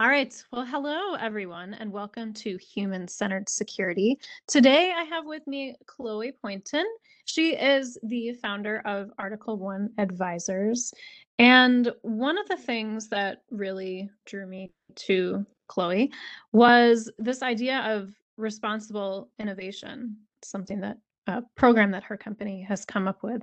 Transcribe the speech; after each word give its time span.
All 0.00 0.08
right. 0.08 0.34
Well, 0.50 0.64
hello, 0.64 1.12
everyone, 1.12 1.74
and 1.74 1.92
welcome 1.92 2.32
to 2.32 2.56
Human 2.56 3.06
Centered 3.06 3.50
Security. 3.50 4.18
Today, 4.48 4.94
I 4.96 5.02
have 5.04 5.26
with 5.26 5.46
me 5.46 5.76
Chloe 5.84 6.32
Poynton. 6.32 6.86
She 7.26 7.50
is 7.54 7.98
the 8.02 8.32
founder 8.40 8.80
of 8.86 9.10
Article 9.18 9.58
One 9.58 9.90
Advisors. 9.98 10.94
And 11.38 11.92
one 12.00 12.38
of 12.38 12.48
the 12.48 12.56
things 12.56 13.10
that 13.10 13.42
really 13.50 14.08
drew 14.24 14.46
me 14.46 14.72
to 14.94 15.44
Chloe 15.68 16.10
was 16.52 17.12
this 17.18 17.42
idea 17.42 17.80
of 17.80 18.10
responsible 18.38 19.28
innovation, 19.38 20.16
something 20.40 20.80
that 20.80 20.96
a 21.26 21.42
program 21.56 21.90
that 21.90 22.04
her 22.04 22.16
company 22.16 22.62
has 22.62 22.86
come 22.86 23.06
up 23.06 23.22
with. 23.22 23.42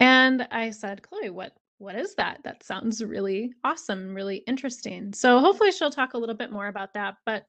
And 0.00 0.48
I 0.50 0.70
said, 0.70 1.02
Chloe, 1.02 1.28
what 1.28 1.52
what 1.78 1.96
is 1.96 2.14
that? 2.16 2.40
That 2.44 2.62
sounds 2.62 3.02
really 3.04 3.52
awesome, 3.64 4.14
really 4.14 4.38
interesting. 4.46 5.12
So 5.12 5.40
hopefully 5.40 5.72
she'll 5.72 5.90
talk 5.90 6.14
a 6.14 6.18
little 6.18 6.34
bit 6.34 6.52
more 6.52 6.68
about 6.68 6.94
that. 6.94 7.16
But 7.26 7.46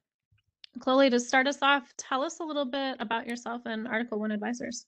Chloe, 0.80 1.10
to 1.10 1.20
start 1.20 1.46
us 1.46 1.58
off, 1.62 1.92
tell 1.96 2.22
us 2.22 2.40
a 2.40 2.44
little 2.44 2.64
bit 2.64 2.96
about 3.00 3.26
yourself 3.26 3.62
and 3.66 3.88
Article 3.88 4.18
One 4.18 4.30
Advisors. 4.30 4.86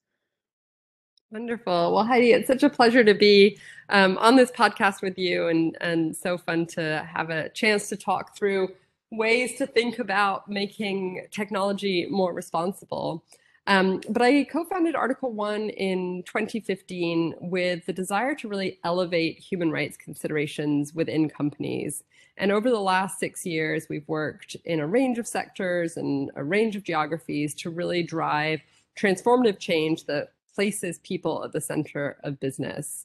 Wonderful. 1.31 1.95
Well, 1.95 2.05
Heidi, 2.05 2.33
it's 2.33 2.47
such 2.47 2.63
a 2.63 2.71
pleasure 2.71 3.05
to 3.05 3.13
be 3.13 3.59
um, 3.91 4.17
on 4.19 4.37
this 4.37 4.51
podcast 4.51 5.03
with 5.03 5.19
you, 5.19 5.49
and 5.49 5.77
and 5.83 6.17
so 6.17 6.39
fun 6.39 6.65
to 6.69 7.07
have 7.13 7.29
a 7.29 7.51
chance 7.51 7.91
to 7.91 7.97
talk 7.97 8.35
through 8.35 8.71
ways 9.11 9.57
to 9.57 9.67
think 9.67 9.99
about 9.99 10.49
making 10.49 11.27
technology 11.31 12.07
more 12.11 12.33
responsible. 12.33 13.25
Um, 13.69 14.01
but 14.09 14.23
I 14.23 14.45
co-founded 14.45 14.97
Article 14.97 15.31
One 15.31 15.69
in 15.69 16.23
2015 16.25 17.35
with 17.39 17.85
the 17.85 17.93
desire 17.93 18.35
to 18.37 18.49
really 18.49 18.79
elevate 18.83 19.39
human 19.39 19.71
rights 19.71 19.99
considerations 19.99 20.95
within 20.95 21.29
companies. 21.29 22.03
And 22.39 22.51
over 22.51 22.71
the 22.71 22.81
last 22.81 23.19
six 23.19 23.45
years, 23.45 23.87
we've 23.91 24.09
worked 24.09 24.57
in 24.65 24.81
a 24.81 24.87
range 24.87 25.19
of 25.19 25.27
sectors 25.27 25.99
and 25.99 26.31
a 26.35 26.43
range 26.43 26.77
of 26.77 26.83
geographies 26.83 27.53
to 27.57 27.69
really 27.69 28.03
drive 28.03 28.63
transformative 28.99 29.59
change 29.59 30.07
that 30.07 30.33
places 30.55 30.99
people 31.01 31.45
at 31.45 31.53
the 31.53 31.61
center 31.61 32.17
of 32.25 32.41
business. 32.41 33.05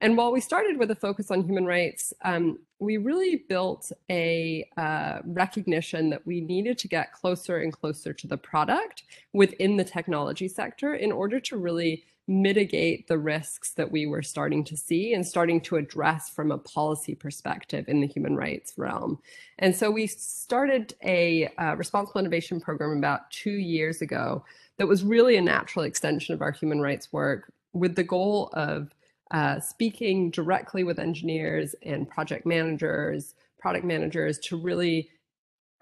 And 0.00 0.16
while 0.16 0.32
we 0.32 0.40
started 0.40 0.78
with 0.78 0.90
a 0.90 0.94
focus 0.94 1.30
on 1.30 1.44
human 1.44 1.66
rights, 1.66 2.14
um, 2.24 2.58
we 2.78 2.96
really 2.96 3.44
built 3.48 3.92
a 4.10 4.66
uh, 4.76 5.18
recognition 5.24 6.08
that 6.10 6.26
we 6.26 6.40
needed 6.40 6.78
to 6.78 6.88
get 6.88 7.12
closer 7.12 7.58
and 7.58 7.72
closer 7.72 8.14
to 8.14 8.26
the 8.26 8.38
product 8.38 9.02
within 9.32 9.76
the 9.76 9.84
technology 9.84 10.48
sector 10.48 10.94
in 10.94 11.12
order 11.12 11.38
to 11.40 11.58
really 11.58 12.04
mitigate 12.26 13.08
the 13.08 13.18
risks 13.18 13.72
that 13.72 13.90
we 13.90 14.06
were 14.06 14.22
starting 14.22 14.62
to 14.62 14.76
see 14.76 15.12
and 15.14 15.26
starting 15.26 15.60
to 15.60 15.76
address 15.76 16.30
from 16.30 16.52
a 16.52 16.58
policy 16.58 17.14
perspective 17.14 17.84
in 17.88 18.00
the 18.00 18.06
human 18.06 18.36
rights 18.36 18.72
realm. 18.76 19.18
And 19.58 19.74
so 19.74 19.90
we 19.90 20.06
started 20.06 20.94
a 21.04 21.48
uh, 21.58 21.74
responsible 21.74 22.20
innovation 22.20 22.60
program 22.60 22.96
about 22.96 23.30
two 23.32 23.50
years 23.50 24.00
ago 24.00 24.44
that 24.76 24.86
was 24.86 25.02
really 25.02 25.36
a 25.36 25.42
natural 25.42 25.84
extension 25.84 26.32
of 26.32 26.40
our 26.40 26.52
human 26.52 26.80
rights 26.80 27.12
work 27.12 27.52
with 27.72 27.96
the 27.96 28.04
goal 28.04 28.50
of 28.52 28.94
uh, 29.30 29.60
speaking 29.60 30.30
directly 30.30 30.84
with 30.84 30.98
engineers 30.98 31.74
and 31.82 32.08
project 32.08 32.46
managers, 32.46 33.34
product 33.58 33.84
managers 33.84 34.38
to 34.38 34.56
really 34.56 35.10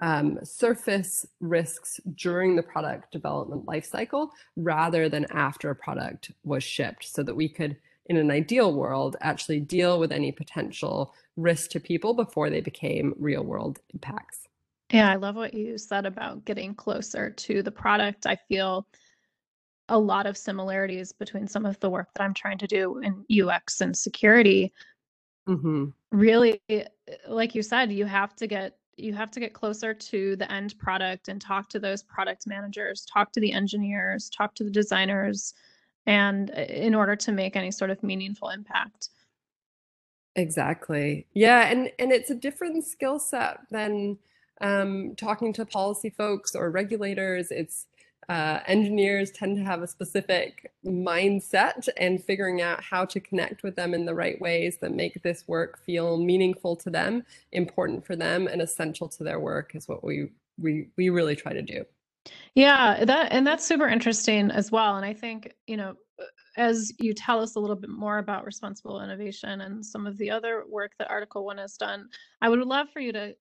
um, 0.01 0.39
surface 0.45 1.27
risks 1.41 2.01
during 2.15 2.57
the 2.57 2.63
product 2.63 3.11
development 3.11 3.67
lifecycle 3.67 4.29
rather 4.57 5.09
than 5.09 5.27
after 5.31 5.71
a 5.71 5.77
product 5.77 6.31
was 6.45 6.63
shipped 6.63 7.05
so 7.05 7.23
that 7.23 7.35
we 7.35 7.49
could, 7.49 7.77
in 8.07 8.17
an 8.17 8.31
ideal 8.31 8.73
world, 8.73 9.17
actually 9.21 9.61
deal 9.61 9.99
with 9.99 10.13
any 10.13 10.31
potential 10.31 11.15
risk 11.37 11.71
to 11.71 11.81
people 11.81 12.15
before 12.15 12.51
they 12.51 12.61
became 12.61 13.15
real 13.19 13.43
world 13.43 13.81
impacts. 13.93 14.47
Yeah, 14.93 15.11
I 15.11 15.17
love 15.17 15.37
what 15.37 15.53
you 15.53 15.77
said 15.77 16.07
about 16.07 16.45
getting 16.45 16.75
closer 16.75 17.31
to 17.31 17.63
the 17.63 17.71
product. 17.71 18.27
I 18.27 18.37
feel 18.49 18.87
a 19.89 19.99
lot 19.99 20.27
of 20.27 20.37
similarities 20.37 21.13
between 21.13 21.47
some 21.47 21.65
of 21.65 21.79
the 21.81 21.91
work 21.91 22.09
that 22.15 22.23
I'm 22.23 22.35
trying 22.35 22.59
to 22.59 22.67
do 22.67 22.99
in 22.99 23.25
UX 23.31 23.81
and 23.81 23.97
security. 23.97 24.73
Mm-hmm. 25.49 25.87
Really, 26.13 26.61
like 27.27 27.55
you 27.55 27.63
said, 27.63 27.93
you 27.93 28.05
have 28.05 28.37
to 28.37 28.47
get 28.47 28.77
you 28.99 29.15
have 29.15 29.31
to 29.31 29.41
get 29.41 29.53
closer 29.53 29.95
to 29.95 30.35
the 30.37 30.51
end 30.51 30.77
product 30.79 31.29
and 31.29 31.41
talk 31.41 31.69
to 31.69 31.79
those 31.79 32.03
product 32.03 32.47
managers, 32.47 33.07
talk 33.07 33.33
to 33.33 33.41
the 33.41 33.53
engineers, 33.53 34.29
talk 34.29 34.55
to 34.57 34.65
the 34.65 34.71
designers, 34.71 35.55
and 36.07 36.51
eh, 36.55 36.65
in 36.65 36.95
order 36.95 37.15
to 37.15 37.33
make 37.33 37.55
any 37.55 37.71
sort 37.71 37.91
of 37.91 38.03
meaningful 38.03 38.49
impact. 38.49 39.11
Exactly. 40.37 41.27
Yeah, 41.33 41.69
and 41.69 41.91
and 41.99 42.13
it's 42.13 42.31
a 42.31 42.35
different 42.35 42.85
skill 42.85 43.19
set 43.19 43.61
than 43.71 44.19
um, 44.61 45.15
talking 45.17 45.53
to 45.55 45.65
policy 45.65 46.11
folks 46.11 46.55
or 46.55 46.71
regulators. 46.71 47.51
It's 47.51 47.87
uh, 48.29 48.61
engineers 48.67 49.31
tend 49.31 49.57
to 49.57 49.65
have 49.65 49.83
a 49.83 49.87
specific 49.87 50.71
mindset 50.85 51.89
and 51.97 52.23
figuring 52.23 52.61
out 52.61 52.83
how 52.83 53.05
to 53.07 53.21
connect 53.21 53.63
with 53.63 53.75
them 53.75 53.95
in 53.95 54.05
the 54.05 54.15
right 54.15 54.41
ways 54.41 54.77
that 54.81 54.93
make 54.93 55.23
this 55.23 55.45
work 55.49 55.79
feel 55.85 56.19
meaningful 56.19 56.77
to 56.77 56.91
them, 56.91 57.23
important 57.53 58.05
for 58.05 58.17
them, 58.17 58.47
and 58.47 58.61
essential 58.61 59.09
to 59.09 59.25
their 59.25 59.41
work 59.41 59.75
is 59.75 59.89
what 59.89 60.05
we 60.05 60.29
we 60.59 60.89
we 60.97 61.09
really 61.09 61.37
try 61.37 61.53
to 61.53 61.63
do. 61.63 61.85
Yeah, 62.55 63.05
that 63.05 63.33
and 63.33 63.47
that's 63.47 63.65
super 63.65 63.89
interesting 63.89 64.51
as 64.51 64.71
well. 64.71 64.97
And 64.97 65.07
I 65.07 65.15
think 65.15 65.55
you 65.67 65.79
know, 65.79 65.95
as 66.59 66.93
you 66.99 67.15
tell 67.15 67.41
us 67.41 67.55
a 67.55 67.61
little 67.61 67.77
bit 67.77 67.91
more 67.91 68.19
about 68.19 68.45
responsible 68.45 69.01
innovation 69.01 69.63
and 69.63 69.85
some 69.85 70.07
of 70.07 70.19
the 70.19 70.31
other 70.31 70.65
work 70.69 70.93
that 70.99 71.11
Article 71.11 71.47
One 71.47 71.59
has 71.59 71.79
done, 71.79 72.09
I 72.43 72.51
would 72.51 72.61
love 72.61 72.89
for 72.91 73.01
you 73.01 73.13
to 73.13 73.35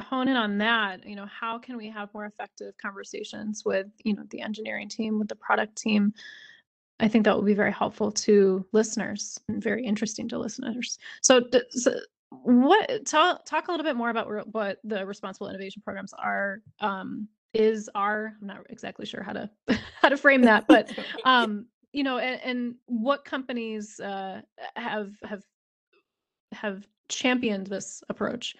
hone 0.00 0.28
in 0.28 0.36
on 0.36 0.58
that 0.58 1.06
you 1.06 1.16
know 1.16 1.26
how 1.26 1.58
can 1.58 1.76
we 1.76 1.88
have 1.88 2.12
more 2.14 2.26
effective 2.26 2.74
conversations 2.80 3.62
with 3.64 3.86
you 4.04 4.14
know 4.14 4.24
the 4.30 4.40
engineering 4.40 4.88
team 4.88 5.18
with 5.18 5.28
the 5.28 5.36
product 5.36 5.76
team? 5.76 6.12
I 7.00 7.08
think 7.08 7.24
that 7.24 7.34
will 7.34 7.42
be 7.42 7.54
very 7.54 7.72
helpful 7.72 8.12
to 8.12 8.64
listeners 8.72 9.38
and 9.48 9.60
very 9.60 9.84
interesting 9.84 10.28
to 10.28 10.38
listeners. 10.38 10.98
So, 11.20 11.42
so 11.70 11.94
what 12.30 13.04
talk, 13.06 13.44
talk 13.44 13.68
a 13.68 13.70
little 13.72 13.84
bit 13.84 13.96
more 13.96 14.10
about 14.10 14.28
what 14.52 14.78
the 14.84 15.04
responsible 15.04 15.48
innovation 15.48 15.82
programs 15.84 16.12
are 16.12 16.62
um, 16.80 17.28
is 17.54 17.90
are 17.94 18.34
i'm 18.40 18.46
not 18.46 18.60
exactly 18.70 19.04
sure 19.04 19.22
how 19.22 19.32
to 19.32 19.50
how 20.00 20.08
to 20.08 20.16
frame 20.16 20.42
that 20.42 20.66
but 20.66 20.90
um 21.24 21.66
you 21.92 22.02
know 22.02 22.18
and, 22.18 22.40
and 22.42 22.74
what 22.86 23.24
companies 23.24 24.00
uh, 24.00 24.40
have 24.76 25.12
have 25.22 25.42
have 26.52 26.86
championed 27.08 27.66
this 27.66 28.02
approach 28.08 28.56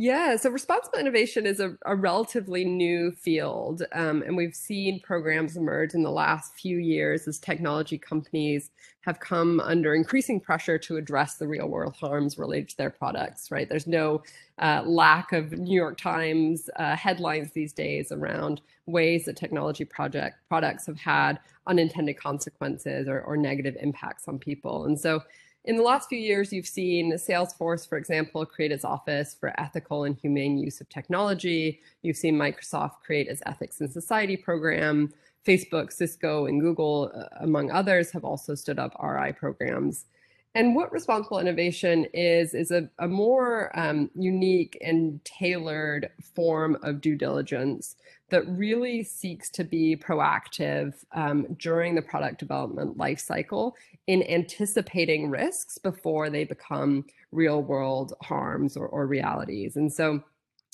yeah, 0.00 0.34
so 0.36 0.48
responsible 0.48 0.98
innovation 0.98 1.44
is 1.44 1.60
a, 1.60 1.76
a 1.84 1.94
relatively 1.94 2.64
new 2.64 3.12
field, 3.12 3.82
um, 3.92 4.22
and 4.22 4.34
we've 4.34 4.54
seen 4.54 4.98
programs 5.00 5.58
emerge 5.58 5.92
in 5.92 6.02
the 6.02 6.10
last 6.10 6.54
few 6.54 6.78
years 6.78 7.28
as 7.28 7.38
technology 7.38 7.98
companies 7.98 8.70
have 9.02 9.20
come 9.20 9.60
under 9.60 9.94
increasing 9.94 10.40
pressure 10.40 10.78
to 10.78 10.96
address 10.96 11.36
the 11.36 11.46
real 11.46 11.68
world 11.68 11.94
harms 12.00 12.38
related 12.38 12.70
to 12.70 12.76
their 12.78 12.88
products, 12.88 13.50
right? 13.50 13.68
There's 13.68 13.86
no 13.86 14.22
uh, 14.58 14.84
lack 14.86 15.32
of 15.32 15.52
New 15.52 15.76
York 15.76 15.98
Times 15.98 16.70
uh, 16.76 16.96
headlines 16.96 17.52
these 17.52 17.74
days 17.74 18.10
around 18.10 18.62
ways 18.86 19.26
that 19.26 19.36
technology 19.36 19.84
project 19.84 20.38
products 20.48 20.86
have 20.86 20.98
had 20.98 21.38
unintended 21.66 22.16
consequences 22.16 23.06
or, 23.06 23.20
or 23.20 23.36
negative 23.36 23.76
impacts 23.78 24.26
on 24.28 24.38
people. 24.38 24.86
And 24.86 24.98
so 24.98 25.22
in 25.64 25.76
the 25.76 25.82
last 25.82 26.08
few 26.08 26.18
years, 26.18 26.52
you've 26.52 26.66
seen 26.66 27.12
Salesforce, 27.12 27.86
for 27.88 27.98
example, 27.98 28.46
create 28.46 28.72
its 28.72 28.84
Office 28.84 29.36
for 29.38 29.58
Ethical 29.60 30.04
and 30.04 30.16
Humane 30.16 30.58
Use 30.58 30.80
of 30.80 30.88
Technology. 30.88 31.80
You've 32.02 32.16
seen 32.16 32.36
Microsoft 32.36 33.02
create 33.04 33.28
its 33.28 33.42
Ethics 33.44 33.80
in 33.80 33.90
Society 33.90 34.36
program. 34.36 35.12
Facebook, 35.46 35.92
Cisco, 35.92 36.46
and 36.46 36.60
Google, 36.60 37.10
uh, 37.14 37.24
among 37.40 37.70
others, 37.70 38.10
have 38.10 38.24
also 38.24 38.54
stood 38.54 38.78
up 38.78 38.94
RI 39.02 39.32
programs. 39.32 40.06
And 40.54 40.74
what 40.74 40.92
responsible 40.92 41.38
innovation 41.38 42.06
is, 42.12 42.54
is 42.54 42.72
a, 42.72 42.88
a 42.98 43.06
more 43.06 43.70
um, 43.78 44.10
unique 44.16 44.76
and 44.80 45.24
tailored 45.24 46.10
form 46.34 46.76
of 46.82 47.00
due 47.00 47.14
diligence 47.14 47.94
that 48.30 48.46
really 48.48 49.04
seeks 49.04 49.48
to 49.50 49.64
be 49.64 49.96
proactive 49.96 50.94
um, 51.12 51.46
during 51.58 51.94
the 51.94 52.02
product 52.02 52.38
development 52.38 52.98
lifecycle 52.98 53.72
in 54.08 54.24
anticipating 54.24 55.30
risks 55.30 55.78
before 55.78 56.30
they 56.30 56.44
become 56.44 57.04
real 57.30 57.62
world 57.62 58.12
harms 58.22 58.76
or, 58.76 58.88
or 58.88 59.06
realities. 59.06 59.76
And 59.76 59.92
so 59.92 60.20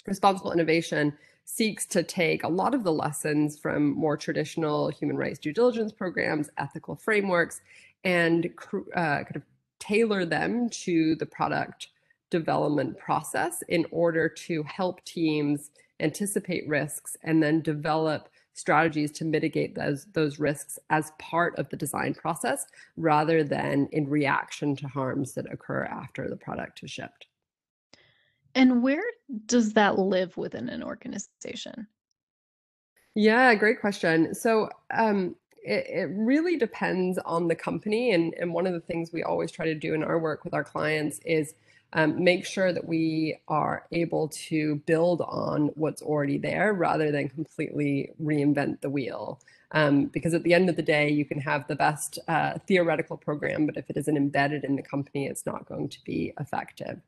responsible 0.06 0.52
innovation 0.52 1.12
seeks 1.44 1.87
to 1.87 2.02
take 2.02 2.43
a 2.43 2.49
lot 2.49 2.75
of 2.75 2.82
the 2.82 2.93
lessons 2.93 3.58
from 3.58 3.90
more 3.90 4.17
traditional 4.17 4.88
human 4.88 5.17
rights 5.17 5.38
due 5.38 5.52
diligence 5.52 5.93
programs, 5.93 6.50
ethical 6.58 6.96
frameworks, 6.96 7.61
and 8.05 8.46
uh, 8.94 9.23
kind 9.25 9.37
of 9.37 9.43
tailor 9.78 10.25
them 10.25 10.69
to 10.70 11.14
the 11.17 11.26
product 11.26 11.88
development 12.31 12.99
process 12.99 13.62
in 13.69 13.87
order 13.90 14.28
to 14.28 14.62
help 14.64 15.05
teams 15.05 15.70
anticipate 16.00 16.67
risks 16.69 17.17
and 17.23 17.43
then 17.43 17.62
develop 17.62 18.28
strategies 18.52 19.12
to 19.12 19.25
mitigate 19.25 19.75
those 19.75 20.06
those 20.12 20.38
risks 20.38 20.78
as 20.88 21.12
part 21.19 21.56
of 21.58 21.69
the 21.69 21.76
design 21.76 22.14
process 22.14 22.67
rather 22.96 23.44
than 23.44 23.87
in 23.93 24.08
reaction 24.08 24.75
to 24.75 24.88
harms 24.88 25.34
that 25.34 25.50
occur 25.52 25.84
after 25.84 26.28
the 26.28 26.37
product 26.37 26.82
is 26.82 26.90
shipped. 26.90 27.26
And 28.55 28.82
where 28.82 29.05
does 29.44 29.75
that 29.75 29.99
live 29.99 30.37
within 30.38 30.70
an 30.70 30.82
organization? 30.82 31.87
Yeah, 33.14 33.55
great 33.55 33.81
question. 33.81 34.34
So 34.34 34.70
um, 34.93 35.37
it, 35.66 35.86
it 35.88 36.08
really 36.12 36.56
depends 36.56 37.18
on 37.18 37.48
the 37.48 37.54
company. 37.54 38.12
And, 38.12 38.34
and 38.34 38.54
one 38.54 38.66
of 38.66 38.72
the 38.72 38.80
things 38.80 39.12
we 39.12 39.22
always 39.22 39.50
try 39.50 39.66
to 39.66 39.74
do 39.74 39.94
in 39.94 40.04
our 40.04 40.18
work 40.18 40.44
with 40.44 40.54
our 40.54 40.64
clients 40.64 41.18
is 41.24 41.54
um, 41.92 42.22
make 42.22 42.46
sure 42.46 42.72
that 42.72 42.86
we 42.86 43.38
are 43.48 43.86
able 43.92 44.28
to 44.28 44.76
build 44.86 45.22
on 45.22 45.68
what's 45.74 46.02
already 46.02 46.38
there 46.38 46.72
rather 46.72 47.10
than 47.10 47.28
completely 47.28 48.10
reinvent 48.22 48.80
the 48.80 48.90
wheel. 48.90 49.40
Um, 49.72 50.06
because 50.06 50.32
at 50.32 50.44
the 50.44 50.54
end 50.54 50.70
of 50.70 50.76
the 50.76 50.82
day, 50.82 51.10
you 51.10 51.24
can 51.24 51.40
have 51.40 51.66
the 51.66 51.74
best 51.74 52.20
uh, 52.28 52.58
theoretical 52.68 53.16
program, 53.16 53.66
but 53.66 53.76
if 53.76 53.90
it 53.90 53.96
isn't 53.96 54.16
embedded 54.16 54.62
in 54.62 54.76
the 54.76 54.82
company, 54.82 55.26
it's 55.26 55.44
not 55.44 55.66
going 55.66 55.88
to 55.88 55.98
be 56.04 56.32
effective. 56.38 57.00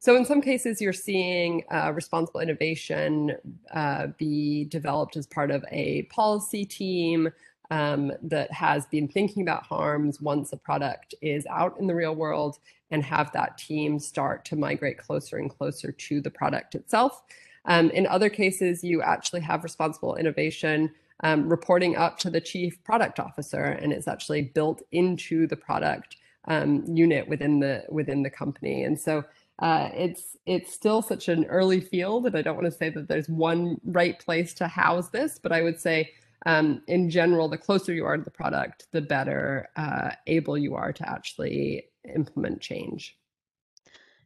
So 0.00 0.16
in 0.16 0.24
some 0.24 0.42
cases, 0.42 0.80
you're 0.80 0.92
seeing 0.92 1.62
uh, 1.70 1.92
responsible 1.94 2.40
innovation 2.40 3.36
uh, 3.72 4.08
be 4.18 4.64
developed 4.64 5.16
as 5.16 5.28
part 5.28 5.52
of 5.52 5.64
a 5.70 6.02
policy 6.04 6.64
team 6.64 7.30
um, 7.70 8.12
that 8.22 8.50
has 8.52 8.86
been 8.86 9.08
thinking 9.08 9.42
about 9.42 9.64
harms 9.64 10.20
once 10.20 10.52
a 10.52 10.56
product 10.56 11.14
is 11.22 11.46
out 11.46 11.78
in 11.78 11.86
the 11.86 11.94
real 11.94 12.14
world 12.14 12.58
and 12.90 13.02
have 13.02 13.32
that 13.32 13.56
team 13.56 13.98
start 13.98 14.44
to 14.44 14.56
migrate 14.56 14.98
closer 14.98 15.38
and 15.38 15.50
closer 15.50 15.92
to 15.92 16.20
the 16.20 16.30
product 16.30 16.74
itself. 16.74 17.22
Um, 17.64 17.90
in 17.90 18.06
other 18.06 18.28
cases, 18.28 18.84
you 18.84 19.02
actually 19.02 19.40
have 19.40 19.62
responsible 19.62 20.16
innovation 20.16 20.90
um, 21.22 21.48
reporting 21.48 21.96
up 21.96 22.18
to 22.18 22.30
the 22.30 22.40
chief 22.40 22.82
product 22.84 23.20
officer, 23.20 23.62
and 23.62 23.92
it's 23.92 24.08
actually 24.08 24.42
built 24.42 24.82
into 24.90 25.46
the 25.46 25.56
product 25.56 26.16
um, 26.48 26.84
unit 26.86 27.28
within 27.28 27.60
the 27.60 27.84
within 27.88 28.22
the 28.22 28.30
company. 28.30 28.82
And 28.82 28.98
so 28.98 29.24
uh, 29.60 29.90
it's 29.94 30.36
it's 30.44 30.72
still 30.74 31.00
such 31.02 31.28
an 31.28 31.44
early 31.44 31.80
field, 31.80 32.26
and 32.26 32.36
I 32.36 32.42
don't 32.42 32.56
want 32.56 32.66
to 32.66 32.76
say 32.76 32.88
that 32.90 33.06
there's 33.06 33.28
one 33.28 33.80
right 33.84 34.18
place 34.18 34.52
to 34.54 34.66
house 34.66 35.10
this, 35.10 35.38
but 35.40 35.52
I 35.52 35.62
would 35.62 35.80
say 35.80 36.10
um, 36.46 36.82
in 36.88 37.08
general, 37.10 37.48
the 37.48 37.58
closer 37.58 37.92
you 37.92 38.04
are 38.04 38.16
to 38.16 38.22
the 38.22 38.30
product, 38.30 38.86
the 38.92 39.00
better 39.00 39.68
uh, 39.76 40.10
able 40.26 40.58
you 40.58 40.74
are 40.74 40.92
to 40.92 41.08
actually 41.08 41.84
implement 42.14 42.60
change. 42.60 43.16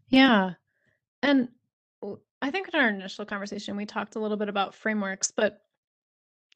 Yeah, 0.09 0.53
and 1.23 1.49
I 2.43 2.51
think 2.51 2.69
in 2.73 2.79
our 2.79 2.89
initial 2.89 3.25
conversation 3.25 3.77
we 3.77 3.87
talked 3.87 4.17
a 4.17 4.21
little 4.21 4.37
bit 4.37 4.49
about 4.49 4.75
frameworks, 4.75 5.31
but 5.31 5.63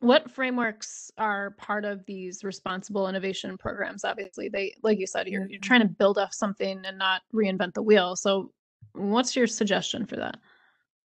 what 0.00 0.30
frameworks 0.30 1.10
are 1.18 1.50
part 1.52 1.84
of 1.84 2.04
these 2.06 2.42
responsible 2.42 3.08
innovation 3.08 3.58
programs? 3.58 4.04
Obviously, 4.04 4.48
they, 4.48 4.74
like 4.82 4.98
you 4.98 5.06
said, 5.06 5.28
you're, 5.28 5.42
you're 5.42 5.60
mm-hmm. 5.60 5.60
trying 5.60 5.82
to 5.82 5.88
build 5.88 6.16
off 6.16 6.32
something 6.32 6.80
and 6.86 6.98
not 6.98 7.22
reinvent 7.34 7.74
the 7.74 7.82
wheel. 7.82 8.16
So, 8.16 8.50
what's 8.94 9.36
your 9.36 9.46
suggestion 9.46 10.06
for 10.06 10.16
that? 10.16 10.38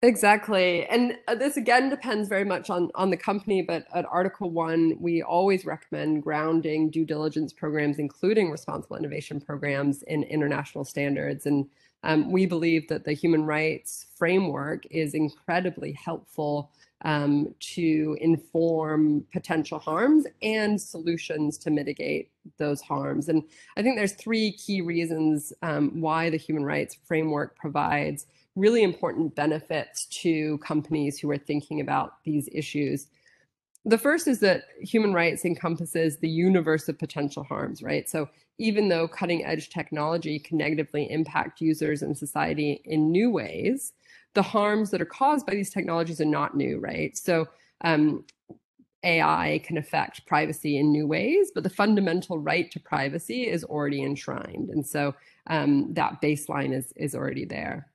Exactly. 0.04 0.86
And 0.88 1.16
uh, 1.28 1.36
this 1.36 1.58
again 1.58 1.90
depends 1.90 2.28
very 2.28 2.44
much 2.44 2.72
on, 2.72 2.90
on 2.96 3.12
the 3.12 3.18
company, 3.18 3.62
but 3.62 3.86
at 3.94 4.04
Article 4.06 4.50
One, 4.50 4.96
we 5.00 5.22
always 5.22 5.64
recommend 5.64 6.24
grounding 6.24 6.90
due 6.90 7.06
diligence 7.06 7.54
programs, 7.54 8.00
including 8.00 8.50
responsible 8.50 8.98
innovation 8.98 9.40
programs, 9.40 10.02
in 10.04 10.24
international 10.24 10.86
standards. 10.86 11.46
And 11.46 11.68
um, 12.04 12.32
we 12.32 12.48
believe 12.48 12.88
that 12.88 13.06
the 13.06 13.14
human 13.14 13.44
rights 13.46 14.08
framework 14.18 14.88
is 14.90 15.14
incredibly 15.14 15.92
helpful 15.92 16.72
um, 17.06 17.54
to 17.60 18.18
inform 18.22 19.24
potential 19.32 19.78
harms 19.78 20.26
and 20.42 20.82
solutions 20.82 21.60
to 21.60 21.70
mitigate 21.70 22.32
those 22.58 22.82
harms. 22.82 23.30
And 23.30 23.44
I 23.78 23.84
think 23.84 23.98
there's 23.98 24.14
three 24.14 24.54
key 24.54 24.82
reasons 24.82 25.54
um, 25.62 26.02
why 26.02 26.32
the 26.32 26.38
human 26.38 26.64
rights 26.66 26.98
framework 27.08 27.56
provides 27.56 28.26
really 28.56 28.84
important 28.84 29.36
benefits 29.36 30.06
to 30.08 30.58
companies 30.60 31.20
who 31.20 31.30
are 31.32 31.38
thinking 31.38 31.80
about 31.80 32.24
these 32.24 32.50
issues. 32.52 33.08
The 33.86 33.98
first 33.98 34.28
is 34.28 34.40
that 34.42 34.66
human 34.80 35.14
rights 35.14 35.46
encompasses 35.46 36.18
the 36.18 36.30
universe 36.30 36.88
of 36.88 37.00
potential 37.00 37.44
harms, 37.44 37.82
right? 37.82 38.08
So 38.10 38.30
even 38.58 38.90
though 38.90 39.08
cutting 39.08 39.44
edge 39.44 39.70
technology 39.70 40.38
can 40.38 40.58
negatively 40.58 41.10
impact 41.10 41.62
users 41.62 42.02
and 42.02 42.16
society 42.16 42.82
in 42.86 43.12
new 43.12 43.32
ways, 43.32 43.94
the 44.34 44.44
harms 44.44 44.92
that 44.92 45.02
are 45.02 45.06
caused 45.06 45.46
by 45.46 45.54
these 45.54 45.72
technologies 45.72 46.22
are 46.22 46.26
not 46.26 46.56
new, 46.56 46.78
right? 46.78 47.18
So 47.18 47.48
um, 47.84 48.24
AI 49.04 49.62
can 49.64 49.78
affect 49.78 50.26
privacy 50.28 50.78
in 50.78 50.92
new 50.92 51.08
ways, 51.08 51.52
but 51.54 51.64
the 51.64 51.70
fundamental 51.70 52.38
right 52.38 52.70
to 52.72 52.80
privacy 52.80 53.48
is 53.48 53.64
already 53.64 54.04
enshrined. 54.04 54.70
And 54.70 54.86
so 54.86 55.16
um, 55.48 55.94
that 55.94 56.22
baseline 56.22 56.74
is, 56.74 56.94
is 56.96 57.16
already 57.16 57.46
there. 57.46 57.91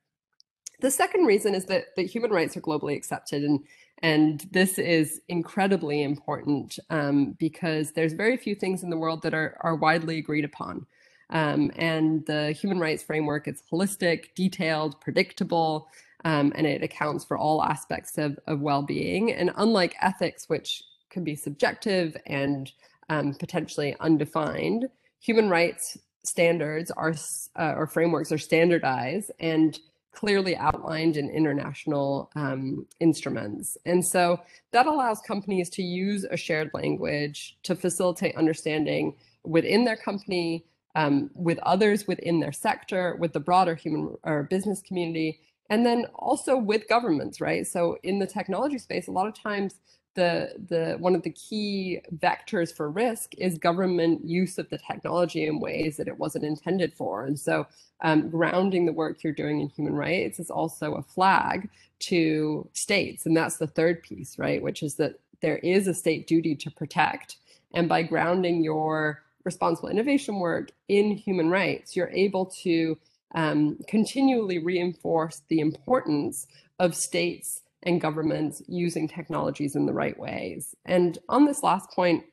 The 0.81 0.91
second 0.91 1.27
reason 1.27 1.55
is 1.55 1.65
that, 1.67 1.95
that 1.97 2.07
human 2.07 2.31
rights 2.31 2.57
are 2.57 2.61
globally 2.61 2.97
accepted. 2.97 3.43
And, 3.43 3.61
and 4.03 4.47
this 4.51 4.79
is 4.79 5.21
incredibly 5.29 6.03
important 6.03 6.79
um, 6.91 7.33
because 7.39 7.93
there's 7.93 8.13
very 8.13 8.37
few 8.37 8.55
things 8.55 8.83
in 8.83 8.91
the 8.91 8.97
world 8.97 9.23
that 9.23 9.35
are, 9.35 9.57
are 9.61 9.77
widely 9.77 10.19
agreed 10.19 10.45
upon. 10.45 10.87
Um, 11.31 11.73
and 11.77 12.25
the 12.27 12.53
human 12.53 12.79
rights 12.79 13.03
framework 13.03 13.49
is 13.49 13.63
holistic, 13.73 14.35
detailed, 14.35 15.01
predictable, 15.01 15.89
um, 16.25 16.53
and 16.57 16.67
it 16.67 16.83
accounts 16.83 17.25
for 17.25 17.37
all 17.37 17.63
aspects 17.63 18.19
of, 18.19 18.39
of 18.47 18.61
well-being. 18.61 19.33
And 19.33 19.51
unlike 19.57 19.97
ethics, 20.01 20.49
which 20.49 20.83
can 21.11 21.25
be 21.25 21.35
subjective 21.35 22.17
and 22.27 22.71
um, 23.09 23.35
potentially 23.35 23.97
undefined, 24.01 24.89
human 25.21 25.49
rights 25.49 25.99
standards 26.25 26.91
are 26.91 27.15
uh, 27.57 27.75
or 27.77 27.87
frameworks 27.87 28.33
are 28.33 28.39
standardized 28.39 29.31
and 29.39 29.79
clearly 30.17 30.57
outlined 30.57 31.19
in 31.19 31.29
international 31.29 32.31
um, 32.35 32.87
instruments. 33.01 33.77
And 33.85 34.05
so 34.05 34.41
that 34.73 34.87
allows 34.87 35.21
companies 35.21 35.69
to 35.71 35.83
use 35.83 36.25
a 36.25 36.39
shared 36.39 36.71
language 36.73 37.59
to 37.65 37.77
facilitate 37.77 38.35
understanding 38.35 39.15
within 39.45 39.85
their 39.85 39.97
company, 39.97 40.65
um, 40.95 41.31
with 41.35 41.59
others 41.59 42.07
within 42.07 42.41
their 42.41 42.53
sector, 42.53 43.17
with 43.21 43.35
the 43.35 43.41
broader 43.41 43.75
human 43.75 44.17
or 44.25 44.45
business 44.45 44.81
community, 44.81 45.39
and 45.69 45.85
then 45.85 46.07
also 46.15 46.57
with 46.57 46.89
governments, 46.89 47.39
right? 47.39 47.67
So 47.67 47.99
in 48.03 48.19
the 48.19 48.27
technology 48.27 48.79
space, 48.79 49.09
a 49.09 49.13
lot 49.13 49.29
of 49.29 49.35
times 49.35 49.75
the 50.17 50.53
the 50.69 50.97
one 50.99 51.15
of 51.15 51.23
the 51.23 51.31
key 51.31 52.01
vectors 52.17 52.75
for 52.75 52.91
risk 52.91 53.35
is 53.39 53.59
government 53.59 54.25
use 54.25 54.59
of 54.59 54.69
the 54.71 54.79
technology 54.79 55.47
in 55.47 55.61
ways 55.61 55.97
that 55.97 56.09
it 56.09 56.19
wasn't 56.19 56.45
intended 56.45 56.93
for. 56.95 57.25
And 57.25 57.39
so 57.39 57.67
um, 58.03 58.29
grounding 58.29 58.87
the 58.87 58.93
work 58.93 59.23
you're 59.23 59.33
doing 59.33 59.61
in 59.61 59.69
human 59.69 59.95
rights 59.95 60.41
is 60.41 60.51
also 60.51 60.95
a 60.95 61.03
flag 61.03 61.69
to 62.01 62.69
states. 62.73 63.27
And 63.27 63.37
that's 63.37 63.59
the 63.59 63.67
third 63.69 64.03
piece, 64.03 64.39
right? 64.39 64.63
Which 64.63 64.83
is 64.83 64.97
that 64.97 65.21
there 65.41 65.59
is 65.59 65.87
a 65.87 65.95
state 65.95 66.27
duty 66.27 66.57
to 66.57 66.71
protect. 66.71 67.37
And 67.75 67.89
by 67.89 68.03
grounding 68.03 68.65
your 68.65 69.23
responsible 69.45 69.89
innovation 69.89 70.41
work 70.41 70.73
in 70.89 71.13
human 71.13 71.51
rights, 71.51 71.95
you're 71.95 72.11
able 72.11 72.47
to 72.47 72.99
um, 73.35 73.79
continually 73.87 74.59
reinforce 74.59 75.43
the 75.49 75.61
importance 75.61 76.47
of 76.79 76.95
states 76.95 77.63
and 77.87 78.01
governments 78.01 78.61
using 78.67 79.09
technologies 79.09 79.77
in 79.77 79.87
the 79.87 79.93
right 79.93 80.19
ways. 80.19 80.75
And 80.85 81.19
on 81.29 81.47
this 81.47 81.63
last 81.63 81.91
point, 81.93 82.25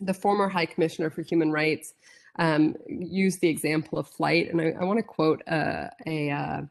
the 0.00 0.14
former 0.14 0.48
High 0.48 0.66
Commissioner 0.66 1.10
for 1.10 1.22
Human 1.22 1.52
Rights 1.52 1.94
um, 2.38 2.76
used 2.88 3.40
the 3.40 3.48
example 3.48 3.98
of 3.98 4.08
flight, 4.08 4.50
and 4.50 4.60
I, 4.60 4.74
I 4.80 4.84
want 4.84 4.98
to 4.98 5.02
quote 5.02 5.42
uh, 5.46 5.88
a 6.06 6.30
uh, 6.30 6.62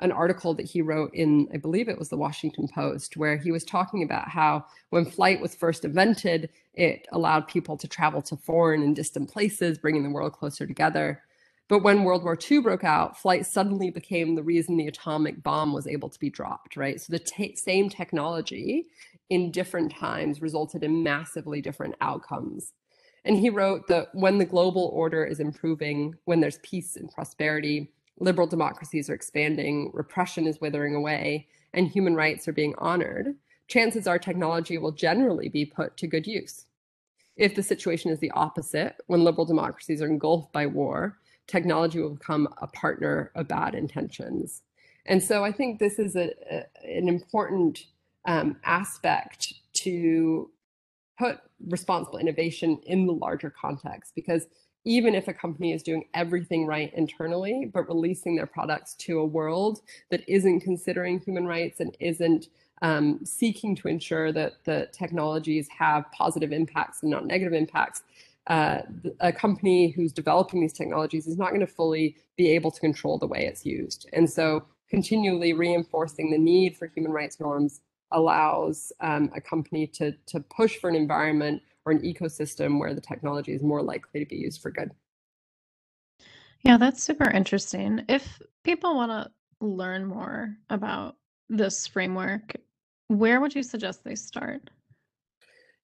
an 0.00 0.12
article 0.12 0.54
that 0.54 0.64
he 0.64 0.80
wrote 0.80 1.12
in, 1.14 1.46
I 1.52 1.58
believe 1.58 1.88
it 1.88 1.98
was 1.98 2.08
the 2.08 2.16
Washington 2.16 2.68
Post, 2.68 3.18
where 3.18 3.36
he 3.36 3.52
was 3.52 3.64
talking 3.64 4.02
about 4.02 4.28
how 4.28 4.64
when 4.88 5.04
flight 5.04 5.40
was 5.40 5.54
first 5.54 5.84
invented, 5.84 6.48
it 6.72 7.06
allowed 7.12 7.46
people 7.48 7.76
to 7.76 7.86
travel 7.86 8.22
to 8.22 8.36
foreign 8.36 8.82
and 8.82 8.96
distant 8.96 9.30
places, 9.30 9.76
bringing 9.76 10.02
the 10.02 10.10
world 10.10 10.32
closer 10.32 10.66
together. 10.66 11.22
But 11.70 11.84
when 11.84 12.02
World 12.02 12.24
War 12.24 12.36
II 12.50 12.62
broke 12.62 12.82
out, 12.82 13.16
flight 13.16 13.46
suddenly 13.46 13.90
became 13.90 14.34
the 14.34 14.42
reason 14.42 14.76
the 14.76 14.88
atomic 14.88 15.40
bomb 15.40 15.72
was 15.72 15.86
able 15.86 16.08
to 16.08 16.18
be 16.18 16.28
dropped, 16.28 16.76
right? 16.76 17.00
So 17.00 17.12
the 17.12 17.54
same 17.54 17.88
technology 17.88 18.88
in 19.28 19.52
different 19.52 19.94
times 19.94 20.42
resulted 20.42 20.82
in 20.82 21.04
massively 21.04 21.60
different 21.62 21.94
outcomes. 22.00 22.72
And 23.24 23.36
he 23.36 23.50
wrote 23.50 23.86
that 23.86 24.12
when 24.14 24.38
the 24.38 24.44
global 24.44 24.90
order 24.92 25.24
is 25.24 25.38
improving, 25.38 26.16
when 26.24 26.40
there's 26.40 26.58
peace 26.64 26.96
and 26.96 27.08
prosperity, 27.08 27.92
liberal 28.18 28.48
democracies 28.48 29.08
are 29.08 29.14
expanding, 29.14 29.92
repression 29.94 30.48
is 30.48 30.60
withering 30.60 30.96
away, 30.96 31.46
and 31.72 31.86
human 31.86 32.16
rights 32.16 32.48
are 32.48 32.52
being 32.52 32.74
honored, 32.78 33.36
chances 33.68 34.08
are 34.08 34.18
technology 34.18 34.76
will 34.76 34.90
generally 34.90 35.48
be 35.48 35.64
put 35.64 35.96
to 35.98 36.08
good 36.08 36.26
use. 36.26 36.66
If 37.36 37.54
the 37.54 37.62
situation 37.62 38.10
is 38.10 38.18
the 38.18 38.32
opposite, 38.32 38.96
when 39.06 39.22
liberal 39.22 39.46
democracies 39.46 40.02
are 40.02 40.08
engulfed 40.08 40.52
by 40.52 40.66
war, 40.66 41.16
technology 41.50 42.00
will 42.00 42.14
become 42.14 42.48
a 42.58 42.66
partner 42.66 43.32
of 43.34 43.48
bad 43.48 43.74
intentions. 43.74 44.62
And 45.06 45.22
so 45.22 45.44
I 45.44 45.50
think 45.50 45.78
this 45.78 45.98
is 45.98 46.14
a, 46.16 46.32
a 46.50 46.64
an 46.84 47.08
important 47.08 47.86
um, 48.26 48.56
aspect 48.64 49.54
to 49.72 50.50
put 51.18 51.38
responsible 51.66 52.18
innovation 52.18 52.80
in 52.86 53.06
the 53.06 53.12
larger 53.12 53.50
context 53.50 54.12
because 54.14 54.46
even 54.84 55.14
if 55.14 55.28
a 55.28 55.34
company 55.34 55.72
is 55.72 55.82
doing 55.82 56.04
everything 56.14 56.66
right 56.66 56.92
internally, 56.94 57.70
but 57.72 57.86
releasing 57.88 58.34
their 58.34 58.46
products 58.46 58.94
to 58.94 59.18
a 59.18 59.24
world 59.24 59.82
that 60.10 60.26
isn't 60.26 60.60
considering 60.60 61.20
human 61.20 61.46
rights 61.46 61.80
and 61.80 61.96
isn't 62.00 62.48
um, 62.80 63.20
seeking 63.24 63.76
to 63.76 63.88
ensure 63.88 64.32
that 64.32 64.64
the 64.64 64.88
technologies 64.92 65.68
have 65.68 66.10
positive 66.12 66.50
impacts 66.50 67.02
and 67.02 67.10
not 67.10 67.26
negative 67.26 67.52
impacts, 67.52 68.02
uh, 68.50 68.82
a 69.20 69.32
company 69.32 69.90
who's 69.90 70.12
developing 70.12 70.60
these 70.60 70.72
technologies 70.72 71.28
is 71.28 71.38
not 71.38 71.50
going 71.50 71.60
to 71.60 71.68
fully 71.68 72.16
be 72.36 72.50
able 72.50 72.72
to 72.72 72.80
control 72.80 73.16
the 73.16 73.26
way 73.26 73.46
it's 73.46 73.64
used. 73.64 74.08
And 74.12 74.28
so 74.28 74.64
continually 74.90 75.52
reinforcing 75.52 76.32
the 76.32 76.38
need 76.38 76.76
for 76.76 76.88
human 76.88 77.12
rights 77.12 77.38
norms 77.38 77.80
allows 78.10 78.92
um, 79.00 79.30
a 79.36 79.40
company 79.40 79.86
to, 79.86 80.10
to 80.26 80.40
push 80.40 80.78
for 80.78 80.90
an 80.90 80.96
environment 80.96 81.62
or 81.84 81.92
an 81.92 82.00
ecosystem 82.00 82.80
where 82.80 82.92
the 82.92 83.00
technology 83.00 83.52
is 83.52 83.62
more 83.62 83.82
likely 83.82 84.18
to 84.18 84.26
be 84.26 84.34
used 84.36 84.60
for 84.60 84.72
good. 84.72 84.90
Yeah, 86.62 86.76
that's 86.76 87.04
super 87.04 87.30
interesting. 87.30 88.04
If 88.08 88.42
people 88.64 88.96
want 88.96 89.12
to 89.12 89.30
learn 89.64 90.04
more 90.04 90.56
about 90.70 91.14
this 91.48 91.86
framework, 91.86 92.56
where 93.06 93.40
would 93.40 93.54
you 93.54 93.62
suggest 93.62 94.02
they 94.02 94.16
start? 94.16 94.70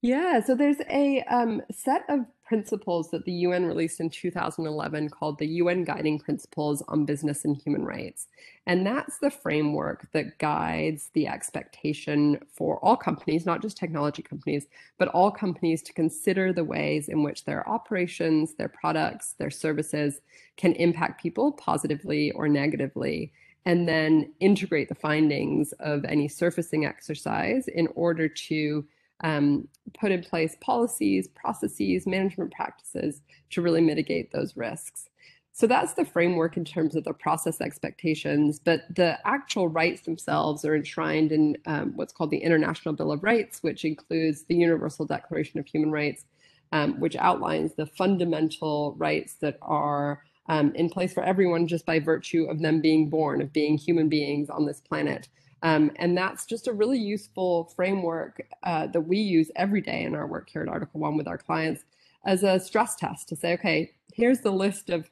Yeah, 0.02 0.40
so 0.40 0.54
there's 0.54 0.80
a 0.90 1.22
um, 1.30 1.62
set 1.70 2.02
of 2.08 2.26
principles 2.46 3.10
that 3.10 3.24
the 3.24 3.32
UN 3.32 3.66
released 3.66 3.98
in 4.00 4.08
2011 4.08 5.10
called 5.10 5.38
the 5.38 5.46
UN 5.46 5.82
Guiding 5.84 6.18
Principles 6.18 6.82
on 6.88 7.04
Business 7.04 7.44
and 7.44 7.56
Human 7.56 7.84
Rights. 7.84 8.28
And 8.66 8.86
that's 8.86 9.18
the 9.18 9.30
framework 9.30 10.08
that 10.12 10.38
guides 10.38 11.10
the 11.12 11.26
expectation 11.26 12.38
for 12.52 12.78
all 12.84 12.96
companies, 12.96 13.46
not 13.46 13.62
just 13.62 13.76
technology 13.76 14.22
companies, 14.22 14.66
but 14.96 15.08
all 15.08 15.30
companies 15.30 15.82
to 15.82 15.92
consider 15.92 16.52
the 16.52 16.64
ways 16.64 17.08
in 17.08 17.22
which 17.22 17.44
their 17.44 17.68
operations, 17.68 18.54
their 18.54 18.68
products, 18.68 19.34
their 19.38 19.50
services 19.50 20.20
can 20.56 20.72
impact 20.74 21.20
people 21.20 21.52
positively 21.52 22.30
or 22.32 22.48
negatively 22.48 23.32
and 23.64 23.88
then 23.88 24.32
integrate 24.38 24.88
the 24.88 24.94
findings 24.94 25.72
of 25.80 26.04
any 26.04 26.28
surfacing 26.28 26.86
exercise 26.86 27.66
in 27.66 27.88
order 27.96 28.28
to 28.28 28.86
um, 29.24 29.68
put 29.98 30.12
in 30.12 30.22
place 30.22 30.56
policies, 30.60 31.28
processes, 31.28 32.06
management 32.06 32.52
practices 32.52 33.22
to 33.50 33.62
really 33.62 33.80
mitigate 33.80 34.32
those 34.32 34.56
risks. 34.56 35.08
So 35.52 35.66
that's 35.66 35.94
the 35.94 36.04
framework 36.04 36.58
in 36.58 36.66
terms 36.66 36.94
of 36.96 37.04
the 37.04 37.14
process 37.14 37.62
expectations, 37.62 38.58
but 38.58 38.82
the 38.94 39.18
actual 39.26 39.68
rights 39.68 40.02
themselves 40.02 40.66
are 40.66 40.76
enshrined 40.76 41.32
in 41.32 41.56
um, 41.64 41.92
what's 41.96 42.12
called 42.12 42.30
the 42.30 42.36
International 42.36 42.94
Bill 42.94 43.10
of 43.10 43.24
Rights, 43.24 43.62
which 43.62 43.86
includes 43.86 44.44
the 44.44 44.54
Universal 44.54 45.06
Declaration 45.06 45.58
of 45.58 45.66
Human 45.66 45.90
Rights, 45.90 46.26
um, 46.72 47.00
which 47.00 47.16
outlines 47.16 47.72
the 47.74 47.86
fundamental 47.86 48.94
rights 48.98 49.36
that 49.40 49.56
are 49.62 50.22
um, 50.50 50.74
in 50.74 50.90
place 50.90 51.14
for 51.14 51.22
everyone 51.22 51.66
just 51.66 51.86
by 51.86 52.00
virtue 52.00 52.44
of 52.50 52.60
them 52.60 52.82
being 52.82 53.08
born, 53.08 53.40
of 53.40 53.50
being 53.50 53.78
human 53.78 54.10
beings 54.10 54.50
on 54.50 54.66
this 54.66 54.82
planet. 54.82 55.26
Um, 55.62 55.90
and 55.96 56.16
that's 56.16 56.44
just 56.44 56.68
a 56.68 56.72
really 56.72 56.98
useful 56.98 57.72
framework 57.76 58.46
uh, 58.62 58.86
that 58.88 59.00
we 59.00 59.18
use 59.18 59.50
every 59.56 59.80
day 59.80 60.02
in 60.02 60.14
our 60.14 60.26
work 60.26 60.50
here 60.50 60.62
at 60.62 60.68
Article 60.68 61.00
One 61.00 61.16
with 61.16 61.26
our 61.26 61.38
clients 61.38 61.84
as 62.24 62.42
a 62.42 62.60
stress 62.60 62.96
test 62.96 63.28
to 63.28 63.36
say, 63.36 63.54
okay, 63.54 63.92
here's 64.12 64.40
the 64.40 64.50
list 64.50 64.90
of 64.90 65.08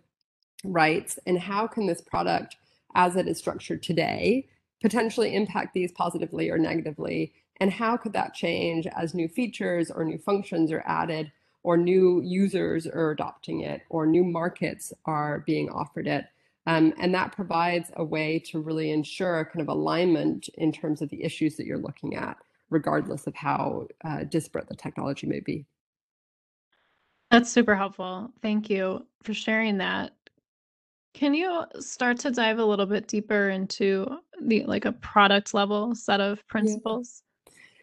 rights, 0.64 1.18
and 1.26 1.38
how 1.38 1.66
can 1.66 1.86
this 1.86 2.00
product, 2.00 2.56
as 2.94 3.16
it 3.16 3.28
is 3.28 3.38
structured 3.38 3.82
today, 3.82 4.46
potentially 4.82 5.34
impact 5.34 5.74
these 5.74 5.92
positively 5.92 6.50
or 6.50 6.58
negatively? 6.58 7.32
And 7.60 7.70
how 7.72 7.96
could 7.96 8.12
that 8.14 8.34
change 8.34 8.86
as 8.88 9.14
new 9.14 9.28
features 9.28 9.90
or 9.90 10.04
new 10.04 10.18
functions 10.18 10.72
are 10.72 10.82
added, 10.86 11.30
or 11.62 11.76
new 11.76 12.20
users 12.22 12.86
are 12.86 13.10
adopting 13.10 13.60
it, 13.60 13.82
or 13.88 14.06
new 14.06 14.24
markets 14.24 14.92
are 15.06 15.44
being 15.46 15.70
offered 15.70 16.06
it? 16.06 16.26
Um, 16.66 16.94
and 16.98 17.14
that 17.14 17.32
provides 17.32 17.90
a 17.96 18.04
way 18.04 18.38
to 18.50 18.60
really 18.60 18.90
ensure 18.90 19.50
kind 19.52 19.60
of 19.60 19.68
alignment 19.68 20.48
in 20.54 20.72
terms 20.72 21.02
of 21.02 21.10
the 21.10 21.22
issues 21.22 21.56
that 21.56 21.66
you're 21.66 21.78
looking 21.78 22.16
at, 22.16 22.38
regardless 22.70 23.26
of 23.26 23.34
how 23.34 23.88
uh, 24.04 24.24
disparate 24.24 24.68
the 24.68 24.76
technology 24.76 25.26
may 25.26 25.40
be. 25.40 25.66
That's 27.30 27.50
super 27.50 27.74
helpful. 27.74 28.30
Thank 28.40 28.70
you 28.70 29.06
for 29.24 29.34
sharing 29.34 29.78
that. 29.78 30.12
Can 31.14 31.34
you 31.34 31.64
start 31.80 32.18
to 32.20 32.30
dive 32.30 32.58
a 32.58 32.64
little 32.64 32.86
bit 32.86 33.08
deeper 33.08 33.50
into 33.50 34.06
the 34.40 34.64
like 34.64 34.84
a 34.84 34.92
product 34.92 35.52
level 35.52 35.94
set 35.94 36.20
of 36.20 36.46
principles? 36.48 37.23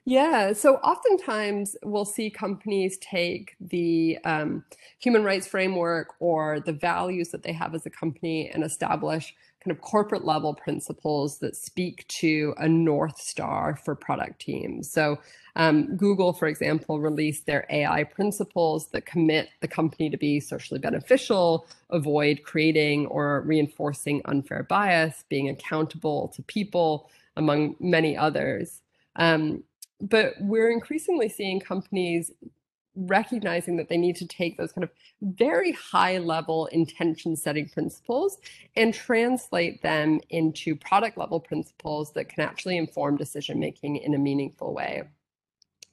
Yeah, 0.06 0.54
so 0.54 0.78
oftentimes 0.78 1.76
we'll 1.84 2.06
see 2.06 2.32
companies 2.32 2.98
take 2.98 3.56
the 3.62 4.18
um, 4.26 4.66
human 4.98 5.24
rights 5.24 5.46
framework 5.46 6.16
or 6.20 6.60
the 6.60 6.74
values 6.74 7.30
that 7.30 7.44
they 7.44 7.54
have 7.54 7.76
as 7.76 7.86
a 7.86 7.92
company 7.92 8.50
and 8.50 8.64
establish 8.64 9.36
kind 9.64 9.78
of 9.78 9.80
corporate 9.82 10.26
level 10.26 10.56
principles 10.56 11.38
that 11.38 11.56
speak 11.56 12.08
to 12.08 12.56
a 12.58 12.68
North 12.68 13.22
Star 13.22 13.76
for 13.76 13.94
product 13.94 14.42
teams. 14.42 14.92
So, 14.92 15.20
um, 15.56 15.96
Google, 15.98 16.34
for 16.34 16.48
example, 16.48 17.00
released 17.00 17.46
their 17.46 17.68
AI 17.70 18.04
principles 18.06 18.88
that 18.88 19.06
commit 19.06 19.50
the 19.60 19.68
company 19.68 20.10
to 20.10 20.18
be 20.18 20.40
socially 20.40 20.80
beneficial, 20.80 21.68
avoid 21.92 22.42
creating 22.42 23.06
or 23.06 23.42
reinforcing 23.42 24.24
unfair 24.26 24.64
bias, 24.64 25.26
being 25.30 25.48
accountable 25.48 26.30
to 26.30 26.42
people, 26.42 27.12
among 27.38 27.76
many 27.80 28.18
others. 28.18 28.82
Um, 29.16 29.64
but 30.02 30.34
we're 30.40 30.72
increasingly 30.72 31.30
seeing 31.30 31.60
companies 31.60 32.32
recognizing 32.96 33.78
that 33.78 33.88
they 33.88 33.98
need 33.98 34.16
to 34.18 34.28
take 34.28 34.58
those 34.58 34.72
kind 34.72 34.84
of 34.84 34.90
very 35.22 35.72
high 35.72 36.18
level 36.18 36.66
intention 36.68 37.36
setting 37.36 37.70
principles 37.70 38.38
and 38.76 38.94
translate 38.94 39.82
them 39.82 40.20
into 40.30 40.76
product 40.76 41.18
level 41.18 41.40
principles 41.40 42.12
that 42.14 42.28
can 42.28 42.44
actually 42.44 42.78
inform 42.78 43.16
decision 43.16 43.60
making 43.60 43.98
in 43.98 44.14
a 44.14 44.18
meaningful 44.18 44.74
way. 44.74 45.04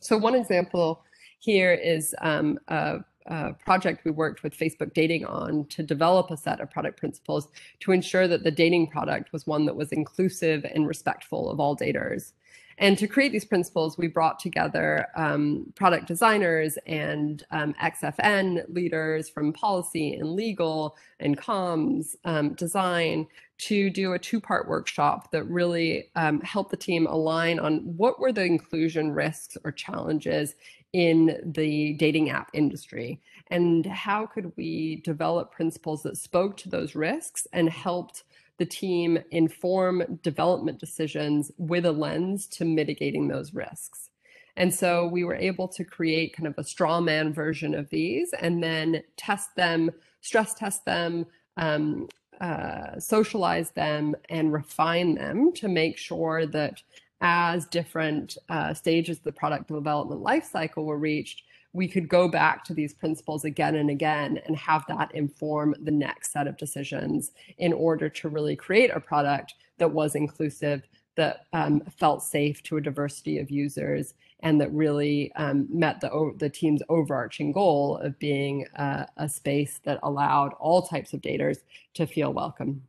So, 0.01 0.17
one 0.17 0.35
example 0.35 1.05
here 1.39 1.73
is 1.73 2.15
um, 2.21 2.59
a, 2.69 2.99
a 3.27 3.53
project 3.65 4.05
we 4.05 4.11
worked 4.11 4.43
with 4.43 4.59
Facebook 4.59 4.93
Dating 4.93 5.25
on 5.25 5.67
to 5.67 5.83
develop 5.85 6.31
a 6.31 6.37
set 6.37 6.61
of 6.61 6.71
product 6.71 6.99
principles 6.99 7.49
to 7.81 7.93
ensure 7.93 8.27
that 8.27 8.43
the 8.43 8.51
dating 8.51 8.89
product 8.89 9.33
was 9.33 9.47
one 9.47 9.67
that 9.67 9.77
was 9.77 9.93
inclusive 9.93 10.65
and 10.65 10.89
respectful 10.89 11.49
of 11.49 11.61
all 11.61 11.77
daters. 11.77 12.33
And 12.79 12.97
to 12.99 13.09
create 13.09 13.33
these 13.33 13.45
principles, 13.45 13.99
we 13.99 14.07
brought 14.07 14.39
together 14.39 15.09
um, 15.17 15.73
product 15.75 16.07
designers 16.07 16.79
and 16.87 17.45
um, 17.51 17.75
XFN 17.83 18.73
leaders 18.73 19.29
from 19.29 19.53
policy 19.53 20.15
and 20.15 20.33
legal 20.33 20.97
and 21.19 21.37
comms 21.37 22.15
um, 22.25 22.55
design 22.55 23.27
to 23.59 23.91
do 23.91 24.13
a 24.13 24.19
two-part 24.19 24.69
workshop 24.69 25.33
that 25.33 25.43
really 25.45 26.11
um, 26.15 26.41
helped 26.43 26.71
the 26.71 26.77
team 26.77 27.09
align 27.09 27.59
on 27.59 27.79
what 27.97 28.21
were 28.21 28.33
the 28.33 28.45
inclusion 28.45 29.11
risks 29.11 29.57
or 29.65 29.73
challenges 29.73 30.55
in 30.93 31.41
the 31.45 31.95
dating 31.95 32.31
app 32.31 32.49
industry 32.55 33.21
and 33.51 33.85
how 33.87 34.25
could 34.27 34.53
we 34.57 34.97
develop 35.05 35.51
principles 35.51 36.03
that 36.03 36.17
spoke 36.17 36.57
to 36.57 36.69
those 36.69 36.95
risks 36.95 37.47
and 37.53 37.69
helped 37.69 38.23
the 38.59 38.67
team 38.67 39.19
inform 39.31 40.19
development 40.23 40.79
decisions 40.79 41.51
with 41.59 41.87
a 41.87 41.93
lens 41.93 42.47
to 42.47 42.65
mitigating 42.65 43.29
those 43.29 43.55
risks. 43.55 44.11
And 44.57 44.75
so 44.75 45.07
we 45.07 45.23
were 45.23 45.37
able 45.37 45.69
to 45.69 45.85
create 45.85 46.35
kind 46.35 46.49
of 46.49 46.55
a 46.59 46.65
straw 46.65 47.01
man 47.01 47.33
version 47.33 47.75
of 47.75 47.89
these 47.91 48.33
and 48.41 48.63
then 48.63 49.03
test 49.17 49.55
them, 49.55 49.93
stress 50.21 50.53
test 50.55 50.85
them, 50.85 51.27
um, 51.57 52.09
uh, 52.41 52.99
socialize 52.99 53.71
them, 53.71 54.17
and 54.29 54.53
refine 54.53 55.15
them 55.15 55.53
to 55.55 55.69
make 55.69 55.97
sure 55.97 56.45
that 56.47 56.83
as 57.21 57.67
different 57.67 58.37
uh, 58.49 58.75
stages 58.75 59.19
of 59.19 59.25
the 59.25 59.33
product 59.33 59.69
development 59.69 60.23
lifecycle 60.23 60.85
were 60.85 60.99
reached, 60.99 61.43
we 61.73 61.87
could 61.87 62.09
go 62.09 62.29
back 62.29 62.65
to 62.65 62.75
these 62.75 62.95
principles 62.95 63.45
again 63.45 63.77
and 63.77 63.91
again 63.91 64.41
and 64.47 64.57
have 64.57 64.85
that 64.89 65.15
inform 65.15 65.75
the 65.83 65.91
next 65.91 66.33
set 66.33 66.47
of 66.47 66.57
decisions 66.57 67.33
in 67.59 67.73
order 67.73 68.09
to 68.09 68.29
really 68.29 68.57
create 68.57 68.91
a 68.91 69.01
product 69.01 69.55
that 69.77 69.93
was 69.93 70.15
inclusive, 70.15 70.83
that 71.17 71.47
um, 71.53 71.81
felt 71.99 72.23
safe 72.23 72.63
to 72.63 72.79
a 72.79 72.81
diversity 72.81 73.39
of 73.39 73.51
users, 73.51 74.15
and 74.41 74.61
that 74.61 74.73
really 74.73 75.33
um, 75.35 75.67
met 75.71 76.01
the, 76.01 76.33
the 76.39 76.49
team's 76.49 76.83
overarching 76.89 77.53
goal 77.53 77.99
of 77.99 78.19
being 78.19 78.65
a 78.77 79.29
space 79.29 79.81
that 79.85 79.99
allowed 80.03 80.55
all 80.61 80.83
types 80.83 81.13
of 81.13 81.21
daters 81.21 81.59
to 81.95 82.07
feel 82.07 82.33
welcome. 82.33 82.83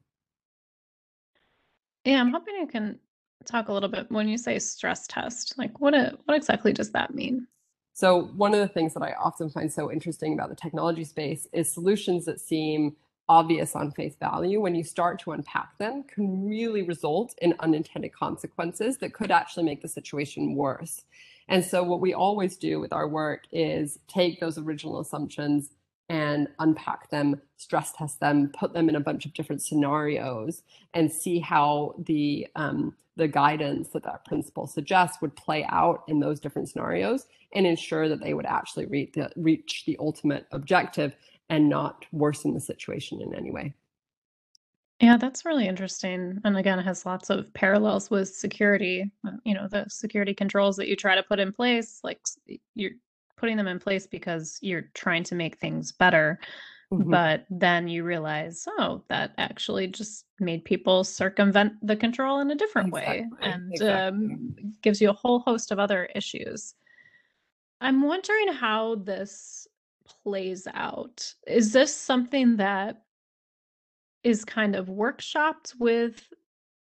Yeah, 2.05 2.21
I'm 2.21 2.31
hoping 2.31 2.55
you 2.55 2.67
can 2.67 2.99
talk 3.45 3.67
a 3.67 3.73
little 3.73 3.89
bit 3.89 4.11
when 4.11 4.29
you 4.29 4.37
say 4.37 4.59
stress 4.59 5.07
test, 5.07 5.57
like 5.57 5.79
what 5.79 5.93
a, 5.93 6.17
what 6.25 6.35
exactly 6.35 6.71
does 6.71 6.91
that 6.91 7.13
mean? 7.13 7.47
So 7.99 8.29
one 8.37 8.53
of 8.53 8.61
the 8.61 8.67
things 8.69 8.93
that 8.93 9.03
I 9.03 9.11
often 9.21 9.49
find 9.49 9.69
so 9.69 9.91
interesting 9.91 10.31
about 10.31 10.47
the 10.47 10.55
technology 10.55 11.03
space 11.03 11.49
is 11.51 11.69
solutions 11.69 12.23
that 12.27 12.39
seem 12.39 12.95
obvious 13.27 13.75
on 13.75 13.91
face 13.91 14.15
value 14.15 14.61
when 14.61 14.73
you 14.73 14.85
start 14.85 15.19
to 15.19 15.33
unpack 15.33 15.77
them 15.79 16.05
can 16.05 16.47
really 16.47 16.81
result 16.81 17.35
in 17.41 17.53
unintended 17.59 18.13
consequences 18.13 18.97
that 18.99 19.13
could 19.13 19.31
actually 19.31 19.65
make 19.65 19.81
the 19.81 19.87
situation 19.89 20.55
worse. 20.55 21.03
And 21.49 21.61
so 21.61 21.83
what 21.83 21.99
we 21.99 22.13
always 22.13 22.55
do 22.55 22.79
with 22.79 22.93
our 22.93 23.05
work 23.05 23.43
is 23.51 23.99
take 24.07 24.39
those 24.39 24.57
original 24.57 25.01
assumptions 25.01 25.71
and 26.09 26.47
unpack 26.57 27.09
them, 27.11 27.39
stress 27.57 27.93
test 27.93 28.19
them, 28.19 28.51
put 28.57 28.73
them 28.73 28.89
in 28.89 28.95
a 28.95 28.99
bunch 28.99 29.25
of 29.25 29.33
different 29.33 29.61
scenarios, 29.61 30.63
and 30.93 31.11
see 31.11 31.39
how 31.39 31.95
the 31.99 32.47
um, 32.55 32.95
the 33.15 33.27
guidance 33.27 33.89
that 33.89 34.03
that 34.03 34.25
principle 34.25 34.65
suggests 34.65 35.21
would 35.21 35.35
play 35.35 35.65
out 35.69 36.03
in 36.07 36.19
those 36.19 36.39
different 36.39 36.69
scenarios, 36.69 37.27
and 37.53 37.67
ensure 37.67 38.09
that 38.09 38.21
they 38.21 38.33
would 38.33 38.45
actually 38.45 38.85
reach 38.85 39.13
the, 39.13 39.31
reach 39.35 39.83
the 39.85 39.97
ultimate 39.99 40.47
objective 40.51 41.15
and 41.49 41.67
not 41.67 42.05
worsen 42.11 42.53
the 42.53 42.59
situation 42.59 43.21
in 43.21 43.35
any 43.35 43.51
way. 43.51 43.73
Yeah, 45.01 45.15
that's 45.15 45.45
really 45.45 45.67
interesting. 45.67 46.39
And 46.43 46.57
again, 46.57 46.77
it 46.77 46.83
has 46.83 47.05
lots 47.05 47.29
of 47.29 47.53
parallels 47.53 48.09
with 48.09 48.33
security. 48.35 49.09
Uh, 49.25 49.31
you 49.45 49.53
know, 49.53 49.67
the 49.67 49.85
security 49.87 50.33
controls 50.33 50.75
that 50.75 50.89
you 50.89 50.95
try 50.95 51.15
to 51.15 51.23
put 51.23 51.39
in 51.39 51.53
place, 51.53 52.01
like 52.03 52.19
you're 52.75 52.91
putting 53.39 53.57
them 53.57 53.67
in 53.67 53.79
place 53.79 54.05
because 54.05 54.59
you're 54.61 54.89
trying 54.93 55.23
to 55.23 55.35
make 55.35 55.57
things 55.57 55.91
better. 55.91 56.39
Mm-hmm. 56.91 57.11
But 57.11 57.45
then 57.49 57.87
you 57.87 58.03
realize, 58.03 58.67
oh, 58.79 59.03
that 59.09 59.33
actually 59.37 59.87
just 59.87 60.25
made 60.39 60.65
people 60.65 61.03
circumvent 61.03 61.73
the 61.83 61.95
control 61.95 62.39
in 62.39 62.49
a 62.51 62.55
different 62.55 62.89
exactly. 62.89 63.19
way 63.21 63.27
and 63.41 63.71
exactly. 63.71 63.93
um, 63.93 64.55
gives 64.81 64.99
you 64.99 65.09
a 65.09 65.13
whole 65.13 65.39
host 65.39 65.71
of 65.71 65.79
other 65.79 66.09
issues. 66.15 66.73
I'm 67.79 68.01
wondering 68.01 68.53
how 68.53 68.95
this 68.95 69.67
plays 70.23 70.67
out. 70.73 71.33
Is 71.47 71.71
this 71.71 71.95
something 71.95 72.57
that 72.57 73.03
is 74.23 74.43
kind 74.43 74.75
of 74.75 74.87
workshopped 74.87 75.75
with 75.79 76.27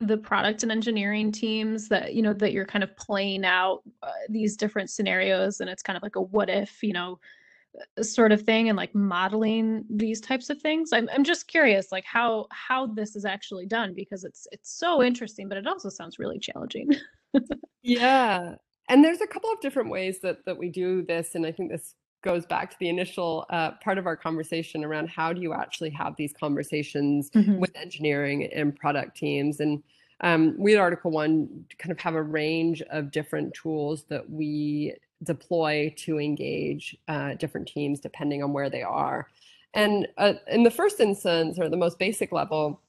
the 0.01 0.17
product 0.17 0.63
and 0.63 0.73
engineering 0.73 1.31
teams 1.31 1.89
that 1.89 2.15
you 2.15 2.23
know 2.23 2.33
that 2.33 2.53
you're 2.53 2.67
kind 2.67 2.83
of 2.83 2.97
playing 2.97 3.45
out 3.45 3.83
uh, 4.03 4.11
these 4.29 4.57
different 4.57 4.91
scenarios 4.91 5.61
and 5.61 5.69
it's 5.69 5.83
kind 5.83 5.97
of 5.97 6.03
like 6.03 6.17
a 6.17 6.21
what 6.21 6.49
if 6.49 6.83
you 6.83 6.93
know 6.93 7.19
uh, 7.99 8.03
sort 8.03 8.33
of 8.33 8.43
thing 8.43 8.69
and 8.69 8.77
like 8.77 8.95
modeling 8.95 9.85
these 9.91 10.21
types 10.21 10.51
of 10.51 10.61
things? 10.61 10.91
I'm, 10.93 11.09
I'm 11.13 11.25
just 11.25 11.49
curious 11.49 11.93
like 11.93 12.05
how 12.05 12.47
how 12.51 12.87
this 12.87 13.15
is 13.15 13.25
actually 13.25 13.67
done 13.67 13.93
because 13.95 14.25
it's 14.25 14.47
it's 14.53 14.73
so 14.73 15.03
interesting 15.03 15.49
but 15.49 15.59
it 15.59 15.67
also 15.67 15.89
sounds 15.89 16.19
really 16.19 16.39
challenging. 16.39 16.91
Yeah. 17.83 18.57
And 18.89 19.05
there's 19.05 19.21
a 19.21 19.27
couple 19.27 19.51
of 19.53 19.61
different 19.61 19.91
ways 19.91 20.21
that 20.23 20.45
that 20.47 20.59
we 20.59 20.69
do 20.69 21.03
this 21.05 21.35
and 21.35 21.47
i 21.47 21.53
think 21.53 21.71
this 21.71 21.95
goes 22.23 22.45
back 22.47 22.71
to 22.71 22.77
the 22.79 22.89
initial 22.89 23.47
uh, 23.51 23.73
part 23.83 23.99
of 23.99 24.07
our 24.07 24.17
conversation 24.17 24.85
around 24.85 25.09
how 25.09 25.33
do 25.33 25.41
you 25.41 25.53
actually 25.53 25.91
have 25.91 26.15
these 26.17 26.33
conversations 26.33 27.31
mm-hmm. 27.31 27.59
with 27.59 27.75
engineering 27.77 28.45
and 28.53 28.77
product 28.77 29.17
teams 29.17 29.61
and 29.61 29.83
um, 30.23 30.55
we 30.59 30.75
at 30.75 30.81
article 30.81 31.11
one 31.11 31.65
kind 31.79 31.93
of 31.93 31.99
have 31.99 32.15
a 32.15 32.23
range 32.23 32.83
of 32.91 33.11
different 33.11 33.55
tools 33.55 34.05
that 34.09 34.29
we 34.29 34.95
deploy 35.23 35.93
to 35.97 36.19
engage 36.19 36.97
uh, 37.09 37.35
different 37.35 37.67
teams 37.67 38.01
depending 38.01 38.43
on 38.43 38.53
where 38.53 38.71
they 38.71 38.83
are 38.83 39.29
and 39.75 40.07
uh, 40.19 40.35
in 40.49 40.63
the 40.63 40.71
first 40.71 41.01
instance 41.01 41.59
or 41.59 41.69
the 41.69 41.77
most 41.77 41.99
basic 41.99 42.33
level 42.33 42.81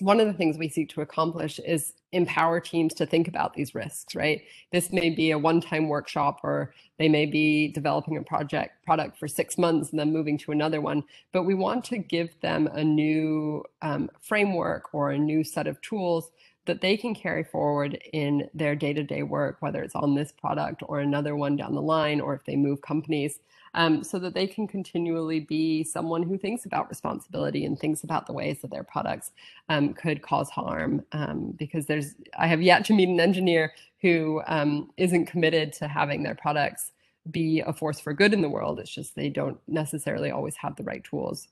one 0.00 0.20
of 0.20 0.26
the 0.26 0.32
things 0.32 0.56
we 0.56 0.68
seek 0.68 0.88
to 0.90 1.00
accomplish 1.00 1.58
is 1.60 1.94
empower 2.12 2.60
teams 2.60 2.94
to 2.94 3.04
think 3.04 3.28
about 3.28 3.54
these 3.54 3.74
risks 3.74 4.14
right? 4.14 4.42
This 4.72 4.92
may 4.92 5.10
be 5.10 5.30
a 5.30 5.38
one-time 5.38 5.88
workshop 5.88 6.40
or 6.42 6.72
they 6.98 7.08
may 7.08 7.26
be 7.26 7.68
developing 7.68 8.16
a 8.16 8.22
project 8.22 8.84
product 8.84 9.18
for 9.18 9.28
six 9.28 9.58
months 9.58 9.90
and 9.90 9.98
then 9.98 10.12
moving 10.12 10.38
to 10.38 10.52
another 10.52 10.80
one 10.80 11.02
but 11.32 11.42
we 11.42 11.54
want 11.54 11.84
to 11.86 11.98
give 11.98 12.30
them 12.40 12.68
a 12.72 12.82
new 12.82 13.64
um, 13.82 14.10
framework 14.20 14.94
or 14.94 15.10
a 15.10 15.18
new 15.18 15.44
set 15.44 15.66
of 15.66 15.80
tools 15.80 16.30
that 16.66 16.80
they 16.82 16.96
can 16.96 17.14
carry 17.14 17.44
forward 17.44 17.98
in 18.12 18.48
their 18.54 18.74
day-to-day 18.74 19.22
work 19.22 19.56
whether 19.60 19.82
it's 19.82 19.94
on 19.94 20.14
this 20.14 20.32
product 20.32 20.82
or 20.86 21.00
another 21.00 21.34
one 21.34 21.56
down 21.56 21.74
the 21.74 21.82
line 21.82 22.20
or 22.20 22.34
if 22.34 22.44
they 22.44 22.56
move 22.56 22.80
companies 22.82 23.40
um, 23.78 24.02
so 24.02 24.18
that 24.18 24.34
they 24.34 24.46
can 24.48 24.66
continually 24.66 25.38
be 25.38 25.84
someone 25.84 26.24
who 26.24 26.36
thinks 26.36 26.66
about 26.66 26.88
responsibility 26.88 27.64
and 27.64 27.78
thinks 27.78 28.02
about 28.02 28.26
the 28.26 28.32
ways 28.32 28.60
that 28.60 28.72
their 28.72 28.82
products 28.82 29.30
um, 29.68 29.94
could 29.94 30.20
cause 30.20 30.50
harm. 30.50 31.04
Um, 31.12 31.54
because 31.56 31.86
there's, 31.86 32.16
I 32.36 32.48
have 32.48 32.60
yet 32.60 32.84
to 32.86 32.92
meet 32.92 33.08
an 33.08 33.20
engineer 33.20 33.72
who 34.02 34.42
um, 34.48 34.90
not 34.96 35.28
committed 35.28 35.72
to 35.74 35.86
having 35.86 36.24
their 36.24 36.34
products 36.34 36.90
be 37.30 37.60
a 37.60 37.72
force 37.72 38.00
for 38.00 38.12
good 38.12 38.34
in 38.34 38.42
the 38.42 38.48
world. 38.48 38.80
It's 38.80 38.90
just 38.90 39.14
they 39.14 39.28
don't 39.28 39.58
necessarily 39.68 40.32
always 40.32 40.56
have 40.56 40.74
the 40.74 40.82
right 40.82 41.04
tools. 41.04 41.46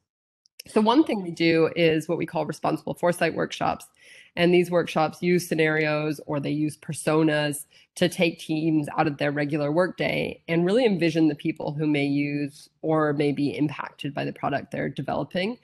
So 0.68 0.80
one 0.80 1.04
thing 1.04 1.22
we 1.22 1.30
do 1.30 1.70
is 1.76 2.08
what 2.08 2.18
we 2.18 2.26
call 2.26 2.46
responsible 2.46 2.94
foresight 2.94 3.34
workshops. 3.34 3.86
And 4.34 4.52
these 4.52 4.70
workshops 4.70 5.22
use 5.22 5.48
scenarios 5.48 6.20
or 6.26 6.40
they 6.40 6.50
use 6.50 6.76
personas 6.76 7.64
to 7.94 8.08
take 8.08 8.38
teams 8.38 8.86
out 8.98 9.06
of 9.06 9.16
their 9.16 9.32
regular 9.32 9.72
workday 9.72 10.42
and 10.48 10.66
really 10.66 10.84
envision 10.84 11.28
the 11.28 11.34
people 11.34 11.72
who 11.72 11.86
may 11.86 12.04
use 12.04 12.68
or 12.82 13.14
may 13.14 13.32
be 13.32 13.56
impacted 13.56 14.12
by 14.12 14.24
the 14.24 14.32
product 14.32 14.70
they're 14.70 14.90
developing 14.90 15.56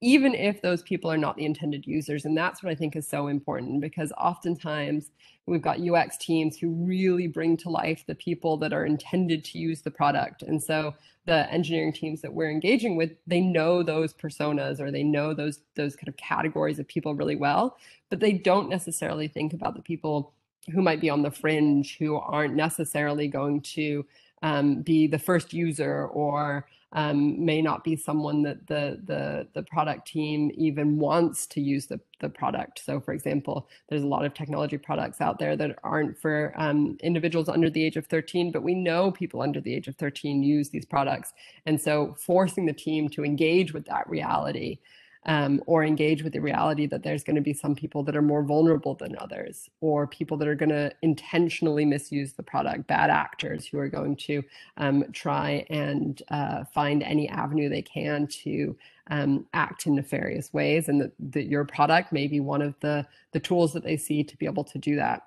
even 0.00 0.34
if 0.34 0.62
those 0.62 0.82
people 0.82 1.10
are 1.10 1.18
not 1.18 1.36
the 1.36 1.44
intended 1.44 1.86
users. 1.86 2.24
And 2.24 2.36
that's 2.36 2.62
what 2.62 2.70
I 2.70 2.74
think 2.74 2.96
is 2.96 3.06
so 3.06 3.26
important 3.26 3.80
because 3.80 4.12
oftentimes 4.12 5.10
we've 5.46 5.60
got 5.60 5.80
UX 5.80 6.16
teams 6.16 6.56
who 6.56 6.70
really 6.70 7.26
bring 7.26 7.56
to 7.58 7.68
life 7.68 8.04
the 8.06 8.14
people 8.14 8.56
that 8.58 8.72
are 8.72 8.86
intended 8.86 9.44
to 9.44 9.58
use 9.58 9.82
the 9.82 9.90
product. 9.90 10.42
And 10.42 10.62
so 10.62 10.94
the 11.26 11.50
engineering 11.52 11.92
teams 11.92 12.22
that 12.22 12.32
we're 12.32 12.50
engaging 12.50 12.96
with, 12.96 13.12
they 13.26 13.40
know 13.40 13.82
those 13.82 14.14
personas 14.14 14.80
or 14.80 14.90
they 14.90 15.02
know 15.02 15.34
those 15.34 15.60
those 15.74 15.96
kind 15.96 16.08
of 16.08 16.16
categories 16.16 16.78
of 16.78 16.88
people 16.88 17.14
really 17.14 17.36
well, 17.36 17.76
but 18.08 18.20
they 18.20 18.32
don't 18.32 18.70
necessarily 18.70 19.28
think 19.28 19.52
about 19.52 19.74
the 19.74 19.82
people 19.82 20.32
who 20.72 20.82
might 20.82 21.00
be 21.00 21.10
on 21.10 21.22
the 21.22 21.30
fringe 21.30 21.96
who 21.98 22.16
aren't 22.16 22.54
necessarily 22.54 23.28
going 23.28 23.60
to 23.60 24.04
um, 24.42 24.82
be 24.82 25.06
the 25.06 25.18
first 25.18 25.52
user 25.52 26.06
or 26.06 26.66
um, 26.92 27.44
may 27.44 27.62
not 27.62 27.84
be 27.84 27.96
someone 27.96 28.42
that 28.42 28.66
the 28.66 29.00
the 29.04 29.46
the 29.54 29.62
product 29.62 30.08
team 30.08 30.50
even 30.54 30.98
wants 30.98 31.46
to 31.48 31.60
use 31.60 31.86
the 31.86 32.00
the 32.20 32.28
product. 32.28 32.82
So, 32.84 33.00
for 33.00 33.12
example, 33.12 33.68
there's 33.88 34.02
a 34.02 34.06
lot 34.06 34.24
of 34.24 34.34
technology 34.34 34.76
products 34.76 35.20
out 35.20 35.38
there 35.38 35.56
that 35.56 35.78
aren't 35.82 36.18
for 36.18 36.52
um, 36.56 36.98
individuals 37.02 37.48
under 37.48 37.70
the 37.70 37.82
age 37.82 37.96
of 37.96 38.06
13, 38.06 38.52
but 38.52 38.62
we 38.62 38.74
know 38.74 39.10
people 39.10 39.40
under 39.40 39.60
the 39.60 39.74
age 39.74 39.88
of 39.88 39.96
13 39.96 40.42
use 40.42 40.68
these 40.70 40.84
products, 40.84 41.32
and 41.66 41.80
so 41.80 42.14
forcing 42.18 42.66
the 42.66 42.72
team 42.72 43.08
to 43.10 43.24
engage 43.24 43.72
with 43.72 43.86
that 43.86 44.08
reality 44.08 44.78
um, 45.26 45.62
or 45.66 45.84
engage 45.84 46.22
with 46.22 46.32
the 46.32 46.40
reality 46.40 46.86
that 46.86 47.02
there's 47.02 47.22
going 47.22 47.36
to 47.36 47.42
be 47.42 47.52
some 47.52 47.74
people 47.74 48.02
that 48.04 48.16
are 48.16 48.22
more 48.22 48.42
vulnerable 48.42 48.94
than 48.94 49.16
others, 49.18 49.68
or 49.80 50.06
people 50.06 50.36
that 50.38 50.48
are 50.48 50.54
going 50.54 50.70
to 50.70 50.90
intentionally 51.02 51.84
misuse 51.84 52.32
the 52.32 52.42
product, 52.42 52.86
bad 52.86 53.10
actors 53.10 53.66
who 53.66 53.78
are 53.78 53.88
going 53.88 54.16
to 54.16 54.42
um, 54.78 55.04
try 55.12 55.64
and 55.68 56.22
uh, 56.30 56.64
find 56.72 57.02
any 57.02 57.28
avenue 57.28 57.68
they 57.68 57.82
can 57.82 58.26
to 58.26 58.76
um, 59.10 59.46
act 59.52 59.86
in 59.86 59.94
nefarious 59.94 60.52
ways, 60.52 60.88
and 60.88 61.00
that, 61.00 61.12
that 61.18 61.46
your 61.46 61.64
product 61.64 62.12
may 62.12 62.26
be 62.26 62.40
one 62.40 62.62
of 62.62 62.74
the 62.80 63.06
the 63.32 63.40
tools 63.40 63.72
that 63.72 63.84
they 63.84 63.96
see 63.96 64.24
to 64.24 64.36
be 64.36 64.46
able 64.46 64.64
to 64.64 64.78
do 64.78 64.96
that. 64.96 65.22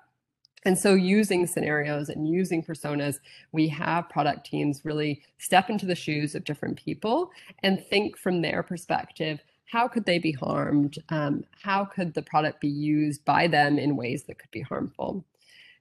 And 0.64 0.78
so, 0.78 0.94
using 0.94 1.46
scenarios 1.46 2.08
and 2.08 2.26
using 2.26 2.62
personas, 2.62 3.18
we 3.52 3.68
have 3.68 4.08
product 4.08 4.46
teams 4.46 4.84
really 4.84 5.22
step 5.38 5.68
into 5.68 5.84
the 5.84 5.94
shoes 5.94 6.34
of 6.34 6.44
different 6.44 6.76
people 6.76 7.30
and 7.62 7.84
think 7.84 8.16
from 8.16 8.40
their 8.40 8.62
perspective 8.62 9.40
how 9.66 9.88
could 9.88 10.04
they 10.04 10.18
be 10.18 10.32
harmed? 10.32 10.98
Um, 11.08 11.44
how 11.62 11.84
could 11.84 12.14
the 12.14 12.22
product 12.22 12.60
be 12.60 12.68
used 12.68 13.24
by 13.24 13.46
them 13.46 13.78
in 13.78 13.96
ways 13.96 14.24
that 14.24 14.38
could 14.38 14.50
be 14.50 14.60
harmful? 14.60 15.24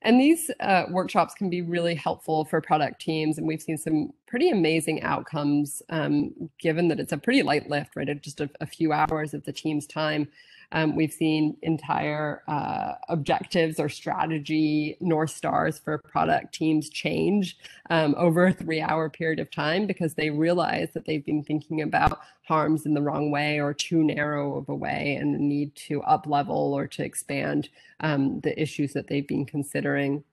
And 0.03 0.19
these 0.19 0.51
uh, 0.59 0.83
workshops 0.89 1.33
can 1.33 1.49
be 1.49 1.61
really 1.61 1.95
helpful 1.95 2.43
for 2.45 2.59
product 2.59 3.01
teams. 3.01 3.37
And 3.37 3.47
we've 3.47 3.61
seen 3.61 3.77
some 3.77 4.11
pretty 4.27 4.49
amazing 4.49 5.01
outcomes 5.01 5.81
um, 5.89 6.33
given 6.59 6.89
that 6.89 6.99
it's 6.99 7.13
a 7.13 7.17
pretty 7.17 7.41
light 7.41 7.69
lift, 7.69 7.95
right? 7.95 8.21
Just 8.21 8.41
a, 8.41 8.49
a 8.59 8.65
few 8.65 8.91
hours 8.91 9.33
of 9.33 9.43
the 9.45 9.53
team's 9.53 9.87
time 9.87 10.27
um, 10.73 10.95
we've 10.95 11.13
seen 11.13 11.55
entire 11.61 12.41
uh, 12.47 12.93
objectives 13.07 13.79
or 13.79 13.87
strategy 13.87 14.97
North 14.99 15.29
Stars 15.29 15.79
for 15.79 15.99
product 15.99 16.53
teams 16.53 16.89
change 16.89 17.57
um, 17.91 18.15
over 18.17 18.47
a 18.47 18.53
three 18.53 18.81
hour 18.81 19.09
period 19.09 19.39
of 19.39 19.51
time 19.51 19.85
because 19.85 20.15
they 20.15 20.31
realize 20.31 20.89
that 20.93 21.05
they've 21.05 21.25
been 21.25 21.43
thinking 21.43 21.81
about 21.81 22.19
harms 22.41 22.85
in 22.85 22.93
the 22.95 23.01
wrong 23.01 23.31
way 23.31 23.61
or 23.61 23.73
too 23.73 24.03
narrow 24.03 24.57
of 24.57 24.67
a 24.67 24.75
way 24.75 25.15
and 25.19 25.33
the 25.33 25.39
need 25.39 25.73
to 25.75 26.01
up 26.03 26.25
level 26.27 26.73
or 26.73 26.87
to 26.87 27.03
expand 27.03 27.69
um, 27.99 28.39
the 28.41 28.59
issues 28.59 28.93
that 28.93 29.07
they've 29.07 29.27
been 29.27 29.45
considering 29.45 30.23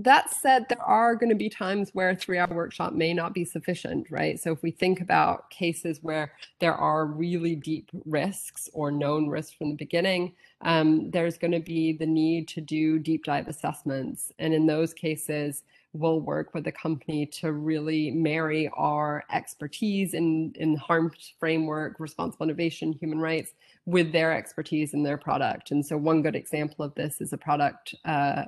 that 0.00 0.32
said, 0.32 0.66
there 0.68 0.82
are 0.82 1.16
going 1.16 1.28
to 1.28 1.34
be 1.34 1.48
times 1.48 1.90
where 1.92 2.10
a 2.10 2.16
three 2.16 2.38
hour 2.38 2.48
workshop 2.52 2.92
may 2.92 3.12
not 3.12 3.34
be 3.34 3.44
sufficient, 3.44 4.06
right? 4.10 4.38
So 4.38 4.52
if 4.52 4.62
we 4.62 4.70
think 4.70 5.00
about 5.00 5.50
cases 5.50 5.98
where 6.02 6.32
there 6.60 6.74
are 6.74 7.06
really 7.06 7.56
deep 7.56 7.90
risks 8.04 8.68
or 8.72 8.92
known 8.92 9.28
risks 9.28 9.54
from 9.54 9.70
the 9.70 9.76
beginning, 9.76 10.34
um, 10.60 11.10
there's 11.10 11.36
going 11.36 11.52
to 11.52 11.60
be 11.60 11.92
the 11.92 12.06
need 12.06 12.46
to 12.48 12.60
do 12.60 13.00
deep 13.00 13.24
dive 13.24 13.48
assessments. 13.48 14.30
And 14.38 14.54
in 14.54 14.66
those 14.66 14.94
cases, 14.94 15.64
we'll 15.92 16.20
work 16.20 16.54
with 16.54 16.64
the 16.64 16.72
company 16.72 17.26
to 17.26 17.52
really 17.52 18.10
marry 18.12 18.70
our 18.76 19.24
expertise 19.32 20.14
in, 20.14 20.52
in 20.56 20.76
harm 20.76 21.10
framework, 21.40 21.98
responsible 21.98 22.44
innovation, 22.44 22.92
human 22.92 23.18
rights 23.18 23.52
with 23.86 24.12
their 24.12 24.32
expertise 24.32 24.94
in 24.94 25.02
their 25.02 25.16
product. 25.16 25.70
And 25.70 25.84
so 25.84 25.96
one 25.96 26.22
good 26.22 26.36
example 26.36 26.84
of 26.84 26.94
this 26.94 27.20
is 27.20 27.32
a 27.32 27.38
product 27.38 27.94
uh, 28.04 28.44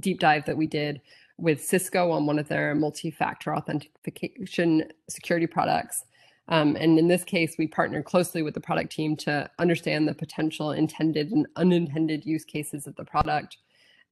deep 0.00 0.20
dive 0.20 0.44
that 0.46 0.56
we 0.56 0.66
did 0.66 1.00
with 1.38 1.64
Cisco 1.64 2.10
on 2.10 2.26
one 2.26 2.38
of 2.38 2.48
their 2.48 2.74
multi-factor 2.74 3.54
authentication 3.54 4.84
security 5.08 5.46
products. 5.46 6.04
Um, 6.48 6.76
and 6.76 6.98
in 6.98 7.08
this 7.08 7.24
case, 7.24 7.56
we 7.58 7.66
partnered 7.66 8.04
closely 8.04 8.42
with 8.42 8.54
the 8.54 8.60
product 8.60 8.92
team 8.92 9.16
to 9.18 9.50
understand 9.58 10.06
the 10.06 10.14
potential 10.14 10.72
intended 10.72 11.32
and 11.32 11.46
unintended 11.56 12.24
use 12.24 12.44
cases 12.44 12.86
of 12.86 12.94
the 12.96 13.04
product. 13.04 13.58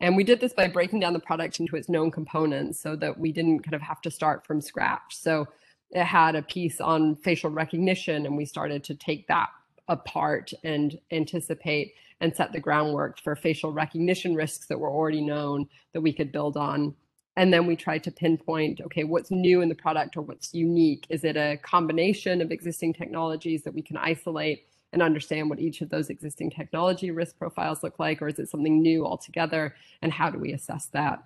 And 0.01 0.17
we 0.17 0.25
did 0.25 0.41
this 0.41 0.53
by 0.53 0.69
breaking 0.69 1.01
down 1.01 1.13
the 1.13 1.21
product 1.21 1.61
into 1.61 1.77
its 1.77 1.89
known 1.89 2.11
components 2.11 2.81
so 2.81 2.97
that 2.97 3.19
we 3.19 3.33
didn't 3.33 3.61
kind 3.61 3.75
of 3.75 3.83
have 3.83 4.01
to 4.03 4.11
start 4.11 4.45
from 4.45 4.61
scratch. 4.61 5.17
So 5.17 5.47
it 5.93 6.05
had 6.05 6.35
a 6.35 6.43
piece 6.43 6.81
on 6.81 7.17
facial 7.17 7.51
recognition, 7.51 8.27
and 8.27 8.37
we 8.37 8.45
started 8.45 8.83
to 8.85 8.95
take 8.95 9.29
that 9.29 9.49
apart 9.87 10.53
and 10.65 10.99
anticipate 11.13 11.95
and 12.21 12.35
set 12.35 12.53
the 12.53 12.61
groundwork 12.61 13.21
for 13.21 13.37
facial 13.37 13.73
recognition 13.73 14.35
risks 14.35 14.67
that 14.67 14.79
were 14.79 14.91
already 14.91 15.21
known 15.21 15.67
that 15.93 16.01
we 16.01 16.13
could 16.13 16.33
build 16.33 16.57
on. 16.57 16.95
And 17.37 17.53
then 17.53 17.67
we 17.67 17.75
tried 17.75 18.05
to 18.05 18.13
pinpoint, 18.13 18.81
okay, 18.81 19.05
what's 19.05 19.31
new 19.31 19.61
in 19.61 19.69
the 19.69 19.75
product 19.75 20.17
or 20.17 20.23
what's 20.23 20.55
unique? 20.55 21.07
Is 21.11 21.25
it 21.25 21.37
a 21.37 21.59
combination 21.63 22.41
of 22.41 22.53
existing 22.53 22.95
technologies 22.95 23.65
that 23.65 23.75
we 23.75 23.83
can 23.83 23.97
isolate 23.97 24.67
and 24.93 25.03
understand 25.03 25.51
what 25.51 25.59
each 25.59 25.81
of 25.81 25.91
those 25.91 26.09
existing 26.09 26.51
technology 26.51 27.11
risk 27.11 27.37
profiles 27.37 27.83
look 27.83 27.99
like, 27.99 28.23
or 28.23 28.29
is 28.29 28.39
it 28.39 28.49
something 28.49 28.81
new 28.81 29.05
altogether? 29.05 29.75
And 30.01 30.13
how 30.13 30.31
do 30.31 30.39
we 30.39 30.53
assess 30.53 30.87
that? 30.93 31.25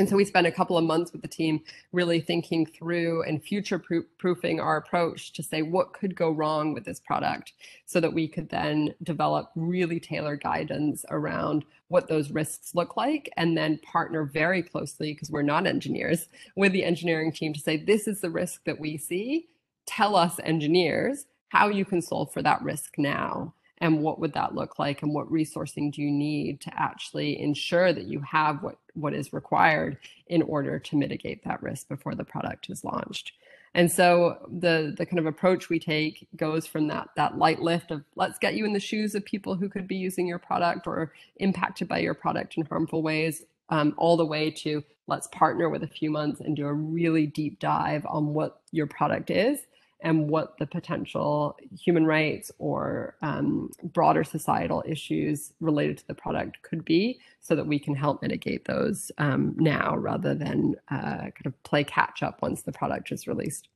And 0.00 0.08
so 0.08 0.16
we 0.16 0.24
spent 0.24 0.46
a 0.46 0.50
couple 0.50 0.78
of 0.78 0.84
months 0.84 1.12
with 1.12 1.20
the 1.20 1.28
team 1.28 1.60
really 1.92 2.22
thinking 2.22 2.64
through 2.64 3.22
and 3.24 3.42
future 3.44 3.78
proofing 3.78 4.58
our 4.58 4.78
approach 4.78 5.34
to 5.34 5.42
say 5.42 5.60
what 5.60 5.92
could 5.92 6.16
go 6.16 6.30
wrong 6.30 6.72
with 6.72 6.86
this 6.86 7.00
product 7.00 7.52
so 7.84 8.00
that 8.00 8.14
we 8.14 8.26
could 8.26 8.48
then 8.48 8.94
develop 9.02 9.50
really 9.54 10.00
tailored 10.00 10.42
guidance 10.42 11.04
around 11.10 11.66
what 11.88 12.08
those 12.08 12.30
risks 12.30 12.74
look 12.74 12.96
like 12.96 13.28
and 13.36 13.58
then 13.58 13.76
partner 13.80 14.24
very 14.24 14.62
closely 14.62 15.12
because 15.12 15.30
we're 15.30 15.42
not 15.42 15.66
engineers 15.66 16.28
with 16.56 16.72
the 16.72 16.82
engineering 16.82 17.30
team 17.30 17.52
to 17.52 17.60
say 17.60 17.76
this 17.76 18.08
is 18.08 18.22
the 18.22 18.30
risk 18.30 18.64
that 18.64 18.80
we 18.80 18.96
see. 18.96 19.50
Tell 19.84 20.16
us 20.16 20.40
engineers 20.42 21.26
how 21.48 21.68
you 21.68 21.84
can 21.84 22.00
solve 22.00 22.32
for 22.32 22.40
that 22.40 22.62
risk 22.62 22.94
now 22.96 23.52
and 23.80 24.02
what 24.02 24.18
would 24.18 24.34
that 24.34 24.54
look 24.54 24.78
like 24.78 25.02
and 25.02 25.14
what 25.14 25.30
resourcing 25.30 25.92
do 25.92 26.02
you 26.02 26.10
need 26.10 26.60
to 26.60 26.70
actually 26.80 27.40
ensure 27.40 27.92
that 27.92 28.04
you 28.04 28.20
have 28.20 28.62
what 28.62 28.76
what 28.94 29.14
is 29.14 29.32
required 29.32 29.98
in 30.26 30.42
order 30.42 30.78
to 30.78 30.96
mitigate 30.96 31.44
that 31.44 31.62
risk 31.62 31.88
before 31.88 32.14
the 32.14 32.24
product 32.24 32.70
is 32.70 32.84
launched. 32.84 33.32
And 33.74 33.90
so 33.90 34.38
the 34.50 34.94
the 34.96 35.06
kind 35.06 35.20
of 35.20 35.26
approach 35.26 35.68
we 35.68 35.78
take 35.78 36.26
goes 36.36 36.66
from 36.66 36.88
that 36.88 37.08
that 37.16 37.38
light 37.38 37.60
lift 37.60 37.92
of 37.92 38.02
let's 38.16 38.38
get 38.38 38.54
you 38.54 38.64
in 38.64 38.72
the 38.72 38.80
shoes 38.80 39.14
of 39.14 39.24
people 39.24 39.54
who 39.54 39.68
could 39.68 39.86
be 39.86 39.96
using 39.96 40.26
your 40.26 40.40
product 40.40 40.86
or 40.86 41.12
impacted 41.36 41.86
by 41.86 41.98
your 41.98 42.14
product 42.14 42.56
in 42.56 42.66
harmful 42.66 43.02
ways 43.02 43.44
um, 43.68 43.94
all 43.96 44.16
the 44.16 44.26
way 44.26 44.50
to 44.50 44.82
let's 45.06 45.28
partner 45.28 45.68
with 45.68 45.84
a 45.84 45.88
few 45.88 46.10
months 46.10 46.40
and 46.40 46.56
do 46.56 46.66
a 46.66 46.72
really 46.72 47.26
deep 47.26 47.60
dive 47.60 48.04
on 48.06 48.34
what 48.34 48.60
your 48.72 48.86
product 48.86 49.30
is 49.30 49.60
and 50.02 50.28
what 50.28 50.56
the 50.58 50.66
potential 50.66 51.56
human 51.78 52.06
rights 52.06 52.50
or 52.58 53.16
um, 53.22 53.70
broader 53.82 54.24
societal 54.24 54.82
issues 54.86 55.52
related 55.60 55.98
to 55.98 56.06
the 56.06 56.14
product 56.14 56.62
could 56.62 56.84
be 56.84 57.18
so 57.40 57.54
that 57.54 57.66
we 57.66 57.78
can 57.78 57.94
help 57.94 58.22
mitigate 58.22 58.64
those 58.64 59.12
um, 59.18 59.54
now 59.58 59.96
rather 59.96 60.34
than 60.34 60.74
uh, 60.90 61.18
kind 61.18 61.46
of 61.46 61.62
play 61.62 61.84
catch 61.84 62.22
up 62.22 62.42
once 62.42 62.62
the 62.62 62.72
product 62.72 63.12
is 63.12 63.26
released. 63.26 63.68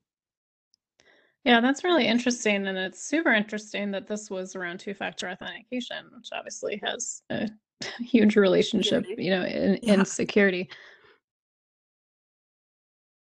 Yeah, 1.44 1.60
that's 1.60 1.84
really 1.84 2.06
interesting. 2.06 2.66
And 2.66 2.78
it's 2.78 3.02
super 3.02 3.32
interesting 3.32 3.90
that 3.90 4.06
this 4.06 4.30
was 4.30 4.56
around 4.56 4.80
two 4.80 4.94
factor 4.94 5.28
authentication, 5.28 6.06
which 6.16 6.28
obviously 6.32 6.80
has 6.82 7.22
a 7.30 7.50
huge 8.00 8.36
relationship, 8.36 9.04
you 9.18 9.30
know, 9.30 9.44
in, 9.44 9.78
yeah. 9.82 9.94
in 9.94 10.04
security. 10.06 10.70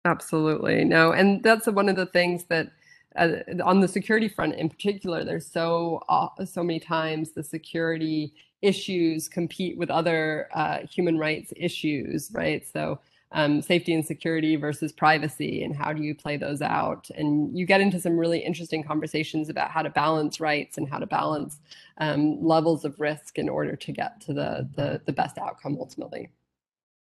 Absolutely. 0.05 0.85
No. 0.85 1.13
And 1.13 1.43
that's 1.43 1.67
one 1.67 1.89
of 1.89 1.97
the 1.97 2.07
things 2.07 2.45
that 2.45 2.73
uh, 3.17 3.29
on 3.65 3.81
the 3.81 3.89
security 3.89 4.29
front 4.29 4.55
in 4.55 4.69
particular, 4.69 5.25
there's 5.25 5.47
so 5.47 6.03
uh, 6.09 6.29
so 6.45 6.63
many 6.63 6.81
times 6.81 7.33
the 7.33 7.43
security 7.43 8.35
issues 8.63 9.29
compete 9.29 9.77
with 9.77 9.91
other 9.91 10.49
uh, 10.55 10.79
human 10.87 11.19
rights 11.19 11.53
issues, 11.57 12.31
right? 12.33 12.67
So 12.67 13.01
um, 13.33 13.63
safety 13.63 13.95
and 13.95 14.05
security 14.05 14.57
versus 14.57 14.93
privacy, 14.93 15.63
and 15.63 15.75
how 15.75 15.93
do 15.93 16.03
you 16.03 16.15
play 16.15 16.37
those 16.37 16.61
out? 16.61 17.09
And 17.17 17.57
you 17.57 17.65
get 17.65 17.81
into 17.81 18.01
some 18.01 18.19
really 18.19 18.41
interesting 18.41 18.83
conversations 18.83 19.49
about 19.49 19.71
how 19.71 19.83
to 19.83 19.91
balance 19.91 20.41
rights 20.41 20.79
and 20.79 20.89
how 20.89 20.99
to 20.99 21.07
balance 21.07 21.59
um, 21.99 22.43
levels 22.45 22.85
of 22.85 22.99
risk 22.99 23.39
in 23.39 23.49
order 23.49 23.77
to 23.77 23.93
get 23.93 24.21
to 24.23 24.33
the, 24.33 24.69
the 24.75 25.01
the 25.07 25.13
best 25.13 25.39
outcome 25.39 25.77
ultimately. 25.79 26.31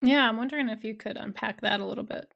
Yeah, 0.03 0.29
I'm 0.29 0.37
wondering 0.37 0.69
if 0.69 0.85
you 0.85 0.95
could 0.95 1.17
unpack 1.17 1.61
that 1.63 1.81
a 1.81 1.87
little 1.87 2.05
bit. 2.05 2.31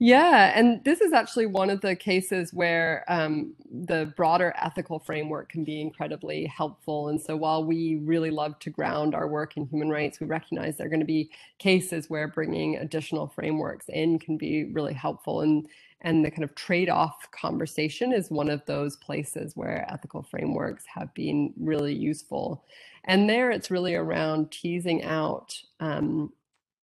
Yeah, 0.00 0.52
and 0.54 0.84
this 0.84 1.00
is 1.00 1.12
actually 1.12 1.46
one 1.46 1.70
of 1.70 1.80
the 1.80 1.96
cases 1.96 2.54
where 2.54 3.04
um, 3.08 3.54
the 3.68 4.12
broader 4.16 4.54
ethical 4.56 5.00
framework 5.00 5.48
can 5.48 5.64
be 5.64 5.80
incredibly 5.80 6.46
helpful. 6.46 7.08
And 7.08 7.20
so 7.20 7.36
while 7.36 7.64
we 7.64 7.96
really 7.96 8.30
love 8.30 8.60
to 8.60 8.70
ground 8.70 9.16
our 9.16 9.26
work 9.26 9.56
in 9.56 9.66
human 9.66 9.88
rights, 9.90 10.20
we 10.20 10.28
recognize 10.28 10.76
there 10.76 10.86
are 10.86 10.90
going 10.90 11.00
to 11.00 11.06
be 11.06 11.30
cases 11.58 12.08
where 12.08 12.28
bringing 12.28 12.76
additional 12.76 13.26
frameworks 13.26 13.86
in 13.88 14.20
can 14.20 14.36
be 14.36 14.66
really 14.66 14.94
helpful. 14.94 15.40
And, 15.40 15.66
and 16.02 16.24
the 16.24 16.30
kind 16.30 16.44
of 16.44 16.54
trade 16.54 16.88
off 16.88 17.28
conversation 17.32 18.12
is 18.12 18.30
one 18.30 18.50
of 18.50 18.64
those 18.66 18.96
places 18.98 19.56
where 19.56 19.84
ethical 19.92 20.22
frameworks 20.22 20.84
have 20.94 21.12
been 21.14 21.52
really 21.58 21.92
useful. 21.92 22.64
And 23.02 23.28
there 23.28 23.50
it's 23.50 23.68
really 23.68 23.96
around 23.96 24.52
teasing 24.52 25.02
out 25.02 25.60
um, 25.80 26.32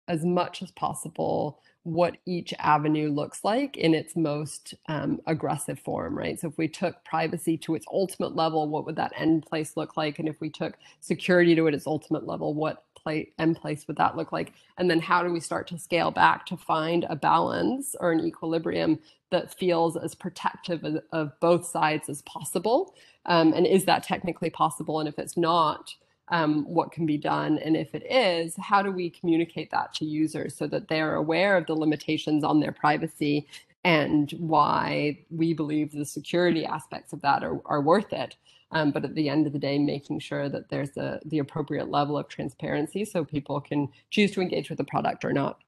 as 0.08 0.24
much 0.24 0.62
as 0.62 0.70
possible 0.70 1.60
what 1.84 2.16
each 2.24 2.52
avenue 2.58 3.10
looks 3.10 3.44
like 3.44 3.76
in 3.76 3.94
its 3.94 4.16
most 4.16 4.74
um, 4.88 5.20
aggressive 5.26 5.78
form, 5.78 6.16
right? 6.16 6.40
So 6.40 6.48
if 6.48 6.56
we 6.56 6.66
took 6.66 7.04
privacy 7.04 7.58
to 7.58 7.74
its 7.74 7.86
ultimate 7.92 8.34
level, 8.34 8.66
what 8.68 8.86
would 8.86 8.96
that 8.96 9.12
end 9.16 9.44
place 9.44 9.76
look 9.76 9.96
like? 9.96 10.18
And 10.18 10.26
if 10.26 10.40
we 10.40 10.48
took 10.48 10.78
security 11.00 11.54
to 11.54 11.66
its 11.66 11.86
ultimate 11.86 12.26
level, 12.26 12.54
what 12.54 12.84
play, 12.94 13.28
end 13.38 13.56
place 13.56 13.86
would 13.86 13.98
that 13.98 14.16
look 14.16 14.32
like? 14.32 14.54
And 14.78 14.90
then 14.90 14.98
how 14.98 15.22
do 15.22 15.30
we 15.30 15.40
start 15.40 15.68
to 15.68 15.78
scale 15.78 16.10
back 16.10 16.46
to 16.46 16.56
find 16.56 17.04
a 17.08 17.16
balance 17.16 17.94
or 18.00 18.12
an 18.12 18.26
equilibrium 18.26 18.98
that 19.30 19.52
feels 19.52 19.96
as 19.96 20.14
protective 20.14 20.84
of, 20.84 21.02
of 21.12 21.38
both 21.40 21.66
sides 21.66 22.08
as 22.08 22.22
possible? 22.22 22.94
Um, 23.26 23.52
and 23.52 23.66
is 23.66 23.84
that 23.84 24.04
technically 24.04 24.50
possible? 24.50 25.00
And 25.00 25.08
if 25.08 25.18
it's 25.18 25.36
not, 25.36 25.94
um, 26.28 26.64
what 26.64 26.92
can 26.92 27.06
be 27.06 27.18
done. 27.18 27.58
And 27.58 27.76
if 27.76 27.94
it 27.94 28.04
is, 28.10 28.54
how 28.58 28.82
do 28.82 28.90
we 28.90 29.10
communicate 29.10 29.70
that 29.70 29.92
to 29.94 30.04
users 30.04 30.56
so 30.56 30.66
that 30.68 30.88
they're 30.88 31.16
aware 31.16 31.56
of 31.56 31.66
the 31.66 31.74
limitations 31.74 32.44
on 32.44 32.60
their 32.60 32.72
privacy 32.72 33.46
and 33.84 34.30
why 34.38 35.18
we 35.30 35.52
believe 35.52 35.92
the 35.92 36.06
security 36.06 36.64
aspects 36.64 37.12
of 37.12 37.20
that 37.20 37.44
are, 37.44 37.60
are 37.66 37.82
worth 37.82 38.12
it. 38.12 38.36
Um, 38.70 38.90
but 38.90 39.04
at 39.04 39.14
the 39.14 39.28
end 39.28 39.46
of 39.46 39.52
the 39.52 39.58
day, 39.58 39.78
making 39.78 40.18
sure 40.20 40.48
that 40.48 40.68
there's 40.70 40.96
a, 40.96 41.20
the 41.26 41.38
appropriate 41.38 41.90
level 41.90 42.16
of 42.16 42.28
transparency 42.28 43.04
so 43.04 43.24
people 43.24 43.60
can 43.60 43.88
choose 44.10 44.32
to 44.32 44.40
engage 44.40 44.68
with 44.68 44.78
the 44.78 44.84
product 44.84 45.24
or 45.24 45.32
not. 45.32 45.60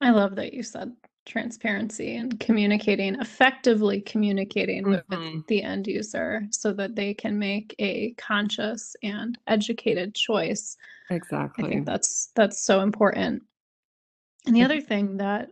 I 0.00 0.10
love 0.10 0.34
that 0.36 0.52
you 0.52 0.62
said 0.62 0.92
transparency 1.26 2.16
and 2.16 2.38
communicating 2.40 3.16
effectively 3.16 4.00
communicating 4.00 4.84
mm-hmm. 4.84 5.34
with 5.34 5.46
the 5.48 5.62
end 5.62 5.86
user 5.86 6.42
so 6.50 6.72
that 6.72 6.94
they 6.94 7.12
can 7.12 7.38
make 7.38 7.74
a 7.78 8.12
conscious 8.12 8.96
and 9.02 9.36
educated 9.46 10.14
choice. 10.14 10.76
Exactly 11.10 11.64
i 11.64 11.68
think 11.68 11.86
that's 11.86 12.30
that's 12.34 12.64
so 12.64 12.80
important. 12.80 13.42
And 14.46 14.54
the 14.54 14.62
other 14.62 14.80
thing 14.80 15.16
that 15.16 15.50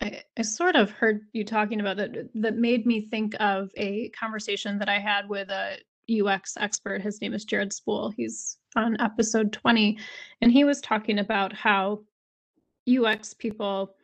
I, 0.00 0.22
I 0.36 0.42
sort 0.42 0.76
of 0.76 0.90
heard 0.90 1.22
you 1.32 1.44
talking 1.44 1.80
about 1.80 1.96
that 1.96 2.28
that 2.34 2.56
made 2.56 2.86
me 2.86 3.00
think 3.00 3.34
of 3.40 3.70
a 3.76 4.10
conversation 4.10 4.78
that 4.78 4.88
i 4.88 4.98
had 4.98 5.28
with 5.28 5.50
a 5.50 5.78
ux 6.22 6.56
expert. 6.58 7.02
His 7.02 7.20
name 7.20 7.34
is 7.34 7.44
jared 7.44 7.72
spool. 7.72 8.10
He's 8.10 8.58
on 8.76 9.00
episode 9.00 9.52
20 9.52 9.98
and 10.42 10.52
he 10.52 10.64
was 10.64 10.80
talking 10.80 11.18
about 11.18 11.52
how 11.52 12.02
ux 12.88 13.34
people 13.34 13.94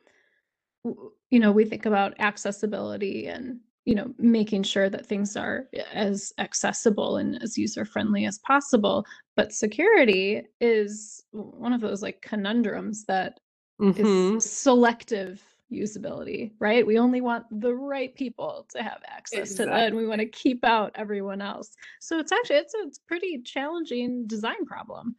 you 0.84 1.40
know 1.40 1.52
we 1.52 1.64
think 1.64 1.86
about 1.86 2.14
accessibility 2.20 3.26
and 3.26 3.58
you 3.84 3.94
know 3.94 4.12
making 4.18 4.62
sure 4.62 4.88
that 4.88 5.06
things 5.06 5.36
are 5.36 5.68
as 5.92 6.32
accessible 6.38 7.16
and 7.16 7.42
as 7.42 7.58
user 7.58 7.84
friendly 7.84 8.24
as 8.26 8.38
possible 8.40 9.04
but 9.36 9.52
security 9.52 10.42
is 10.60 11.24
one 11.32 11.72
of 11.72 11.80
those 11.80 12.02
like 12.02 12.20
conundrums 12.22 13.04
that 13.04 13.40
mm-hmm. 13.80 14.36
is 14.36 14.50
selective 14.50 15.42
usability 15.72 16.52
right 16.60 16.86
we 16.86 16.98
only 16.98 17.20
want 17.20 17.44
the 17.60 17.74
right 17.74 18.14
people 18.14 18.66
to 18.70 18.82
have 18.82 19.00
access 19.06 19.50
exactly. 19.50 19.64
to 19.64 19.70
that 19.70 19.86
and 19.88 19.96
we 19.96 20.06
want 20.06 20.20
to 20.20 20.26
keep 20.26 20.64
out 20.64 20.92
everyone 20.94 21.40
else 21.40 21.70
so 22.00 22.18
it's 22.18 22.32
actually 22.32 22.56
it's 22.56 22.74
a, 22.74 22.78
it's 22.86 22.98
pretty 22.98 23.40
challenging 23.42 24.26
design 24.26 24.64
problem 24.66 25.16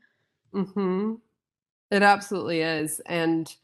mm-hmm. 0.53 1.15
it 1.91 2.03
absolutely 2.03 2.61
is 2.61 3.01
and 3.07 3.55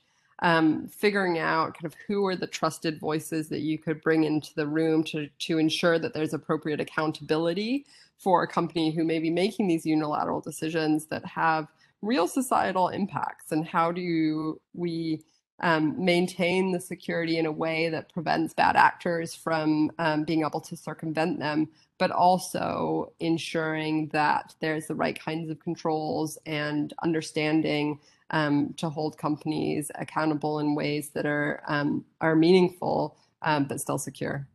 um, 0.42 0.88
figuring 0.88 1.38
out 1.38 1.76
kind 1.76 1.86
of 1.86 1.96
who 2.08 2.26
are 2.26 2.36
the 2.36 2.48
trusted 2.48 3.00
voices 3.00 3.50
that 3.50 3.60
you 3.60 3.78
could 3.78 4.02
bring 4.02 4.24
into 4.24 4.54
the 4.56 4.68
room 4.68 5.04
to, 5.04 5.28
to 5.40 5.58
ensure 5.58 6.00
that 6.00 6.14
there's 6.14 6.34
appropriate 6.34 6.80
accountability 6.80 7.86
for 8.18 8.44
a 8.44 8.48
company 8.48 8.92
who 8.92 9.04
may 9.04 9.20
be 9.20 9.30
making 9.30 9.68
these 9.68 9.86
unilateral 9.86 10.42
decisions 10.42 11.06
that 11.08 11.26
have 11.26 11.68
real 12.02 12.28
societal 12.28 12.90
impacts. 12.90 13.52
And 13.52 13.66
how 13.66 13.92
do 13.92 14.60
we 14.74 15.22
um, 15.62 16.04
maintain 16.04 16.72
the 16.72 16.80
security 16.80 17.38
in 17.38 17.46
a 17.46 17.52
way 17.52 17.90
that 17.90 18.12
prevents 18.12 18.54
bad 18.54 18.76
actors 18.76 19.36
from 19.36 19.92
um, 20.00 20.24
being 20.24 20.44
able 20.44 20.62
to 20.62 20.76
circumvent 20.76 21.40
them, 21.40 21.70
but 22.00 22.10
also 22.10 23.14
ensuring 23.20 24.08
that 24.08 24.56
there's 24.60 24.88
the 24.88 24.96
right 24.96 25.24
kinds 25.24 25.50
of 25.52 25.60
controls 25.60 26.38
and 26.48 26.94
understanding 27.04 28.00
um, 28.32 28.74
to 28.78 28.90
hold 28.90 29.18
companies 29.18 29.92
accountable 29.96 30.60
in 30.60 30.76
ways 30.76 31.10
that 31.10 31.26
are 31.26 31.62
um, 31.68 32.04
are 32.22 32.36
meaningful 32.36 33.18
um, 33.42 33.66
but 33.66 33.80
still 33.80 33.98
secure. 33.98 34.48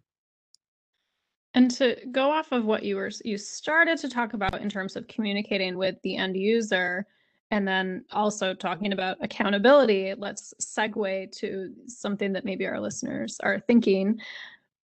And 1.54 1.70
to 1.72 1.96
go 2.12 2.30
off 2.30 2.52
of 2.52 2.64
what 2.64 2.82
you 2.82 2.96
were 2.96 3.10
you 3.24 3.38
started 3.38 3.98
to 3.98 4.10
talk 4.10 4.34
about 4.34 4.60
in 4.60 4.68
terms 4.68 4.96
of 4.96 5.08
communicating 5.08 5.78
with 5.78 5.96
the 6.02 6.16
end 6.16 6.36
user 6.36 7.06
and 7.50 7.66
then 7.66 8.04
also 8.10 8.54
talking 8.54 8.92
about 8.92 9.18
accountability, 9.20 10.14
let's 10.18 10.52
segue 10.60 11.30
to 11.32 11.72
something 11.86 12.32
that 12.32 12.44
maybe 12.44 12.66
our 12.66 12.80
listeners 12.80 13.38
are 13.42 13.60
thinking. 13.60 14.20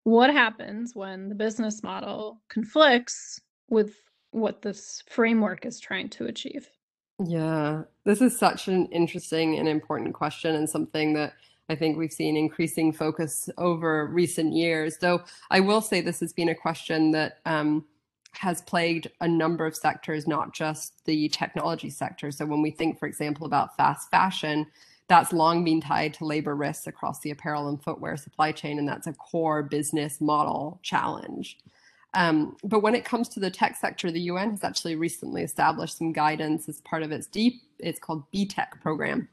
What 0.03 0.31
happens 0.31 0.95
when 0.95 1.29
the 1.29 1.35
business 1.35 1.83
model 1.83 2.41
conflicts 2.49 3.39
with 3.69 3.95
what 4.31 4.61
this 4.61 5.03
framework 5.09 5.65
is 5.65 5.79
trying 5.79 6.09
to 6.09 6.25
achieve? 6.25 6.69
Yeah, 7.19 7.83
this 8.05 8.21
is 8.21 8.37
such 8.37 8.67
an 8.67 8.87
interesting 8.87 9.57
and 9.59 9.67
important 9.67 10.13
question, 10.13 10.55
and 10.55 10.69
something 10.69 11.13
that 11.13 11.33
I 11.69 11.75
think 11.75 11.97
we've 11.97 12.11
seen 12.11 12.35
increasing 12.35 12.91
focus 12.91 13.49
over 13.57 14.07
recent 14.07 14.53
years. 14.53 14.97
Though 14.97 15.21
I 15.49 15.59
will 15.59 15.81
say 15.81 16.01
this 16.01 16.19
has 16.19 16.33
been 16.33 16.49
a 16.49 16.55
question 16.55 17.11
that 17.11 17.39
um, 17.45 17.85
has 18.33 18.61
plagued 18.63 19.07
a 19.21 19.27
number 19.27 19.65
of 19.65 19.75
sectors, 19.75 20.27
not 20.27 20.53
just 20.53 21.05
the 21.05 21.29
technology 21.29 21.89
sector. 21.89 22.31
So 22.31 22.45
when 22.45 22.61
we 22.61 22.71
think, 22.71 22.99
for 22.99 23.07
example, 23.07 23.45
about 23.45 23.77
fast 23.77 24.09
fashion, 24.09 24.67
that's 25.07 25.31
long 25.31 25.63
been 25.63 25.81
tied 25.81 26.15
to 26.15 26.25
labor 26.25 26.55
risks 26.55 26.87
across 26.87 27.19
the 27.19 27.31
apparel 27.31 27.67
and 27.67 27.81
footwear 27.81 28.17
supply 28.17 28.51
chain, 28.51 28.79
and 28.79 28.87
that's 28.87 29.07
a 29.07 29.13
core 29.13 29.61
business 29.61 30.19
model 30.19 30.79
challenge. 30.81 31.57
Um, 32.13 32.57
but 32.63 32.81
when 32.81 32.95
it 32.95 33.05
comes 33.05 33.27
to 33.29 33.39
the 33.39 33.49
tech 33.49 33.75
sector, 33.75 34.11
the 34.11 34.21
UN 34.21 34.51
has 34.51 34.63
actually 34.63 34.95
recently 34.95 35.41
established 35.41 35.97
some 35.97 36.13
guidance 36.13 36.69
as 36.69 36.81
part 36.81 37.03
of 37.03 37.11
its 37.11 37.27
deep, 37.27 37.63
it's 37.79 37.99
called 37.99 38.29
B-Tech 38.31 38.79
program. 38.81 39.27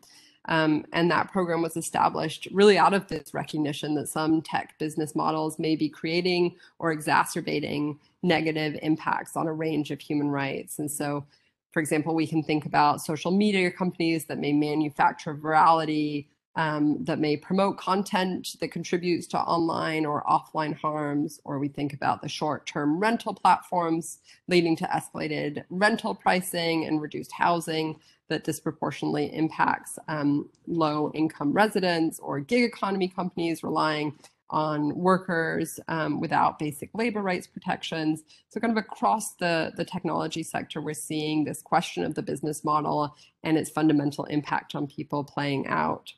Um, 0.46 0.86
and 0.92 1.10
that 1.10 1.30
program 1.30 1.60
was 1.60 1.76
established 1.76 2.48
really 2.50 2.78
out 2.78 2.94
of 2.94 3.06
this 3.08 3.34
recognition 3.34 3.94
that 3.96 4.08
some 4.08 4.40
tech 4.40 4.78
business 4.78 5.14
models 5.14 5.58
may 5.58 5.76
be 5.76 5.88
creating 5.88 6.56
or 6.78 6.92
exacerbating 6.92 7.98
negative 8.22 8.78
impacts 8.82 9.36
on 9.36 9.46
a 9.46 9.52
range 9.52 9.90
of 9.90 10.00
human 10.00 10.28
rights. 10.28 10.78
And 10.78 10.90
so, 10.90 11.26
for 11.72 11.80
example, 11.80 12.14
we 12.14 12.26
can 12.26 12.42
think 12.42 12.64
about 12.64 13.02
social 13.02 13.30
media 13.30 13.70
companies 13.70 14.24
that 14.24 14.38
may 14.38 14.52
manufacture 14.52 15.34
virality, 15.34 16.26
um, 16.56 17.04
that 17.04 17.18
may 17.18 17.36
promote 17.36 17.78
content 17.78 18.56
that 18.60 18.72
contributes 18.72 19.26
to 19.28 19.38
online 19.38 20.04
or 20.04 20.24
offline 20.24 20.74
harms, 20.74 21.40
or 21.44 21.58
we 21.58 21.68
think 21.68 21.92
about 21.92 22.22
the 22.22 22.28
short 22.28 22.66
term 22.66 22.98
rental 22.98 23.34
platforms 23.34 24.18
leading 24.48 24.76
to 24.76 24.84
escalated 24.84 25.64
rental 25.70 26.14
pricing 26.14 26.86
and 26.86 27.00
reduced 27.00 27.32
housing 27.32 27.96
that 28.28 28.44
disproportionately 28.44 29.26
impacts 29.34 29.98
um, 30.08 30.48
low 30.66 31.10
income 31.14 31.52
residents 31.52 32.18
or 32.20 32.40
gig 32.40 32.64
economy 32.64 33.08
companies 33.08 33.62
relying 33.62 34.16
on 34.50 34.94
workers 34.96 35.78
um, 35.88 36.20
without 36.20 36.58
basic 36.58 36.90
labor 36.94 37.22
rights 37.22 37.46
protections. 37.46 38.24
So 38.48 38.60
kind 38.60 38.76
of 38.76 38.84
across 38.84 39.34
the, 39.34 39.72
the 39.76 39.84
technology 39.84 40.42
sector, 40.42 40.80
we're 40.80 40.94
seeing 40.94 41.44
this 41.44 41.62
question 41.62 42.04
of 42.04 42.14
the 42.14 42.22
business 42.22 42.64
model 42.64 43.14
and 43.44 43.56
its 43.56 43.70
fundamental 43.70 44.24
impact 44.24 44.74
on 44.74 44.86
people 44.86 45.22
playing 45.24 45.68
out. 45.68 46.12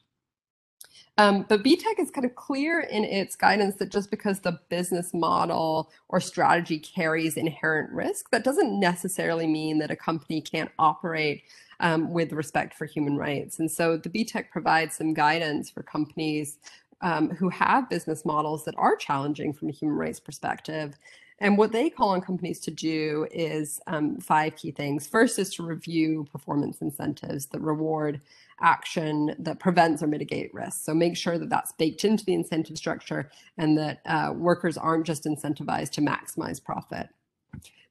Um, 1.19 1.45
but 1.49 1.63
B-Tech 1.63 1.99
is 1.99 2.11
kind 2.11 2.25
of 2.25 2.35
clear 2.35 2.81
in 2.81 3.05
its 3.05 3.37
guidance 3.37 3.77
that 3.77 3.91
just 3.91 4.11
because 4.11 4.41
the 4.41 4.59
business 4.71 5.13
model 5.13 5.91
or 6.09 6.21
strategy 6.21 6.79
carries 6.79 7.37
inherent 7.37 7.93
risk, 7.93 8.31
that 8.31 8.45
doesn't 8.45 8.81
necessarily 8.81 9.47
mean 9.47 9.79
that 9.79 9.91
a 9.91 9.97
company 9.97 10.41
can't 10.41 10.71
operate 10.79 11.43
um, 11.81 12.13
with 12.13 12.33
respect 12.33 12.75
for 12.75 12.87
human 12.87 13.17
rights. 13.19 13.59
And 13.59 13.71
so 13.71 13.97
the 13.97 14.09
B-Tech 14.09 14.51
provides 14.51 14.97
some 14.97 15.13
guidance 15.13 15.69
for 15.69 15.83
companies 15.83 16.59
um, 17.03 17.31
who 17.31 17.49
have 17.51 17.91
business 17.91 18.25
models 18.25 18.65
that 18.65 18.75
are 18.79 18.97
challenging 18.97 19.53
from 19.53 19.69
a 19.69 19.73
human 19.73 19.97
rights 19.97 20.21
perspective. 20.21 20.95
And 21.39 21.59
what 21.59 21.73
they 21.73 21.91
call 21.91 22.11
on 22.11 22.21
companies 22.21 22.61
to 22.61 22.71
do 22.71 23.27
is 23.33 23.81
um, 23.87 24.19
five 24.19 24.57
key 24.57 24.71
things. 24.71 25.07
First 25.07 25.39
is 25.39 25.53
to 25.55 25.65
review 25.65 26.27
performance 26.31 26.81
incentives 26.81 27.47
that 27.47 27.61
reward 27.61 28.21
action 28.61 29.35
that 29.39 29.59
prevents 29.59 30.03
or 30.03 30.07
mitigate 30.07 30.55
risks. 30.55 30.83
So 30.83 30.95
make 30.95 31.17
sure 31.17 31.39
that 31.39 31.51
that's 31.51 31.73
baked 31.73 32.05
into 32.05 32.25
the 32.25 32.35
incentive 32.35 32.79
structure 32.79 33.31
and 33.59 33.77
that 33.77 34.01
uh, 34.07 34.33
workers 34.37 34.77
aren't 34.77 35.05
just 35.05 35.25
incentivized 35.25 35.91
to 35.93 36.01
maximize 36.01 36.63
profit. 36.63 37.09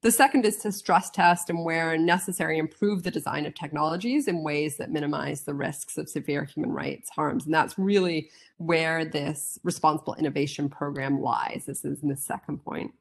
The 0.01 0.12
second 0.12 0.45
is 0.45 0.58
to 0.58 0.71
stress 0.71 1.12
test 1.12 1.51
and 1.51 1.63
where 1.63 1.95
necessary 1.95 2.58
improve 2.58 3.04
the 3.04 3.12
design 3.12 3.45
of 3.45 3.54
technologies 3.54 4.27
in 4.27 4.43
ways 4.43 4.77
that 4.77 4.89
minimize 4.89 5.41
the 5.41 5.54
risks 5.54 5.95
of 5.95 6.10
severe 6.10 6.43
human 6.43 6.71
rights 6.71 7.12
harms. 7.12 7.45
And 7.45 7.54
that's 7.54 7.77
really 7.77 8.32
where 8.58 9.06
this 9.06 9.60
responsible 9.63 10.15
innovation 10.15 10.69
program 10.69 11.21
lies. 11.21 11.65
This 11.67 11.86
is 11.86 12.01
in 12.01 12.10
the 12.10 12.15
second 12.15 12.65
point. 12.65 12.93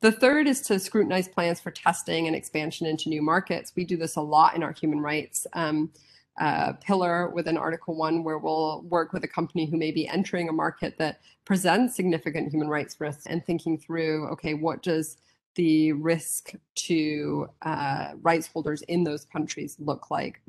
The 0.00 0.12
third 0.12 0.48
is 0.48 0.62
to 0.62 0.78
scrutinize 0.78 1.28
plans 1.28 1.60
for 1.60 1.70
testing 1.70 2.26
and 2.26 2.34
expansion 2.34 2.86
into 2.86 3.10
new 3.10 3.20
markets. 3.20 3.72
We 3.76 3.84
do 3.84 3.98
this 3.98 4.16
a 4.16 4.22
lot 4.22 4.56
in 4.56 4.62
our 4.62 4.72
human 4.72 5.00
rights 5.00 5.46
um, 5.52 5.90
uh, 6.40 6.72
pillar 6.80 7.28
within 7.28 7.58
Article 7.58 7.94
1, 7.94 8.24
where 8.24 8.38
we'll 8.38 8.80
work 8.82 9.12
with 9.12 9.24
a 9.24 9.28
company 9.28 9.66
who 9.66 9.76
may 9.76 9.90
be 9.90 10.08
entering 10.08 10.48
a 10.48 10.52
market 10.52 10.96
that 10.96 11.20
presents 11.44 11.94
significant 11.94 12.50
human 12.50 12.68
rights 12.68 12.98
risks 12.98 13.26
and 13.26 13.44
thinking 13.44 13.76
through, 13.76 14.26
okay, 14.28 14.54
what 14.54 14.82
does 14.82 15.18
the 15.56 15.92
risk 15.92 16.52
to 16.76 17.50
uh, 17.60 18.12
rights 18.22 18.46
holders 18.46 18.80
in 18.82 19.04
those 19.04 19.26
countries 19.26 19.76
look 19.78 20.10
like? 20.10 20.40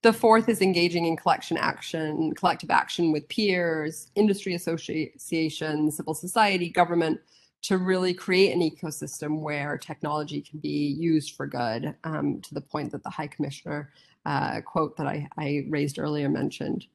The 0.00 0.12
fourth 0.12 0.48
is 0.48 0.62
engaging 0.62 1.04
in 1.04 1.18
collection 1.18 1.58
action, 1.58 2.32
collective 2.34 2.70
action 2.70 3.12
with 3.12 3.28
peers, 3.28 4.10
industry 4.14 4.54
associations, 4.54 5.96
civil 5.96 6.14
society, 6.14 6.70
government, 6.70 7.20
to 7.62 7.78
really 7.78 8.12
create 8.12 8.52
an 8.52 8.60
ecosystem 8.60 9.40
where 9.40 9.78
technology 9.78 10.40
can 10.40 10.58
be 10.58 10.96
used 10.98 11.36
for 11.36 11.46
good, 11.46 11.94
um, 12.04 12.40
to 12.40 12.54
the 12.54 12.60
point 12.60 12.90
that 12.92 13.02
the 13.04 13.10
High 13.10 13.28
Commissioner 13.28 13.92
uh, 14.26 14.60
quote 14.60 14.96
that 14.96 15.06
I, 15.06 15.28
I 15.36 15.64
raised 15.68 15.98
earlier 15.98 16.28
mentioned. 16.28 16.86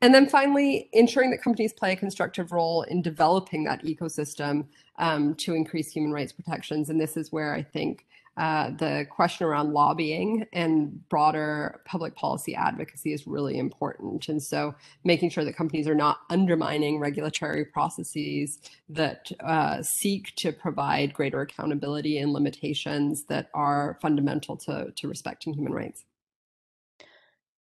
And 0.00 0.14
then 0.14 0.28
finally, 0.28 0.88
ensuring 0.92 1.30
that 1.30 1.42
companies 1.42 1.72
play 1.72 1.92
a 1.92 1.96
constructive 1.96 2.52
role 2.52 2.82
in 2.82 3.02
developing 3.02 3.64
that 3.64 3.84
ecosystem 3.84 4.66
um, 4.98 5.34
to 5.36 5.54
increase 5.54 5.90
human 5.90 6.12
rights 6.12 6.32
protections. 6.32 6.90
And 6.90 7.00
this 7.00 7.16
is 7.16 7.32
where 7.32 7.54
I 7.54 7.62
think 7.62 8.06
uh, 8.36 8.70
the 8.70 9.06
question 9.10 9.46
around 9.46 9.72
lobbying 9.72 10.46
and 10.52 11.06
broader 11.10 11.82
public 11.84 12.14
policy 12.14 12.54
advocacy 12.54 13.12
is 13.12 13.26
really 13.26 13.58
important. 13.58 14.28
And 14.28 14.42
so 14.42 14.74
making 15.04 15.30
sure 15.30 15.44
that 15.44 15.54
companies 15.54 15.86
are 15.86 15.94
not 15.94 16.20
undermining 16.30 16.98
regulatory 16.98 17.66
processes 17.66 18.58
that 18.88 19.30
uh, 19.40 19.82
seek 19.82 20.34
to 20.36 20.50
provide 20.50 21.12
greater 21.12 21.42
accountability 21.42 22.18
and 22.18 22.32
limitations 22.32 23.24
that 23.24 23.50
are 23.52 23.98
fundamental 24.00 24.56
to, 24.56 24.90
to 24.96 25.08
respecting 25.08 25.52
human 25.52 25.74
rights. 25.74 26.04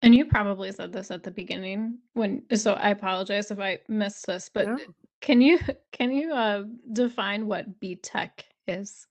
And 0.02 0.16
you 0.16 0.26
probably 0.26 0.72
said 0.72 0.94
this 0.94 1.12
at 1.12 1.24
the 1.24 1.32
beginning 1.32 1.98
when 2.14 2.44
so 2.56 2.74
I 2.74 2.90
apologize 2.92 3.52
if 3.52 3.60
I 3.60 3.80
missed 3.90 4.28
this, 4.28 4.50
but 4.54 4.68
can 5.20 5.42
you 5.42 5.60
can 5.92 6.12
you 6.12 6.32
uh, 6.32 6.64
define 6.94 7.48
what 7.48 7.80
B-Tech 7.82 8.46
is? 8.68 9.08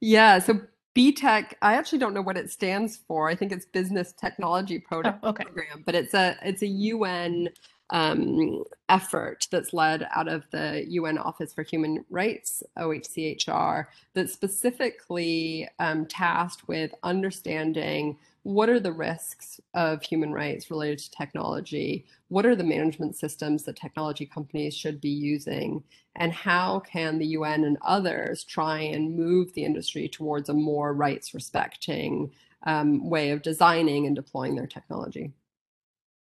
Yeah, 0.00 0.38
so 0.38 0.60
B-Tech, 0.94 1.58
I 1.60 1.74
actually 1.74 1.98
don't 1.98 2.14
know 2.14 2.22
what 2.22 2.38
it 2.38 2.50
stands 2.50 2.96
for. 2.96 3.28
I 3.28 3.34
think 3.34 3.52
it's 3.52 3.66
Business 3.66 4.12
Technology 4.12 4.78
Product 4.78 5.18
oh, 5.22 5.28
okay. 5.28 5.44
Program, 5.44 5.82
but 5.84 5.94
it's 5.94 6.14
a 6.14 6.36
it's 6.42 6.62
a 6.62 6.66
UN 6.66 7.50
um, 7.90 8.64
effort 8.88 9.46
that's 9.50 9.72
led 9.72 10.08
out 10.14 10.28
of 10.28 10.44
the 10.50 10.84
UN 10.88 11.18
Office 11.18 11.52
for 11.52 11.62
Human 11.62 12.04
Rights, 12.10 12.62
OHCHR, 12.78 13.86
that's 14.14 14.32
specifically 14.32 15.68
um, 15.78 16.06
tasked 16.06 16.66
with 16.66 16.92
understanding 17.02 18.16
what 18.46 18.68
are 18.68 18.78
the 18.78 18.92
risks 18.92 19.58
of 19.74 20.00
human 20.04 20.32
rights 20.32 20.70
related 20.70 21.00
to 21.00 21.10
technology? 21.10 22.06
What 22.28 22.46
are 22.46 22.54
the 22.54 22.62
management 22.62 23.16
systems 23.16 23.64
that 23.64 23.74
technology 23.74 24.24
companies 24.24 24.72
should 24.72 25.00
be 25.00 25.08
using? 25.08 25.82
And 26.14 26.32
how 26.32 26.78
can 26.78 27.18
the 27.18 27.26
UN 27.26 27.64
and 27.64 27.76
others 27.82 28.44
try 28.44 28.78
and 28.78 29.16
move 29.16 29.52
the 29.52 29.64
industry 29.64 30.08
towards 30.08 30.48
a 30.48 30.54
more 30.54 30.94
rights 30.94 31.34
respecting 31.34 32.30
um, 32.62 33.10
way 33.10 33.30
of 33.32 33.42
designing 33.42 34.06
and 34.06 34.14
deploying 34.14 34.54
their 34.54 34.68
technology? 34.68 35.32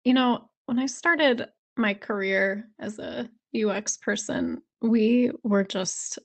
You 0.03 0.15
know, 0.15 0.49
when 0.65 0.79
I 0.79 0.87
started 0.87 1.47
my 1.77 1.93
career 1.93 2.67
as 2.79 2.97
a 2.97 3.29
UX 3.55 3.97
person, 3.97 4.63
we 4.81 5.29
were 5.43 5.63
just 5.63 6.17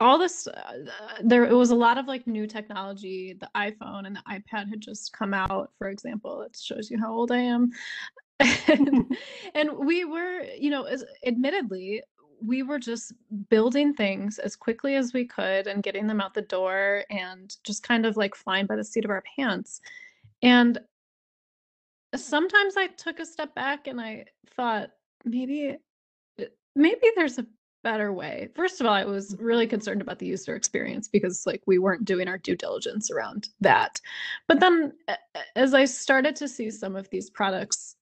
all 0.00 0.18
this 0.18 0.46
uh, 0.46 0.84
there 1.22 1.44
it 1.44 1.54
was 1.54 1.70
a 1.70 1.74
lot 1.74 1.98
of 1.98 2.06
like 2.06 2.26
new 2.26 2.46
technology. 2.46 3.34
The 3.38 3.50
iphone 3.56 4.06
and 4.06 4.16
the 4.16 4.22
ipad 4.28 4.68
had 4.68 4.80
just 4.80 5.12
come 5.12 5.34
out 5.34 5.72
for 5.78 5.88
example. 5.88 6.42
It 6.42 6.56
shows 6.60 6.90
you 6.90 6.98
how 6.98 7.12
old 7.12 7.30
i 7.30 7.38
am. 7.38 7.70
And, 8.68 9.14
and 9.54 9.70
we 9.78 10.04
were 10.06 10.42
you 10.58 10.70
know 10.70 10.84
as, 10.84 11.04
admittedly 11.26 12.02
we 12.42 12.62
were 12.62 12.78
just 12.78 13.12
building 13.50 13.92
things 13.92 14.38
as 14.38 14.56
quickly 14.56 14.94
as 14.94 15.12
we 15.12 15.26
could 15.26 15.66
and 15.66 15.82
getting 15.82 16.06
them 16.06 16.22
out 16.22 16.32
the 16.32 16.40
door 16.40 17.04
and 17.10 17.54
just 17.64 17.82
kind 17.82 18.06
of 18.06 18.16
like 18.16 18.34
flying 18.34 18.64
by 18.64 18.76
the 18.76 18.84
seat 18.84 19.04
of 19.04 19.10
our 19.10 19.22
pants. 19.36 19.82
And 20.40 20.78
sometimes 22.16 22.76
i 22.76 22.86
took 22.88 23.20
a 23.20 23.26
step 23.26 23.54
back 23.54 23.86
and 23.86 24.00
i 24.00 24.24
thought 24.56 24.90
maybe 25.24 25.76
maybe 26.74 27.06
there's 27.14 27.38
a 27.38 27.46
better 27.82 28.12
way. 28.12 28.48
First 28.54 28.80
of 28.80 28.86
all, 28.86 28.92
I 28.92 29.04
was 29.04 29.36
really 29.38 29.66
concerned 29.66 30.00
about 30.00 30.18
the 30.18 30.26
user 30.26 30.54
experience 30.54 31.08
because 31.08 31.46
like 31.46 31.62
we 31.66 31.78
weren't 31.78 32.04
doing 32.04 32.28
our 32.28 32.38
due 32.38 32.56
diligence 32.56 33.10
around 33.10 33.48
that. 33.60 34.00
But 34.48 34.60
then 34.60 34.92
as 35.56 35.74
I 35.74 35.84
started 35.84 36.36
to 36.36 36.48
see 36.48 36.70
some 36.70 36.96
of 36.96 37.08
these 37.10 37.30
products 37.30 37.96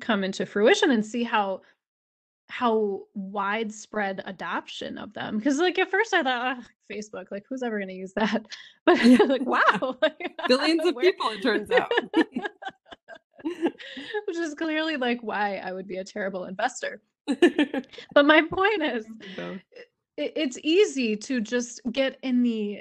come 0.00 0.24
into 0.24 0.46
fruition 0.46 0.90
and 0.90 1.04
see 1.04 1.24
how 1.24 1.62
how 2.48 3.02
widespread 3.14 4.22
adoption 4.26 4.98
of 4.98 5.12
them 5.12 5.38
because 5.38 5.58
like 5.58 5.78
at 5.78 5.88
first 5.88 6.12
i 6.12 6.20
thought 6.20 6.56
oh, 6.58 6.64
facebook 6.92 7.26
like 7.30 7.44
who's 7.48 7.62
ever 7.62 7.78
going 7.78 7.88
to 7.88 7.94
use 7.94 8.12
that? 8.14 8.44
But 8.84 8.98
like 9.28 9.46
wow. 9.46 9.96
Billions 10.48 10.84
of 10.84 10.96
people 10.98 11.28
it 11.28 11.42
turns 11.42 11.70
out. 11.70 11.92
Which 14.26 14.36
is 14.36 14.54
clearly 14.54 14.96
like 14.96 15.20
why 15.22 15.56
i 15.58 15.72
would 15.72 15.86
be 15.86 15.98
a 15.98 16.04
terrible 16.04 16.44
investor 16.44 17.00
but 18.14 18.26
my 18.26 18.42
point 18.42 18.82
is 18.82 19.06
it's 20.16 20.58
easy 20.62 21.16
to 21.16 21.40
just 21.40 21.80
get 21.92 22.18
in 22.22 22.42
the 22.42 22.80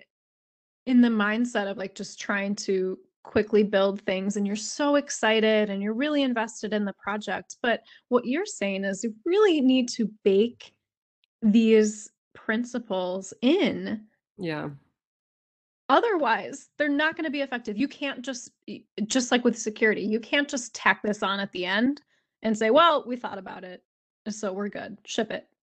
in 0.85 1.01
the 1.01 1.09
mindset 1.09 1.69
of 1.69 1.77
like 1.77 1.95
just 1.95 2.19
trying 2.19 2.55
to 2.55 2.97
quickly 3.23 3.63
build 3.63 4.01
things 4.01 4.37
and 4.37 4.47
you're 4.47 4.55
so 4.55 4.95
excited 4.95 5.69
and 5.69 5.83
you're 5.83 5.93
really 5.93 6.23
invested 6.23 6.73
in 6.73 6.85
the 6.85 6.93
project 6.93 7.57
but 7.61 7.81
what 8.07 8.25
you're 8.25 8.45
saying 8.45 8.83
is 8.83 9.03
you 9.03 9.13
really 9.25 9.61
need 9.61 9.87
to 9.87 10.09
bake 10.23 10.73
these 11.41 12.09
principles 12.33 13.33
in 13.41 14.01
yeah. 14.39 14.69
Otherwise 15.89 16.69
they're 16.77 16.87
not 16.87 17.15
going 17.15 17.25
to 17.25 17.31
be 17.31 17.41
effective. 17.41 17.77
You 17.77 17.87
can't 17.87 18.23
just 18.23 18.51
just 19.05 19.31
like 19.31 19.43
with 19.43 19.57
security 19.57 20.01
you 20.01 20.19
can't 20.19 20.49
just 20.49 20.73
tack 20.73 21.01
this 21.03 21.23
on 21.23 21.39
at 21.39 21.51
the 21.51 21.65
end 21.65 22.01
and 22.43 22.57
say 22.57 22.69
well 22.69 23.03
we 23.07 23.15
thought 23.15 23.37
about 23.37 23.63
it 23.63 23.81
so 24.27 24.53
we're 24.53 24.69
good. 24.69 24.97
Ship 25.05 25.29
it. 25.31 25.47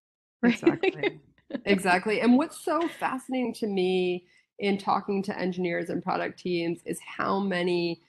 Right? 0.43 0.53
Exactly. 0.53 1.21
exactly. 1.65 2.21
And 2.21 2.37
what's 2.37 2.61
so 2.63 2.87
fascinating 3.01 3.55
to 3.55 3.67
me 3.67 4.27
in 4.59 4.77
talking 4.77 5.23
to 5.25 5.39
engineers 5.39 5.89
and 5.89 6.03
product 6.03 6.39
teams 6.39 6.81
is 6.85 7.01
how 7.01 7.41
many 7.41 8.03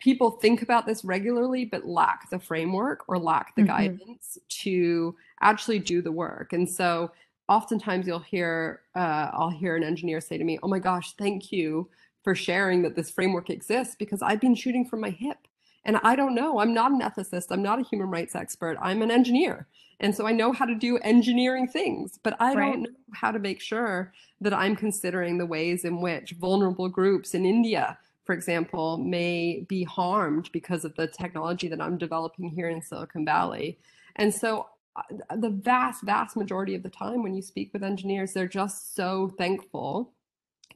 people 0.00 0.32
think 0.32 0.62
about 0.62 0.86
this 0.86 1.04
regularly 1.04 1.64
but 1.64 1.86
lack 1.86 2.30
the 2.30 2.38
framework 2.38 3.04
or 3.08 3.18
lack 3.18 3.54
the 3.56 3.62
mm-hmm. 3.62 3.70
guidance 3.70 4.38
to 4.48 5.14
actually 5.40 5.78
do 5.78 6.02
the 6.02 6.12
work. 6.12 6.52
And 6.52 6.68
so 6.68 7.10
oftentimes 7.48 8.06
you'll 8.06 8.18
hear 8.18 8.82
uh, 8.94 9.30
I'll 9.32 9.50
hear 9.50 9.76
an 9.76 9.82
engineer 9.82 10.20
say 10.20 10.38
to 10.38 10.44
me, 10.44 10.58
"Oh 10.62 10.68
my 10.68 10.78
gosh, 10.78 11.14
thank 11.14 11.50
you 11.52 11.88
for 12.22 12.34
sharing 12.34 12.82
that 12.82 12.94
this 12.94 13.10
framework 13.10 13.50
exists 13.50 13.96
because 13.98 14.22
I've 14.22 14.40
been 14.40 14.54
shooting 14.54 14.84
from 14.84 15.00
my 15.00 15.10
hip 15.10 15.47
and 15.84 15.98
I 16.02 16.16
don't 16.16 16.34
know. 16.34 16.58
I'm 16.58 16.74
not 16.74 16.92
an 16.92 17.00
ethicist. 17.00 17.46
I'm 17.50 17.62
not 17.62 17.80
a 17.80 17.84
human 17.84 18.10
rights 18.10 18.34
expert. 18.34 18.76
I'm 18.80 19.02
an 19.02 19.10
engineer. 19.10 19.66
And 20.00 20.14
so 20.14 20.26
I 20.26 20.32
know 20.32 20.52
how 20.52 20.64
to 20.64 20.74
do 20.74 20.98
engineering 20.98 21.66
things, 21.66 22.18
but 22.22 22.36
I 22.40 22.54
right. 22.54 22.72
don't 22.72 22.82
know 22.82 22.90
how 23.12 23.32
to 23.32 23.38
make 23.38 23.60
sure 23.60 24.12
that 24.40 24.54
I'm 24.54 24.76
considering 24.76 25.38
the 25.38 25.46
ways 25.46 25.84
in 25.84 26.00
which 26.00 26.32
vulnerable 26.32 26.88
groups 26.88 27.34
in 27.34 27.44
India, 27.44 27.98
for 28.24 28.34
example, 28.34 28.98
may 28.98 29.64
be 29.68 29.82
harmed 29.82 30.50
because 30.52 30.84
of 30.84 30.94
the 30.94 31.08
technology 31.08 31.66
that 31.68 31.80
I'm 31.80 31.98
developing 31.98 32.48
here 32.48 32.68
in 32.68 32.80
Silicon 32.80 33.24
Valley. 33.24 33.78
And 34.16 34.32
so 34.32 34.68
uh, 34.94 35.36
the 35.36 35.50
vast, 35.50 36.04
vast 36.04 36.36
majority 36.36 36.74
of 36.76 36.84
the 36.84 36.90
time 36.90 37.22
when 37.22 37.34
you 37.34 37.42
speak 37.42 37.72
with 37.72 37.82
engineers, 37.82 38.32
they're 38.32 38.46
just 38.46 38.94
so 38.94 39.32
thankful 39.36 40.12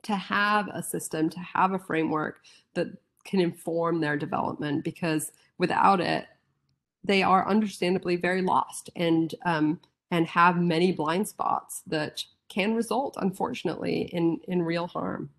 to 0.02 0.16
have 0.16 0.68
a 0.68 0.82
system, 0.82 1.30
to 1.30 1.38
have 1.38 1.72
a 1.72 1.78
framework 1.78 2.40
that 2.74 2.88
can 3.24 3.40
inform 3.40 4.00
their 4.00 4.16
development 4.16 4.84
because 4.84 5.30
without 5.58 6.00
it, 6.00 6.26
they 7.04 7.22
are 7.22 7.48
understandably 7.48 8.16
very 8.16 8.42
lost 8.42 8.90
and 8.96 9.34
um, 9.44 9.80
and 10.10 10.26
have 10.26 10.60
many 10.60 10.92
blind 10.92 11.26
spots 11.26 11.82
that 11.86 12.22
can 12.48 12.74
result, 12.74 13.16
unfortunately, 13.20 14.02
in 14.12 14.38
in 14.48 14.62
real 14.62 14.86
harm. 14.86 15.30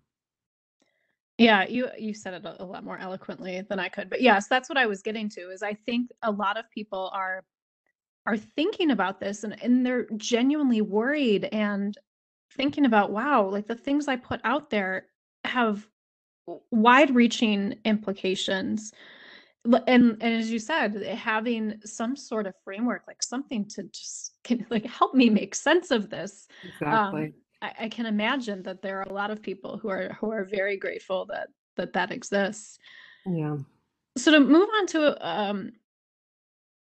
Yeah, 1.38 1.66
you 1.66 1.88
you 1.98 2.14
said 2.14 2.34
it 2.34 2.56
a, 2.60 2.64
lot 2.64 2.84
more 2.84 2.98
eloquently 2.98 3.60
than 3.68 3.78
I 3.80 3.88
could, 3.88 4.08
but 4.08 4.20
yes, 4.20 4.46
that's 4.46 4.68
what 4.68 4.78
I 4.78 4.86
was 4.86 5.02
getting 5.02 5.28
to. 5.30 5.50
Is 5.50 5.62
I 5.62 5.74
think 5.74 6.10
a 6.22 6.30
lot 6.30 6.56
of 6.56 6.70
people 6.70 7.10
are 7.12 7.44
are 8.26 8.36
thinking 8.36 8.90
about 8.90 9.20
this 9.20 9.44
and 9.44 9.60
and 9.62 9.84
they're 9.84 10.06
genuinely 10.16 10.80
worried 10.80 11.48
and 11.52 11.96
thinking 12.56 12.84
about 12.84 13.10
wow, 13.10 13.48
like 13.48 13.66
the 13.66 13.74
things 13.74 14.06
I 14.06 14.16
put 14.16 14.40
out 14.44 14.70
there 14.70 15.06
have 15.44 15.86
wide 16.70 17.14
reaching 17.14 17.74
implications 17.84 18.92
and 19.64 20.18
and 20.20 20.22
as 20.22 20.50
you 20.50 20.58
said 20.58 21.02
having 21.02 21.80
some 21.84 22.14
sort 22.16 22.46
of 22.46 22.54
framework 22.64 23.02
like 23.06 23.22
something 23.22 23.66
to 23.66 23.82
just 23.84 24.32
can 24.44 24.66
like 24.70 24.84
help 24.84 25.14
me 25.14 25.30
make 25.30 25.54
sense 25.54 25.90
of 25.90 26.10
this 26.10 26.46
exactly. 26.62 27.24
Um, 27.24 27.34
I, 27.62 27.72
I, 27.84 27.88
can 27.88 28.04
imagine 28.04 28.62
that 28.64 28.82
there 28.82 28.98
are 28.98 29.08
a 29.08 29.12
lot 29.12 29.30
of 29.30 29.40
people 29.40 29.78
who 29.78 29.88
are 29.88 30.18
who 30.20 30.30
are 30.30 30.44
very 30.44 30.76
grateful 30.76 31.24
that 31.26 31.48
that 31.76 31.94
that 31.94 32.10
exists. 32.10 32.78
Yeah. 33.24 33.56
So 34.18 34.32
to 34.32 34.40
move 34.40 34.68
on 34.78 34.86
to 34.88 35.26
um 35.26 35.72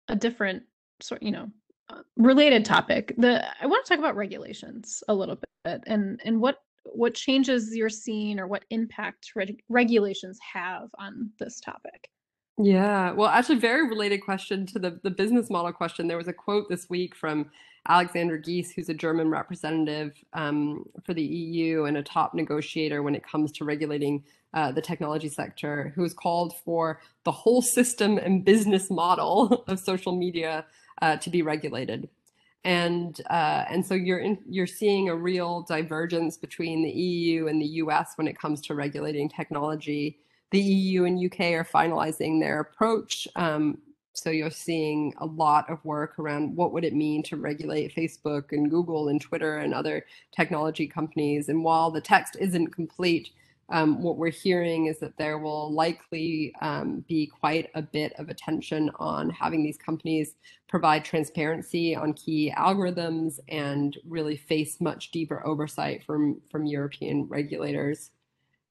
a 0.07 0.15
different 0.15 0.63
sort 1.01 1.21
you 1.21 1.31
know 1.31 1.49
uh, 1.89 2.01
related 2.17 2.65
topic 2.65 3.13
the 3.17 3.45
i 3.61 3.65
want 3.65 3.85
to 3.85 3.89
talk 3.89 3.99
about 3.99 4.15
regulations 4.15 5.03
a 5.07 5.13
little 5.13 5.37
bit 5.65 5.81
and 5.85 6.19
and 6.23 6.39
what 6.39 6.57
what 6.85 7.13
changes 7.13 7.75
you're 7.75 7.89
seeing 7.89 8.39
or 8.39 8.47
what 8.47 8.65
impact 8.69 9.31
reg- 9.35 9.63
regulations 9.69 10.39
have 10.53 10.89
on 10.99 11.29
this 11.39 11.59
topic 11.59 12.09
yeah, 12.57 13.11
well, 13.13 13.29
actually, 13.29 13.57
very 13.57 13.87
related 13.89 14.19
question 14.19 14.67
to 14.67 14.79
the, 14.79 14.99
the 15.01 15.09
business 15.09 15.49
model 15.49 15.71
question. 15.71 16.07
There 16.07 16.17
was 16.17 16.27
a 16.27 16.33
quote 16.33 16.69
this 16.69 16.87
week 16.87 17.15
from 17.15 17.49
Alexandra 17.87 18.39
Geese, 18.39 18.71
who's 18.71 18.89
a 18.89 18.93
German 18.93 19.29
representative 19.29 20.13
um, 20.33 20.85
for 21.03 21.15
the 21.15 21.23
EU 21.23 21.85
and 21.85 21.97
a 21.97 22.03
top 22.03 22.33
negotiator 22.35 23.01
when 23.01 23.15
it 23.15 23.25
comes 23.25 23.51
to 23.53 23.65
regulating 23.65 24.23
uh, 24.53 24.71
the 24.71 24.81
technology 24.81 25.29
sector, 25.29 25.91
who 25.95 26.03
has 26.03 26.13
called 26.13 26.55
for 26.63 27.01
the 27.23 27.31
whole 27.31 27.61
system 27.61 28.19
and 28.19 28.45
business 28.45 28.91
model 28.91 29.63
of 29.67 29.79
social 29.79 30.15
media 30.15 30.65
uh, 31.01 31.17
to 31.17 31.31
be 31.31 31.41
regulated. 31.41 32.07
And 32.65 33.19
uh, 33.29 33.65
and 33.69 33.85
so 33.85 33.93
you're 33.93 34.19
in, 34.19 34.39
you're 34.49 34.67
seeing 34.67 35.09
a 35.09 35.15
real 35.15 35.63
divergence 35.63 36.37
between 36.37 36.81
the 36.81 36.91
EU 36.91 37.47
and 37.47 37.61
the 37.61 37.65
US 37.65 38.13
when 38.15 38.27
it 38.27 38.39
comes 38.39 38.61
to 38.61 38.75
regulating 38.75 39.27
technology 39.27 40.19
the 40.53 40.61
EU 40.61 41.05
and 41.05 41.19
UK 41.19 41.53
are 41.53 41.65
finalizing 41.65 42.39
their 42.39 42.59
approach. 42.59 43.27
Um, 43.35 43.79
so 44.13 44.29
you're 44.29 44.51
seeing 44.51 45.11
a 45.17 45.25
lot 45.25 45.67
of 45.67 45.83
work 45.83 46.19
around 46.19 46.55
what 46.55 46.71
would 46.71 46.85
it 46.85 46.93
mean 46.93 47.23
to 47.23 47.37
regulate 47.37 47.95
Facebook 47.95 48.51
and 48.51 48.69
Google 48.69 49.07
and 49.07 49.19
Twitter 49.19 49.57
and 49.57 49.73
other 49.73 50.05
technology 50.31 50.85
companies. 50.85 51.49
And 51.49 51.63
while 51.63 51.89
the 51.89 52.01
text 52.01 52.37
isn't 52.39 52.67
complete, 52.67 53.31
um, 53.69 54.01
what 54.01 54.17
we're 54.17 54.29
hearing 54.29 54.87
is 54.87 54.99
that 54.99 55.17
there 55.17 55.37
will 55.37 55.71
likely 55.71 56.53
um, 56.61 57.03
be 57.07 57.27
quite 57.27 57.69
a 57.75 57.81
bit 57.81 58.13
of 58.17 58.29
attention 58.29 58.91
on 58.97 59.29
having 59.29 59.63
these 59.63 59.77
companies 59.77 60.35
provide 60.67 61.05
transparency 61.05 61.95
on 61.95 62.13
key 62.13 62.53
algorithms 62.57 63.39
and 63.47 63.97
really 64.07 64.35
face 64.35 64.81
much 64.81 65.11
deeper 65.11 65.45
oversight 65.45 66.03
from, 66.03 66.41
from 66.51 66.65
European 66.65 67.25
regulators. 67.27 68.11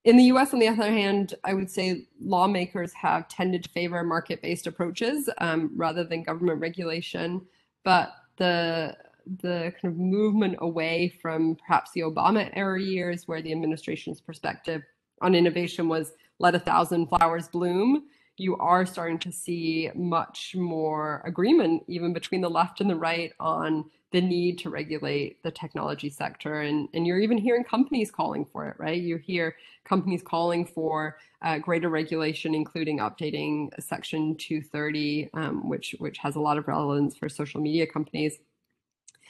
In 0.04 0.16
the 0.16 0.24
US, 0.24 0.52
on 0.52 0.58
the 0.58 0.68
other 0.68 0.90
hand, 0.90 1.34
I 1.44 1.54
would 1.54 1.70
say 1.70 2.08
lawmakers 2.20 2.92
have 2.92 3.28
tended 3.28 3.62
to 3.64 3.70
favor 3.70 4.02
market 4.02 4.42
based 4.42 4.66
approaches 4.66 5.30
um, 5.38 5.70
rather 5.76 6.02
than 6.02 6.24
government 6.24 6.60
regulation. 6.60 7.40
But 7.84 8.12
the 8.36 8.96
the 9.40 9.72
kind 9.80 9.92
of 9.92 9.98
movement 9.98 10.56
away 10.60 11.12
from 11.20 11.56
perhaps 11.56 11.92
the 11.92 12.02
Obama 12.02 12.50
era 12.54 12.80
years, 12.80 13.26
where 13.26 13.42
the 13.42 13.52
administration's 13.52 14.20
perspective 14.20 14.82
on 15.20 15.34
innovation 15.34 15.88
was 15.88 16.12
let 16.38 16.54
a 16.54 16.58
thousand 16.58 17.06
flowers 17.06 17.48
bloom, 17.48 18.04
you 18.36 18.56
are 18.56 18.86
starting 18.86 19.18
to 19.18 19.32
see 19.32 19.90
much 19.94 20.54
more 20.56 21.22
agreement, 21.24 21.84
even 21.86 22.12
between 22.12 22.40
the 22.40 22.50
left 22.50 22.80
and 22.80 22.90
the 22.90 22.96
right, 22.96 23.32
on 23.38 23.84
the 24.10 24.20
need 24.20 24.58
to 24.58 24.70
regulate 24.70 25.42
the 25.42 25.50
technology 25.50 26.10
sector. 26.10 26.60
And, 26.60 26.88
and 26.92 27.06
you're 27.06 27.20
even 27.20 27.38
hearing 27.38 27.64
companies 27.64 28.10
calling 28.10 28.44
for 28.44 28.68
it, 28.68 28.76
right? 28.78 29.00
You 29.00 29.16
hear 29.16 29.56
companies 29.84 30.22
calling 30.22 30.66
for 30.66 31.16
uh, 31.42 31.58
greater 31.58 31.88
regulation, 31.88 32.54
including 32.54 32.98
updating 32.98 33.68
Section 33.80 34.36
230, 34.36 35.30
um, 35.34 35.68
which, 35.68 35.94
which 35.98 36.18
has 36.18 36.36
a 36.36 36.40
lot 36.40 36.58
of 36.58 36.68
relevance 36.68 37.16
for 37.16 37.28
social 37.28 37.60
media 37.60 37.86
companies. 37.86 38.38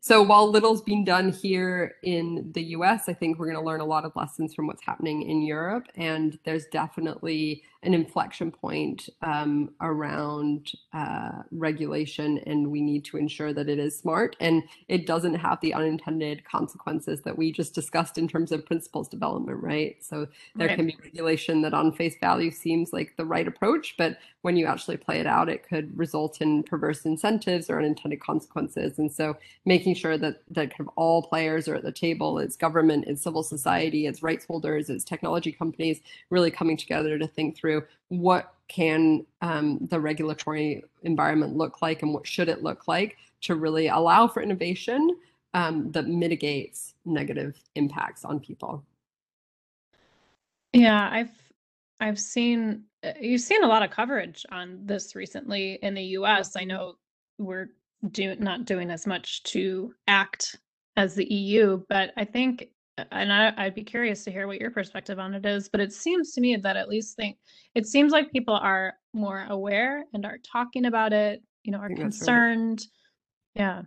So 0.00 0.22
while 0.22 0.48
little's 0.48 0.82
been 0.82 1.04
done 1.04 1.32
here 1.32 1.96
in 2.04 2.52
the 2.52 2.62
US, 2.76 3.08
I 3.08 3.12
think 3.12 3.38
we're 3.38 3.46
going 3.46 3.58
to 3.58 3.64
learn 3.64 3.80
a 3.80 3.84
lot 3.84 4.04
of 4.04 4.14
lessons 4.14 4.54
from 4.54 4.66
what's 4.66 4.84
happening 4.84 5.22
in 5.22 5.42
Europe. 5.42 5.88
And 5.96 6.38
there's 6.44 6.66
definitely 6.66 7.64
an 7.86 7.94
inflection 7.94 8.50
point 8.50 9.08
um, 9.22 9.70
around 9.80 10.72
uh, 10.92 11.42
regulation, 11.52 12.38
and 12.38 12.70
we 12.70 12.80
need 12.80 13.04
to 13.04 13.16
ensure 13.16 13.52
that 13.52 13.68
it 13.68 13.78
is 13.78 13.96
smart 13.96 14.34
and 14.40 14.64
it 14.88 15.06
doesn't 15.06 15.34
have 15.34 15.60
the 15.60 15.72
unintended 15.72 16.44
consequences 16.44 17.22
that 17.22 17.38
we 17.38 17.52
just 17.52 17.74
discussed 17.74 18.18
in 18.18 18.26
terms 18.26 18.50
of 18.50 18.66
principles 18.66 19.08
development, 19.08 19.62
right? 19.62 19.96
So 20.00 20.26
there 20.56 20.66
right. 20.66 20.76
can 20.76 20.86
be 20.86 20.96
regulation 21.02 21.62
that 21.62 21.74
on 21.74 21.92
face 21.92 22.16
value 22.20 22.50
seems 22.50 22.92
like 22.92 23.16
the 23.16 23.24
right 23.24 23.46
approach, 23.46 23.94
but 23.96 24.18
when 24.42 24.56
you 24.56 24.66
actually 24.66 24.96
play 24.96 25.20
it 25.20 25.26
out, 25.26 25.48
it 25.48 25.66
could 25.68 25.96
result 25.96 26.40
in 26.40 26.64
perverse 26.64 27.04
incentives 27.04 27.70
or 27.70 27.78
unintended 27.78 28.20
consequences. 28.20 28.98
And 28.98 29.10
so 29.10 29.36
making 29.64 29.85
sure 29.94 30.18
that 30.18 30.42
that 30.50 30.70
kind 30.70 30.80
of 30.80 30.88
all 30.96 31.22
players 31.22 31.68
are 31.68 31.74
at 31.74 31.82
the 31.82 31.92
table, 31.92 32.38
it's 32.38 32.56
government, 32.56 33.04
it's 33.06 33.22
civil 33.22 33.42
society, 33.42 34.06
it's 34.06 34.22
rights 34.22 34.44
holders, 34.44 34.90
it's 34.90 35.04
technology 35.04 35.52
companies, 35.52 36.00
really 36.30 36.50
coming 36.50 36.76
together 36.76 37.18
to 37.18 37.26
think 37.26 37.56
through 37.56 37.84
what 38.08 38.54
can 38.68 39.24
um, 39.42 39.78
the 39.90 40.00
regulatory 40.00 40.82
environment 41.02 41.56
look 41.56 41.82
like 41.82 42.02
and 42.02 42.12
what 42.12 42.26
should 42.26 42.48
it 42.48 42.62
look 42.62 42.88
like 42.88 43.16
to 43.42 43.54
really 43.54 43.88
allow 43.88 44.26
for 44.26 44.42
innovation 44.42 45.16
um, 45.54 45.90
that 45.92 46.06
mitigates 46.06 46.94
negative 47.04 47.56
impacts 47.74 48.24
on 48.24 48.40
people. 48.40 48.84
Yeah, 50.72 51.08
I've 51.10 51.30
I've 52.00 52.18
seen 52.18 52.84
uh, 53.02 53.12
you've 53.20 53.40
seen 53.40 53.64
a 53.64 53.68
lot 53.68 53.82
of 53.82 53.90
coverage 53.90 54.44
on 54.50 54.80
this 54.84 55.14
recently 55.14 55.78
in 55.82 55.94
the 55.94 56.02
U.S. 56.02 56.56
I 56.56 56.64
know 56.64 56.96
we're 57.38 57.70
do, 58.12 58.36
not 58.36 58.64
doing 58.64 58.90
as 58.90 59.06
much 59.06 59.42
to 59.44 59.92
act 60.06 60.56
as 60.96 61.14
the 61.14 61.30
EU, 61.32 61.82
but 61.88 62.12
I 62.16 62.24
think 62.24 62.68
and 63.12 63.32
I, 63.32 63.52
I'd 63.56 63.74
be 63.74 63.84
curious 63.84 64.24
to 64.24 64.30
hear 64.30 64.46
what 64.46 64.60
your 64.60 64.70
perspective 64.70 65.18
on 65.18 65.34
it 65.34 65.44
is. 65.44 65.68
But 65.68 65.80
it 65.80 65.92
seems 65.92 66.32
to 66.32 66.40
me 66.40 66.56
that 66.56 66.76
at 66.76 66.88
least 66.88 67.16
think 67.16 67.36
it 67.74 67.86
seems 67.86 68.12
like 68.12 68.32
people 68.32 68.54
are 68.54 68.94
more 69.12 69.46
aware 69.50 70.04
and 70.14 70.24
are 70.24 70.38
talking 70.50 70.86
about 70.86 71.12
it. 71.12 71.42
You 71.64 71.72
know, 71.72 71.78
are 71.78 71.90
concerned. 71.90 72.86
Right. 73.56 73.62
Yeah. 73.62 73.82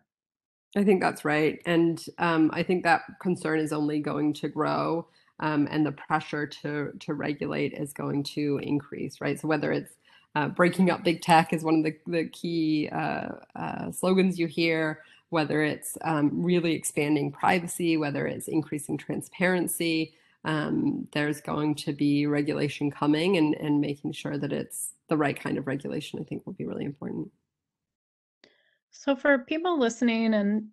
I 0.78 0.84
think 0.84 1.02
that's 1.02 1.26
right, 1.26 1.60
and 1.66 2.00
um, 2.20 2.52
I 2.54 2.62
think 2.62 2.84
that 2.84 3.02
concern 3.20 3.60
is 3.60 3.74
only 3.74 4.00
going 4.00 4.34
to 4.36 4.50
grow, 4.50 5.08
um, 5.40 5.68
and 5.72 5.84
the 5.84 5.94
pressure 5.94 6.46
to 6.62 6.92
to 7.00 7.14
regulate 7.16 7.74
is 7.74 7.92
going 7.92 8.24
to 8.36 8.60
increase. 8.62 9.20
Right. 9.20 9.40
So 9.40 9.48
whether 9.48 9.72
it's 9.72 9.96
uh, 10.36 10.48
breaking 10.48 10.90
up 10.92 11.04
big 11.04 11.22
tech 11.22 11.54
is 11.54 11.64
one 11.64 11.76
of 11.76 11.84
the 11.84 11.96
the 12.08 12.26
key 12.30 12.90
uh, 12.92 13.30
uh, 13.56 13.92
slogans 13.92 14.40
you 14.40 14.48
hear 14.48 15.02
whether 15.30 15.62
it's 15.62 15.98
um, 16.02 16.44
really 16.44 16.74
expanding 16.74 17.32
privacy, 17.32 17.98
whether 17.98 18.28
it's 18.28 18.48
increasing 18.48 18.98
transparency. 18.98 20.14
Um, 20.44 21.08
there's 21.12 21.42
going 21.42 21.76
to 21.76 21.94
be 21.94 22.26
regulation 22.26 22.90
coming 22.90 23.38
and, 23.38 23.56
and 23.56 23.80
making 23.80 24.14
sure 24.14 24.38
that 24.38 24.52
it's 24.52 24.94
the 25.08 25.18
right 25.18 25.40
kind 25.40 25.58
of 25.58 25.68
regulation, 25.68 26.20
I 26.20 26.24
think 26.24 26.46
will 26.46 26.54
be 26.54 26.66
really 26.66 26.86
important. 26.86 27.30
So 28.92 29.16
for 29.16 29.40
people 29.40 29.80
listening 29.80 30.34
and 30.34 30.68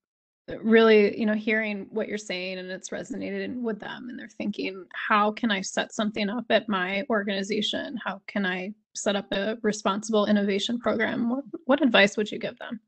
really, 0.62 1.18
you 1.18 1.26
know, 1.26 1.34
hearing 1.34 1.88
what 1.90 2.08
you're 2.08 2.16
saying 2.16 2.58
and 2.58 2.70
it's 2.70 2.90
resonated 2.90 3.60
with 3.60 3.80
them 3.80 4.08
and 4.08 4.18
they're 4.18 4.28
thinking, 4.28 4.86
how 4.94 5.32
can 5.32 5.50
I 5.50 5.60
set 5.60 5.92
something 5.92 6.30
up 6.30 6.46
at 6.50 6.68
my 6.68 7.04
organization? 7.10 7.98
How 8.02 8.22
can 8.26 8.46
I 8.46 8.72
set 8.96 9.16
up 9.16 9.30
a 9.32 9.58
responsible 9.62 10.26
innovation 10.26 10.78
program? 10.78 11.30
What, 11.30 11.44
what 11.64 11.82
advice 11.82 12.16
would 12.16 12.30
you 12.30 12.38
give 12.38 12.58
them? 12.58 12.80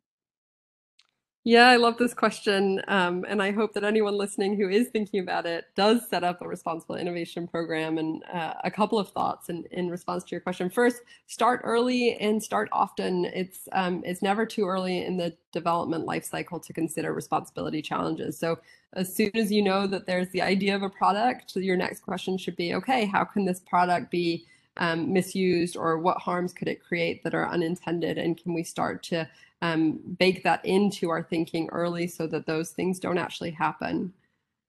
Yeah, 1.44 1.68
I 1.68 1.76
love 1.76 1.96
this 1.96 2.12
question. 2.12 2.82
Um, 2.88 3.24
and 3.26 3.42
I 3.42 3.52
hope 3.52 3.72
that 3.72 3.82
anyone 3.82 4.18
listening 4.18 4.54
who 4.54 4.68
is 4.68 4.88
thinking 4.88 5.20
about 5.20 5.46
it 5.46 5.64
does 5.76 6.06
set 6.06 6.22
up 6.22 6.42
a 6.42 6.46
responsible 6.46 6.96
innovation 6.96 7.48
program. 7.48 7.96
And 7.96 8.22
uh, 8.30 8.52
a 8.64 8.70
couple 8.70 8.98
of 8.98 9.08
thoughts 9.12 9.48
in, 9.48 9.64
in 9.70 9.88
response 9.88 10.24
to 10.24 10.32
your 10.32 10.42
question. 10.42 10.68
First, 10.68 11.00
start 11.26 11.62
early 11.64 12.16
and 12.16 12.42
start 12.42 12.68
often. 12.70 13.24
It's, 13.26 13.66
um, 13.72 14.02
it's 14.04 14.20
never 14.20 14.44
too 14.44 14.66
early 14.66 15.06
in 15.06 15.16
the 15.16 15.34
development 15.52 16.04
life 16.04 16.24
cycle 16.24 16.60
to 16.60 16.72
consider 16.74 17.14
responsibility 17.14 17.80
challenges. 17.80 18.38
So 18.38 18.58
as 18.92 19.14
soon 19.14 19.30
as 19.34 19.50
you 19.50 19.62
know 19.62 19.86
that 19.86 20.06
there's 20.06 20.28
the 20.30 20.42
idea 20.42 20.76
of 20.76 20.82
a 20.82 20.90
product, 20.90 21.56
your 21.56 21.76
next 21.76 22.00
question 22.00 22.36
should 22.36 22.56
be, 22.56 22.74
okay, 22.74 23.06
how 23.06 23.24
can 23.24 23.46
this 23.46 23.60
product 23.60 24.10
be 24.10 24.44
um, 24.78 25.12
misused 25.12 25.76
or 25.76 25.98
what 25.98 26.18
harms 26.18 26.52
could 26.52 26.68
it 26.68 26.84
create 26.84 27.22
that 27.24 27.34
are 27.34 27.50
unintended? 27.50 28.18
And 28.18 28.40
can 28.40 28.54
we 28.54 28.62
start 28.62 29.02
to 29.04 29.28
um, 29.62 29.98
bake 30.18 30.42
that 30.44 30.64
into 30.64 31.10
our 31.10 31.22
thinking 31.22 31.68
early 31.72 32.06
so 32.06 32.26
that 32.28 32.46
those 32.46 32.70
things 32.70 32.98
don't 32.98 33.18
actually 33.18 33.50
happen. 33.50 34.12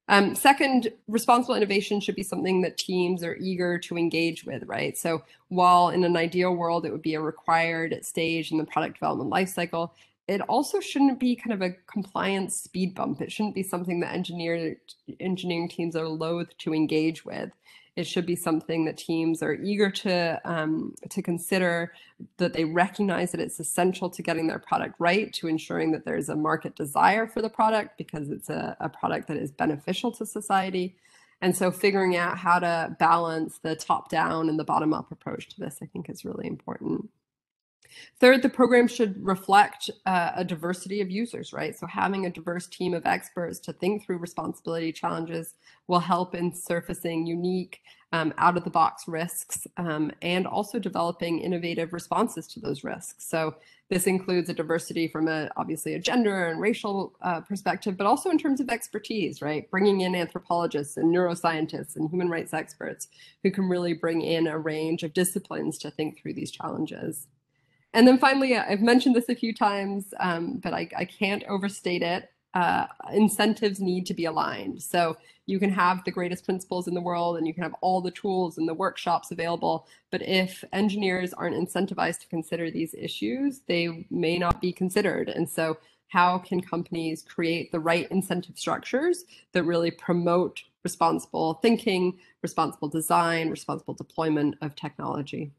Um, 0.08 0.34
second, 0.34 0.92
responsible 1.08 1.54
innovation 1.54 2.00
should 2.00 2.16
be 2.16 2.24
something 2.24 2.62
that 2.62 2.78
teams 2.78 3.24
are 3.24 3.36
eager 3.36 3.78
to 3.78 3.98
engage 3.98 4.44
with, 4.44 4.64
right? 4.64 4.98
So 4.98 5.22
while 5.50 5.90
in 5.90 6.04
an 6.04 6.18
ideal 6.18 6.56
world 6.56 6.86
it 6.86 6.92
would 6.92 7.04
be 7.04 7.14
a 7.14 7.22
required 7.22 8.04
stage 8.04 8.52
in 8.52 8.58
the 8.58 8.66
product 8.66 8.96
development 8.96 9.32
lifecycle, 9.32 9.92
it 10.28 10.42
also 10.42 10.80
shouldn't 10.80 11.20
be 11.20 11.36
kind 11.36 11.54
of 11.54 11.62
a 11.62 11.76
compliance 11.86 12.56
speed 12.56 12.96
bump. 12.96 13.22
It 13.22 13.32
shouldn't 13.32 13.56
be 13.56 13.64
something 13.64 14.00
that 14.00 14.14
engineer 14.14 14.78
engineering 15.20 15.70
teams 15.70 15.96
are 15.96 16.08
loath 16.08 16.56
to 16.60 16.74
engage 16.74 17.24
with 17.24 17.52
it 18.00 18.08
should 18.08 18.26
be 18.26 18.36
something 18.36 18.86
that 18.86 18.98
teams 18.98 19.44
are 19.44 19.56
eager 19.56 19.92
to 19.92 20.40
um, 20.46 20.96
to 21.10 21.22
consider 21.22 21.92
that 22.38 22.54
they 22.54 22.64
recognize 22.64 23.32
that 23.32 23.42
it's 23.42 23.60
essential 23.60 24.10
to 24.10 24.22
getting 24.22 24.48
their 24.48 24.58
product 24.58 24.96
right 25.00 25.34
to 25.34 25.48
ensuring 25.48 25.92
that 25.92 26.06
there's 26.06 26.30
a 26.30 26.36
market 26.36 26.76
desire 26.78 27.28
for 27.28 27.42
the 27.42 27.50
product 27.50 27.98
because 27.98 28.30
it's 28.30 28.50
a, 28.50 28.78
a 28.80 28.88
product 28.88 29.28
that 29.28 29.36
is 29.36 29.52
beneficial 29.52 30.12
to 30.14 30.26
society. 30.26 30.96
And 31.42 31.56
so 31.56 31.72
figuring 31.72 32.16
out 32.16 32.38
how 32.38 32.60
to 32.60 32.96
balance 33.00 33.60
the 33.60 33.76
top 33.76 34.10
down 34.10 34.48
and 34.48 34.58
the 34.58 34.64
bottom 34.64 34.94
up 34.94 35.12
approach 35.12 35.50
to 35.50 35.60
this 35.60 35.78
i 35.82 35.86
think 35.86 36.10
is 36.10 36.26
really 36.26 36.48
important 36.48 37.10
Third, 38.20 38.42
the 38.42 38.50
program 38.50 38.88
should 38.88 39.24
reflect 39.24 39.90
uh, 40.06 40.32
a 40.36 40.44
diversity 40.44 41.02
of 41.02 41.10
users, 41.10 41.54
right? 41.54 41.78
So 41.78 41.88
having 41.88 42.26
a 42.26 42.30
diverse 42.30 42.68
team 42.68 42.94
of 42.94 43.06
experts 43.06 43.60
to 43.60 43.74
think 43.74 44.06
through 44.06 44.18
responsibility 44.18 44.92
challenges 44.92 45.56
will 45.88 46.00
help 46.00 46.36
in 46.36 46.54
surfacing 46.54 47.26
unique 47.26 47.82
um, 48.12 48.34
out 48.38 48.58
of 48.58 48.64
the 48.64 48.70
box 48.70 49.08
risks 49.08 49.68
um, 49.78 50.12
and 50.22 50.48
also 50.48 50.80
developing 50.80 51.40
innovative 51.40 51.94
responses 51.94 52.48
to 52.48 52.60
those 52.60 52.84
risks. 52.84 53.26
So 53.26 53.56
this 53.90 54.08
includes 54.08 54.50
a 54.50 54.54
diversity 54.54 55.08
from 55.08 55.28
a 55.28 55.50
obviously 55.58 55.94
a 55.96 56.00
gender 56.00 56.48
and 56.48 56.60
racial 56.60 57.16
uh, 57.22 57.42
perspective, 57.42 57.98
but 57.98 58.08
also 58.08 58.30
in 58.30 58.38
terms 58.38 58.60
of 58.60 58.70
expertise, 58.70 59.42
right? 59.42 59.70
Bringing 59.70 60.02
in 60.02 60.16
anthropologists 60.16 60.98
and 60.98 61.14
neuroscientists 61.14 61.96
and 61.96 62.10
human 62.10 62.30
rights 62.30 62.54
experts 62.54 63.08
who 63.44 63.52
can 63.52 63.66
really 63.66 63.94
bring 63.94 64.22
in 64.22 64.48
a 64.48 64.58
range 64.58 65.04
of 65.04 65.14
disciplines 65.14 65.78
to 65.80 65.92
think 65.92 66.20
through 66.20 66.34
these 66.34 66.52
challenges. 66.52 67.28
And 67.94 68.08
then 68.08 68.20
finally, 68.20 68.56
I've 68.56 68.82
mentioned 68.82 69.16
this 69.16 69.30
a 69.30 69.36
few 69.36 69.54
times, 69.54 70.14
um, 70.20 70.58
but 70.58 70.74
I, 70.74 70.90
I, 70.96 71.06
can't 71.06 71.44
overstate 71.46 72.04
it. 72.04 72.30
Uh, 72.54 72.86
incentives 73.12 73.80
need 73.80 74.06
to 74.06 74.14
be 74.14 74.26
aligned. 74.26 74.82
So 74.82 75.18
you 75.48 75.60
can 75.60 75.72
have 75.72 76.04
the 76.04 76.12
greatest 76.12 76.46
principles 76.46 76.88
in 76.88 76.94
the 76.94 77.02
world 77.02 77.38
and 77.38 77.48
you 77.48 77.54
can 77.54 77.64
have 77.64 77.76
all 77.82 78.02
the 78.02 78.12
tools 78.12 78.58
and 78.58 78.68
the 78.68 78.74
workshops 78.74 79.32
available. 79.32 79.88
But 80.12 80.22
if 80.22 80.64
engineers 80.72 81.34
aren't 81.34 81.56
incentivized 81.56 82.20
to 82.22 82.28
consider 82.28 82.70
these 82.70 82.94
issues, 82.94 83.62
they 83.68 84.06
may 84.12 84.38
not 84.38 84.62
be 84.62 84.72
considered. 84.72 85.30
And 85.30 85.50
so 85.50 85.78
how 86.10 86.40
can 86.40 86.62
companies 86.62 87.24
create 87.24 87.72
the 87.72 87.80
right 87.80 88.10
incentive 88.12 88.58
structures 88.58 89.26
that 89.54 89.64
really 89.64 89.92
promote 89.92 90.64
responsible 90.84 91.56
thinking, 91.56 92.18
responsible 92.42 92.88
design, 92.88 93.50
responsible 93.50 93.94
deployment 93.94 94.56
of 94.62 94.76
technology? 94.76 95.52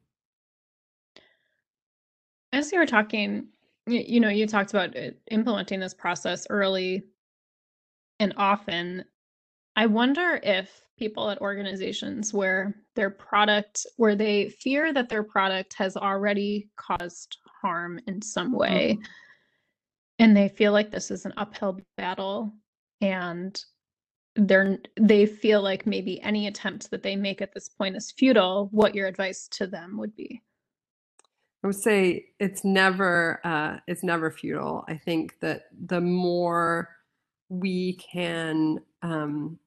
As 2.53 2.72
you 2.72 2.78
were 2.78 2.86
talking, 2.86 3.48
you, 3.86 4.05
you 4.07 4.20
know, 4.20 4.28
you 4.28 4.46
talked 4.46 4.70
about 4.70 4.96
uh, 4.96 5.11
implementing 5.30 5.80
this 5.80 5.94
process 5.94 6.46
early 6.51 7.05
and 8.18 8.34
often. 8.36 9.05
I 9.76 9.86
wonder 9.86 10.40
if 10.42 10.82
people 10.98 11.30
at 11.30 11.40
organizations 11.40 12.34
where 12.34 12.74
their 12.94 13.11
product, 13.11 13.86
where 13.96 14.14
they 14.14 14.51
fear 14.51 14.92
that 14.92 15.09
their 15.09 15.22
product 15.22 15.74
has 15.74 15.96
already 15.96 16.68
caused 16.76 17.38
harm 17.62 18.01
in 18.07 18.20
some 18.20 18.53
way, 18.53 18.94
mm-hmm. 18.94 19.03
and 20.18 20.36
they 20.36 20.48
feel 20.48 20.72
like 20.72 20.90
this 20.90 21.11
is 21.11 21.24
an 21.24 21.32
uphill 21.36 21.80
battle, 21.96 22.53
and 23.01 23.64
they're 24.36 24.78
they 24.98 25.24
feel 25.24 25.62
like 25.62 25.86
maybe 25.86 26.20
any 26.20 26.46
attempt 26.46 26.90
that 26.90 27.03
they 27.03 27.16
make 27.16 27.40
at 27.40 27.55
this 27.55 27.68
point 27.68 27.96
is 27.96 28.12
futile. 28.12 28.68
What 28.72 28.94
your 28.94 29.07
advice 29.07 29.48
to 29.53 29.66
them 29.66 29.96
would 29.98 30.14
be? 30.14 30.42
I 31.63 31.67
would 31.67 31.77
say 31.77 32.27
it's 32.39 32.65
never 32.65 33.41
uh, 33.45 33.79
it's 33.87 34.03
never 34.03 34.31
futile. 34.31 34.85
I 34.89 34.97
think 34.97 35.39
that 35.41 35.65
the 35.87 36.01
more 36.01 36.89
we 37.49 37.95
can 37.95 38.81
um, 39.03 39.59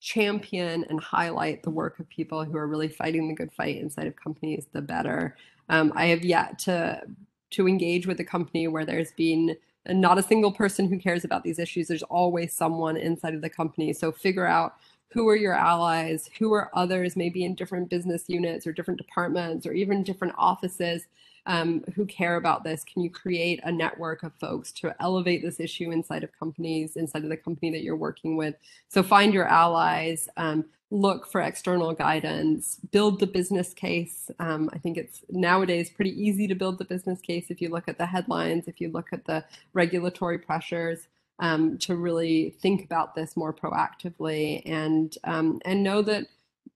champion 0.00 0.84
and 0.90 1.00
highlight 1.00 1.62
the 1.62 1.70
work 1.70 2.00
of 2.00 2.08
people 2.08 2.44
who 2.44 2.56
are 2.56 2.66
really 2.66 2.88
fighting 2.88 3.28
the 3.28 3.34
good 3.34 3.52
fight 3.52 3.76
inside 3.76 4.08
of 4.08 4.16
companies, 4.16 4.66
the 4.72 4.82
better. 4.82 5.36
Um, 5.68 5.92
I 5.94 6.06
have 6.06 6.24
yet 6.24 6.58
to 6.60 7.02
to 7.50 7.68
engage 7.68 8.06
with 8.06 8.18
a 8.18 8.24
company 8.24 8.66
where 8.66 8.84
there's 8.84 9.12
been 9.12 9.56
not 9.88 10.18
a 10.18 10.22
single 10.22 10.52
person 10.52 10.88
who 10.88 10.98
cares 10.98 11.24
about 11.24 11.44
these 11.44 11.58
issues. 11.58 11.88
There's 11.88 12.02
always 12.04 12.52
someone 12.52 12.96
inside 12.96 13.34
of 13.34 13.42
the 13.42 13.50
company. 13.50 13.92
So 13.92 14.10
figure 14.10 14.46
out 14.46 14.76
who 15.12 15.28
are 15.28 15.36
your 15.36 15.54
allies, 15.54 16.30
who 16.38 16.52
are 16.52 16.70
others, 16.74 17.16
maybe 17.16 17.44
in 17.44 17.54
different 17.54 17.90
business 17.90 18.24
units 18.28 18.66
or 18.66 18.72
different 18.72 18.98
departments 18.98 19.66
or 19.66 19.72
even 19.72 20.02
different 20.02 20.34
offices 20.38 21.06
um, 21.46 21.82
who 21.94 22.06
care 22.06 22.36
about 22.36 22.64
this? 22.64 22.84
Can 22.84 23.02
you 23.02 23.10
create 23.10 23.60
a 23.64 23.72
network 23.72 24.22
of 24.22 24.32
folks 24.40 24.72
to 24.72 24.94
elevate 25.00 25.42
this 25.42 25.60
issue 25.60 25.90
inside 25.90 26.22
of 26.22 26.30
companies, 26.38 26.96
inside 26.96 27.24
of 27.24 27.30
the 27.30 27.36
company 27.36 27.70
that 27.70 27.82
you're 27.82 27.96
working 27.96 28.36
with? 28.36 28.54
So 28.88 29.02
find 29.02 29.34
your 29.34 29.46
allies, 29.46 30.28
um, 30.36 30.64
look 30.90 31.26
for 31.26 31.40
external 31.40 31.94
guidance, 31.94 32.78
build 32.90 33.18
the 33.18 33.26
business 33.26 33.72
case. 33.72 34.30
Um, 34.38 34.70
I 34.72 34.78
think 34.78 34.98
it's 34.98 35.22
nowadays 35.30 35.90
pretty 35.90 36.10
easy 36.10 36.46
to 36.46 36.54
build 36.54 36.78
the 36.78 36.84
business 36.84 37.20
case 37.20 37.46
if 37.48 37.60
you 37.60 37.70
look 37.70 37.88
at 37.88 37.98
the 37.98 38.06
headlines, 38.06 38.68
if 38.68 38.80
you 38.80 38.90
look 38.90 39.08
at 39.12 39.24
the 39.24 39.44
regulatory 39.72 40.38
pressures. 40.38 41.08
Um, 41.42 41.76
to 41.78 41.96
really 41.96 42.50
think 42.60 42.84
about 42.84 43.16
this 43.16 43.36
more 43.36 43.52
proactively 43.52 44.62
and 44.64 45.12
um, 45.24 45.60
and 45.64 45.82
know 45.82 46.00
that 46.00 46.28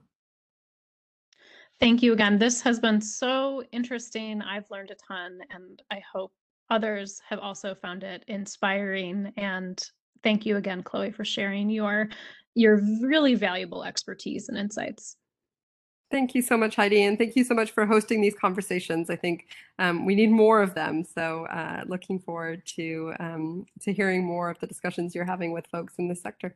Thank 1.82 2.04
you 2.04 2.14
again. 2.14 2.40
This 2.40 2.62
has 2.62 2.80
been 2.80 3.02
so 3.02 3.62
interesting. 3.74 4.42
I've 4.42 4.72
learned 4.72 4.92
a 4.92 4.96
ton, 4.96 5.40
and 5.50 5.82
I 5.92 6.02
hope 6.10 6.32
others 6.70 7.22
have 7.28 7.40
also 7.40 7.76
found 7.76 8.04
it 8.04 8.24
inspiring. 8.30 9.34
And 9.36 9.86
thank 10.24 10.46
you 10.46 10.56
again, 10.56 10.84
Chloe, 10.84 11.12
for 11.12 11.26
sharing 11.26 11.70
your 11.70 12.08
your 12.56 12.80
really 13.02 13.36
valuable 13.36 13.84
expertise 13.84 14.48
and 14.48 14.58
insights. 14.58 15.18
Thank 16.14 16.36
you 16.36 16.44
so 16.44 16.56
much, 16.58 16.76
Heidi, 16.76 17.02
and 17.06 17.18
thank 17.18 17.36
you 17.36 17.44
so 17.44 17.56
much 17.56 17.72
for 17.72 17.88
hosting 17.88 18.22
these 18.22 18.36
conversations. 18.36 19.10
I 19.10 19.16
think 19.16 19.48
um, 19.80 20.06
we 20.06 20.14
need 20.14 20.30
more 20.30 20.62
of 20.62 20.76
them. 20.76 21.04
So, 21.04 21.48
uh, 21.48 21.86
looking 21.88 22.20
forward 22.20 22.64
to 22.76 23.16
um, 23.20 23.66
to 23.82 23.92
hearing 23.92 24.24
more 24.24 24.52
of 24.52 24.60
the 24.60 24.68
discussions 24.68 25.16
you're 25.16 25.26
having 25.26 25.54
with 25.54 25.66
folks 25.66 25.96
in 25.98 26.08
this 26.08 26.22
sector. 26.22 26.56